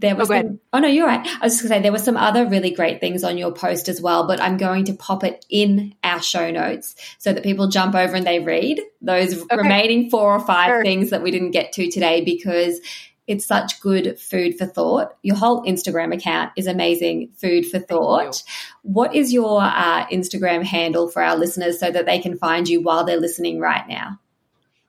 There 0.00 0.16
was 0.16 0.30
oh, 0.30 0.34
some, 0.34 0.60
oh 0.72 0.78
no, 0.78 0.88
you're 0.88 1.06
right. 1.06 1.26
I 1.26 1.44
was 1.44 1.54
just 1.54 1.62
gonna 1.62 1.76
say 1.76 1.82
there 1.82 1.92
were 1.92 1.98
some 1.98 2.16
other 2.16 2.46
really 2.46 2.70
great 2.70 3.00
things 3.00 3.22
on 3.22 3.36
your 3.36 3.52
post 3.52 3.88
as 3.88 4.00
well, 4.00 4.26
but 4.26 4.40
I'm 4.40 4.56
going 4.56 4.86
to 4.86 4.94
pop 4.94 5.24
it 5.24 5.44
in 5.50 5.94
our 6.02 6.22
show 6.22 6.50
notes 6.50 6.96
so 7.18 7.32
that 7.32 7.42
people 7.42 7.68
jump 7.68 7.94
over 7.94 8.16
and 8.16 8.26
they 8.26 8.40
read 8.40 8.80
those 9.02 9.42
okay. 9.42 9.56
remaining 9.56 10.08
four 10.08 10.34
or 10.34 10.40
five 10.40 10.68
sure. 10.68 10.82
things 10.82 11.10
that 11.10 11.22
we 11.22 11.30
didn't 11.30 11.50
get 11.50 11.72
to 11.72 11.90
today 11.90 12.24
because 12.24 12.80
it's 13.26 13.46
such 13.46 13.80
good 13.80 14.18
food 14.18 14.58
for 14.58 14.66
thought. 14.66 15.16
Your 15.22 15.36
whole 15.36 15.64
Instagram 15.64 16.12
account 16.12 16.50
is 16.56 16.66
amazing 16.66 17.30
food 17.36 17.64
for 17.64 17.78
thought. 17.78 18.42
What 18.82 19.14
is 19.14 19.32
your 19.32 19.60
uh, 19.62 20.06
Instagram 20.06 20.64
handle 20.64 21.08
for 21.08 21.22
our 21.22 21.36
listeners 21.36 21.78
so 21.78 21.90
that 21.90 22.06
they 22.06 22.18
can 22.18 22.38
find 22.38 22.68
you 22.68 22.82
while 22.82 23.04
they're 23.04 23.20
listening 23.20 23.60
right 23.60 23.86
now? 23.86 24.18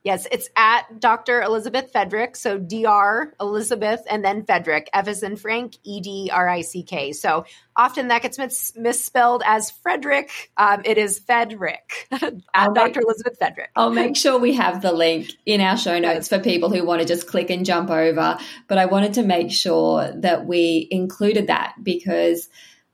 Yes, 0.04 0.28
it's 0.32 0.49
at 0.56 0.99
Dr. 0.99 1.43
Elizabeth 1.43 1.93
Fedrick. 1.93 2.36
So 2.36 2.58
Dr. 2.58 3.36
Elizabeth 3.39 4.02
and 4.10 4.26
then 4.26 4.43
Fedrick, 4.43 4.88
F 4.93 5.08
as 5.08 5.22
in 5.22 5.36
Frank, 5.36 5.76
E 5.84 6.02
D 6.02 6.32
R 6.34 6.49
I 6.49 6.62
C 6.62 6.82
K. 6.82 7.12
So 7.12 7.45
often 7.76 8.08
that 8.08 8.24
gets 8.24 8.39
mis- 8.39 8.74
misspelled 8.76 9.43
as 9.45 9.70
Frederick. 9.70 10.32
Um, 10.58 10.82
it 10.86 10.97
is 10.97 11.20
Fedrick 11.20 12.08
at 12.12 12.74
Dr. 12.74 13.02
Elizabeth 13.02 13.38
Fedrick. 13.39 13.68
I'll 13.76 13.91
make 13.91 14.18
sure 14.18 14.39
we 14.39 14.54
have 14.54 14.82
the 14.82 14.91
link 14.91 15.30
in 15.45 15.62
our 15.62 15.78
show 15.78 15.99
notes 15.99 16.28
for 16.28 16.39
people 16.39 16.72
who 16.72 16.84
want 16.84 17.02
to 17.02 17.08
just 17.08 17.28
click 17.28 17.52
and 17.52 17.64
jump 17.64 17.91
over. 17.91 18.39
But 18.68 18.78
I 18.80 18.86
wanted 18.86 19.14
to 19.16 19.24
make 19.24 19.52
sure 19.52 20.12
that 20.16 20.47
we 20.47 20.88
included 20.89 21.47
that 21.47 21.76
because 21.84 22.49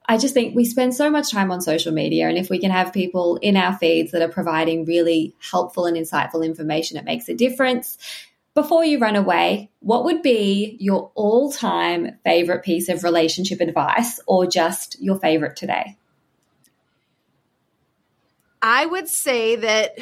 I 0.07 0.17
just 0.17 0.33
think 0.33 0.55
we 0.55 0.63
spend 0.63 0.95
so 0.95 1.09
much 1.09 1.31
time 1.31 1.51
on 1.51 1.59
social 1.59 1.91
media, 1.91 2.29
and 2.29 2.37
if 2.37 2.49
we 2.49 2.59
can 2.59 2.71
have 2.71 2.93
people 2.93 3.37
in 3.37 3.57
our 3.57 3.77
feeds 3.77 4.11
that 4.11 4.21
are 4.21 4.29
providing 4.29 4.85
really 4.85 5.35
helpful 5.39 5.85
and 5.85 5.97
insightful 5.97 6.45
information, 6.45 6.97
it 6.97 7.03
makes 7.03 7.27
a 7.27 7.33
difference. 7.33 7.97
Before 8.53 8.85
you 8.85 8.99
run 8.99 9.15
away, 9.15 9.69
what 9.81 10.05
would 10.05 10.21
be 10.21 10.77
your 10.79 11.11
all 11.13 11.51
time 11.51 12.17
favorite 12.23 12.63
piece 12.63 12.89
of 12.89 13.03
relationship 13.03 13.59
advice 13.59 14.19
or 14.25 14.47
just 14.47 14.99
your 15.01 15.19
favorite 15.19 15.57
today? 15.57 15.97
I 18.61 18.85
would 18.85 19.07
say 19.07 19.57
that 19.57 19.97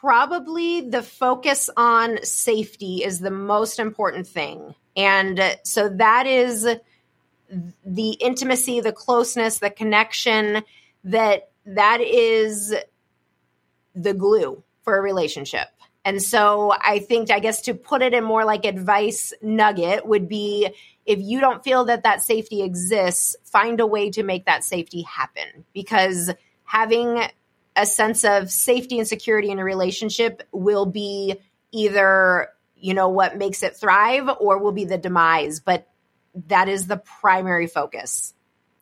probably 0.00 0.82
the 0.82 1.02
focus 1.02 1.68
on 1.76 2.22
safety 2.22 3.02
is 3.04 3.20
the 3.20 3.30
most 3.30 3.78
important 3.78 4.26
thing. 4.26 4.74
And 4.96 5.58
so 5.64 5.88
that 5.88 6.26
is 6.26 6.66
the 7.84 8.10
intimacy, 8.10 8.80
the 8.80 8.92
closeness, 8.92 9.58
the 9.58 9.70
connection 9.70 10.62
that 11.04 11.50
that 11.64 12.00
is 12.00 12.74
the 13.94 14.14
glue 14.14 14.62
for 14.82 14.96
a 14.96 15.00
relationship. 15.00 15.68
And 16.04 16.22
so 16.22 16.72
I 16.72 17.00
think, 17.00 17.32
I 17.32 17.40
guess 17.40 17.62
to 17.62 17.74
put 17.74 18.00
it 18.00 18.14
in 18.14 18.22
more 18.22 18.44
like 18.44 18.64
advice 18.64 19.32
nugget 19.42 20.06
would 20.06 20.28
be 20.28 20.70
if 21.04 21.18
you 21.20 21.40
don't 21.40 21.64
feel 21.64 21.84
that 21.86 22.04
that 22.04 22.22
safety 22.22 22.62
exists, 22.62 23.34
find 23.44 23.80
a 23.80 23.86
way 23.86 24.10
to 24.10 24.22
make 24.22 24.46
that 24.46 24.62
safety 24.62 25.02
happen 25.02 25.64
because 25.72 26.30
having 26.64 27.22
a 27.74 27.86
sense 27.86 28.24
of 28.24 28.50
safety 28.50 28.98
and 28.98 29.08
security 29.08 29.50
in 29.50 29.58
a 29.58 29.64
relationship 29.64 30.42
will 30.52 30.86
be 30.86 31.36
either, 31.72 32.50
you 32.76 32.94
know, 32.94 33.08
what 33.08 33.36
makes 33.36 33.62
it 33.62 33.76
thrive 33.76 34.28
or 34.40 34.58
will 34.58 34.72
be 34.72 34.84
the 34.84 34.98
demise. 34.98 35.60
But 35.60 35.88
that 36.48 36.68
is 36.68 36.86
the 36.86 36.96
primary 36.96 37.66
focus. 37.66 38.34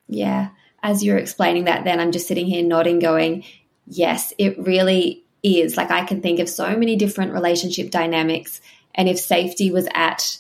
Yeah. 0.09 0.49
As 0.83 1.03
you're 1.03 1.19
explaining 1.19 1.65
that, 1.65 1.85
then 1.85 2.01
I'm 2.01 2.13
just 2.13 2.27
sitting 2.27 2.47
here 2.47 2.63
nodding, 2.63 2.99
going, 2.99 3.45
yes, 3.87 4.35
it 4.39 4.59
really 4.59 5.25
is. 5.43 5.77
Like 5.77 5.91
I 5.91 6.05
can 6.05 6.21
think 6.21 6.41
of 6.41 6.49
so 6.49 6.77
many 6.77 6.97
different 6.97 7.33
relationship 7.33 7.91
dynamics. 7.91 8.61
And 8.95 9.09
if 9.09 9.19
safety 9.19 9.71
was 9.71 9.89
at 9.95 10.39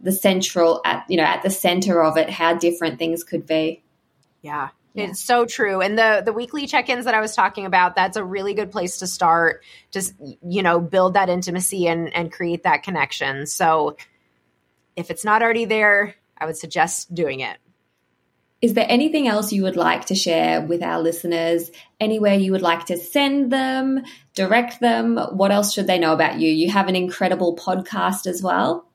the 0.00 0.12
central, 0.12 0.80
at, 0.84 1.04
you 1.08 1.16
know, 1.16 1.22
at 1.22 1.42
the 1.42 1.50
center 1.50 2.02
of 2.02 2.16
it, 2.16 2.28
how 2.28 2.54
different 2.54 2.98
things 2.98 3.24
could 3.24 3.46
be. 3.46 3.82
Yeah. 4.42 4.70
Yeah. 4.94 5.04
It's 5.04 5.24
so 5.24 5.46
true. 5.46 5.80
And 5.80 5.96
the 5.98 6.22
the 6.22 6.34
weekly 6.34 6.66
check-ins 6.66 7.06
that 7.06 7.14
I 7.14 7.20
was 7.20 7.34
talking 7.34 7.64
about, 7.64 7.96
that's 7.96 8.18
a 8.18 8.24
really 8.24 8.52
good 8.52 8.70
place 8.70 8.98
to 8.98 9.06
start. 9.06 9.64
Just 9.90 10.12
you 10.46 10.62
know, 10.62 10.80
build 10.80 11.14
that 11.14 11.30
intimacy 11.30 11.86
and 11.86 12.14
and 12.14 12.30
create 12.30 12.64
that 12.64 12.82
connection. 12.82 13.46
So 13.46 13.96
if 14.94 15.10
it's 15.10 15.24
not 15.24 15.40
already 15.40 15.64
there, 15.64 16.14
I 16.42 16.46
would 16.46 16.56
suggest 16.56 17.14
doing 17.14 17.40
it. 17.40 17.58
Is 18.60 18.74
there 18.74 18.86
anything 18.88 19.26
else 19.26 19.52
you 19.52 19.64
would 19.64 19.76
like 19.76 20.06
to 20.06 20.14
share 20.14 20.60
with 20.60 20.82
our 20.82 21.00
listeners? 21.00 21.70
Anywhere 21.98 22.34
you 22.34 22.52
would 22.52 22.62
like 22.62 22.86
to 22.86 22.96
send 22.96 23.50
them, 23.50 24.02
direct 24.34 24.80
them? 24.80 25.16
What 25.16 25.50
else 25.50 25.72
should 25.72 25.88
they 25.88 25.98
know 25.98 26.12
about 26.12 26.38
you? 26.38 26.48
You 26.48 26.70
have 26.70 26.88
an 26.88 26.94
incredible 26.94 27.56
podcast 27.56 28.26
as 28.26 28.42
well. 28.42 28.88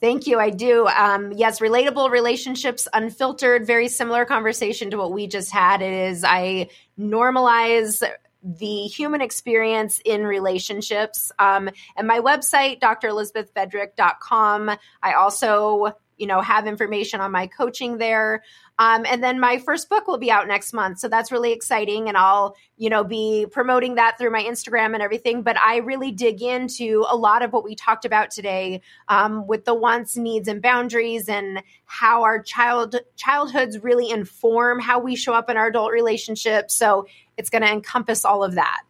Thank 0.00 0.26
you. 0.26 0.38
I 0.38 0.50
do. 0.50 0.86
Um, 0.86 1.32
yes, 1.32 1.60
relatable 1.60 2.10
relationships, 2.10 2.88
unfiltered, 2.92 3.66
very 3.66 3.88
similar 3.88 4.24
conversation 4.24 4.90
to 4.90 4.96
what 4.96 5.12
we 5.12 5.26
just 5.26 5.50
had. 5.50 5.82
It 5.82 5.92
is 5.92 6.24
I 6.24 6.68
normalize 6.98 8.02
the 8.42 8.86
human 8.86 9.20
experience 9.20 10.00
in 10.04 10.26
relationships. 10.26 11.30
Um, 11.38 11.68
and 11.96 12.06
my 12.06 12.20
website, 12.20 12.80
drelizabethfedrick.com. 12.80 14.70
I 15.02 15.12
also 15.12 15.92
you 16.20 16.26
know, 16.26 16.42
have 16.42 16.66
information 16.66 17.20
on 17.20 17.32
my 17.32 17.46
coaching 17.46 17.96
there. 17.98 18.42
Um, 18.78 19.04
and 19.06 19.22
then 19.22 19.40
my 19.40 19.58
first 19.58 19.88
book 19.88 20.06
will 20.06 20.18
be 20.18 20.30
out 20.30 20.46
next 20.46 20.72
month. 20.72 20.98
So 20.98 21.08
that's 21.08 21.32
really 21.32 21.52
exciting. 21.52 22.08
And 22.08 22.16
I'll, 22.16 22.56
you 22.76 22.90
know, 22.90 23.04
be 23.04 23.46
promoting 23.50 23.94
that 23.96 24.18
through 24.18 24.30
my 24.30 24.42
Instagram 24.42 24.92
and 24.94 25.02
everything. 25.02 25.42
But 25.42 25.58
I 25.58 25.78
really 25.78 26.12
dig 26.12 26.42
into 26.42 27.04
a 27.08 27.16
lot 27.16 27.42
of 27.42 27.52
what 27.52 27.64
we 27.64 27.74
talked 27.74 28.04
about 28.04 28.30
today 28.30 28.82
um, 29.08 29.46
with 29.46 29.64
the 29.64 29.74
wants, 29.74 30.16
needs, 30.16 30.46
and 30.46 30.60
boundaries 30.60 31.28
and 31.28 31.62
how 31.86 32.22
our 32.22 32.42
child 32.42 32.96
childhoods 33.16 33.82
really 33.82 34.10
inform 34.10 34.78
how 34.78 34.98
we 34.98 35.16
show 35.16 35.32
up 35.32 35.48
in 35.48 35.56
our 35.56 35.68
adult 35.68 35.92
relationships. 35.92 36.74
So 36.74 37.06
it's 37.36 37.50
going 37.50 37.62
to 37.62 37.72
encompass 37.72 38.24
all 38.24 38.44
of 38.44 38.54
that. 38.54 38.82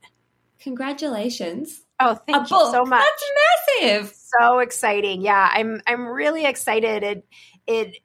Congratulations. 0.61 1.83
Oh, 2.01 2.15
thank 2.15 2.39
a 2.39 2.41
you 2.41 2.49
book. 2.49 2.73
so 2.73 2.85
much. 2.85 3.05
That's 3.05 3.83
massive. 3.83 4.15
So 4.41 4.59
exciting. 4.61 5.21
Yeah, 5.21 5.51
I'm 5.53 5.83
I'm 5.87 6.07
really 6.07 6.47
excited. 6.47 7.03
It 7.03 7.27
it 7.67 7.97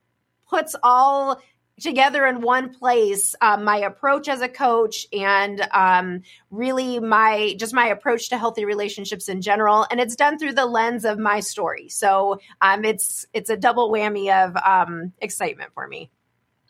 puts 0.50 0.76
all 0.84 1.41
together 1.80 2.26
in 2.26 2.41
one 2.41 2.74
place 2.74 3.36
um, 3.41 3.64
my 3.64 3.78
approach 3.78 4.30
as 4.30 4.41
a 4.41 4.48
coach 4.48 5.06
and 5.12 5.68
um, 5.72 6.22
really 6.50 7.00
my 7.00 7.56
just 7.60 7.74
my 7.74 7.88
approach 7.88 8.30
to 8.30 8.38
healthy 8.38 8.64
relationships 8.64 9.28
in 9.28 9.41
general 9.41 9.86
and 9.91 10.00
it's 10.00 10.16
done 10.16 10.39
through 10.39 10.54
the 10.54 10.66
lens 10.66 11.04
of 11.04 11.20
my 11.20 11.41
story 11.41 11.89
so 11.89 12.39
um, 12.62 12.86
it's 12.86 13.26
it's 13.34 13.50
a 13.50 13.58
double 13.58 13.91
whammy 13.91 14.32
of 14.32 14.56
um, 14.56 15.12
excitement 15.20 15.72
for 15.74 15.86
me 15.88 16.10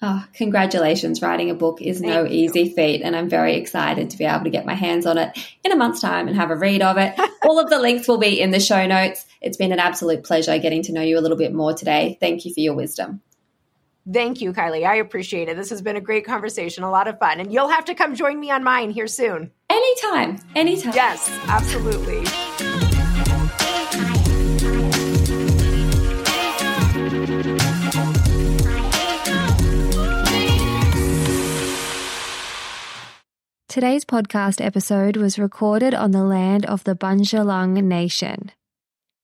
Oh, 0.07 0.23
congratulations. 0.33 1.19
Writing 1.23 1.49
a 1.49 1.55
book 1.55 1.81
is 1.81 1.99
Thank 1.99 2.13
no 2.13 2.25
you. 2.25 2.45
easy 2.45 2.69
feat, 2.69 3.01
and 3.01 3.15
I'm 3.15 3.27
very 3.27 3.55
excited 3.55 4.11
to 4.11 4.17
be 4.19 4.25
able 4.25 4.43
to 4.43 4.51
get 4.51 4.63
my 4.63 4.75
hands 4.75 5.07
on 5.07 5.17
it 5.17 5.35
in 5.63 5.71
a 5.71 5.75
month's 5.75 5.99
time 5.99 6.27
and 6.27 6.37
have 6.37 6.51
a 6.51 6.55
read 6.55 6.83
of 6.83 6.97
it. 6.99 7.19
All 7.43 7.57
of 7.57 7.71
the 7.71 7.79
links 7.79 8.07
will 8.07 8.19
be 8.19 8.39
in 8.39 8.51
the 8.51 8.59
show 8.59 8.85
notes. 8.85 9.25
It's 9.41 9.57
been 9.57 9.71
an 9.71 9.79
absolute 9.79 10.23
pleasure 10.23 10.59
getting 10.59 10.83
to 10.83 10.93
know 10.93 11.01
you 11.01 11.17
a 11.17 11.21
little 11.21 11.37
bit 11.37 11.55
more 11.55 11.73
today. 11.73 12.19
Thank 12.19 12.45
you 12.45 12.53
for 12.53 12.59
your 12.59 12.75
wisdom. 12.75 13.21
Thank 14.11 14.41
you, 14.41 14.53
Kylie. 14.53 14.85
I 14.85 14.97
appreciate 14.97 15.49
it. 15.49 15.57
This 15.57 15.71
has 15.71 15.81
been 15.81 15.95
a 15.95 16.01
great 16.01 16.23
conversation, 16.23 16.83
a 16.83 16.91
lot 16.91 17.07
of 17.07 17.17
fun. 17.17 17.39
And 17.39 17.51
you'll 17.51 17.69
have 17.69 17.85
to 17.85 17.95
come 17.95 18.13
join 18.13 18.39
me 18.39 18.51
on 18.51 18.63
mine 18.63 18.91
here 18.91 19.07
soon. 19.07 19.51
Anytime. 19.71 20.37
Anytime. 20.53 20.93
Yes, 20.93 21.31
absolutely. 21.47 22.23
Today's 33.75 34.05
podcast 34.05 34.63
episode 34.63 35.17
was 35.17 35.37
recorded 35.37 35.93
on 35.93 36.11
the 36.11 36.23
land 36.23 36.65
of 36.65 36.85
the 36.85 36.95
Bundjalung 36.95 37.73
Nation. 37.83 38.53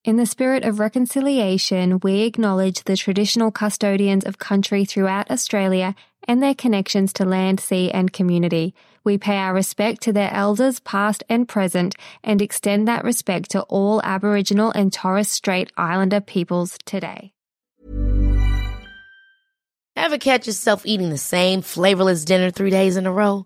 In 0.04 0.18
the 0.18 0.26
spirit 0.26 0.66
of 0.66 0.78
reconciliation, 0.78 2.02
we 2.04 2.24
acknowledge 2.24 2.84
the 2.84 2.98
traditional 2.98 3.50
custodians 3.50 4.26
of 4.26 4.40
country 4.40 4.84
throughout 4.84 5.32
Australia 5.32 5.96
and 6.28 6.44
their 6.44 6.54
connections 6.54 7.14
to 7.14 7.24
land, 7.24 7.62
sea, 7.62 7.92
and 7.92 8.12
community. 8.12 8.76
We 9.06 9.18
pay 9.18 9.38
our 9.38 9.54
respect 9.54 10.02
to 10.02 10.12
their 10.12 10.34
elders, 10.34 10.82
past 10.82 11.24
and 11.30 11.48
present, 11.48 11.96
and 12.22 12.42
extend 12.42 12.90
that 12.90 13.06
respect 13.06 13.52
to 13.52 13.62
all 13.70 14.02
Aboriginal 14.04 14.72
and 14.72 14.92
Torres 14.92 15.30
Strait 15.30 15.72
Islander 15.78 16.20
peoples 16.20 16.78
today. 16.84 17.32
Ever 19.96 20.18
catch 20.18 20.48
yourself 20.48 20.86
eating 20.86 21.10
the 21.10 21.18
same 21.18 21.62
flavorless 21.62 22.26
dinner 22.26 22.52
three 22.52 22.70
days 22.70 22.98
in 22.98 23.06
a 23.06 23.14
row? 23.14 23.46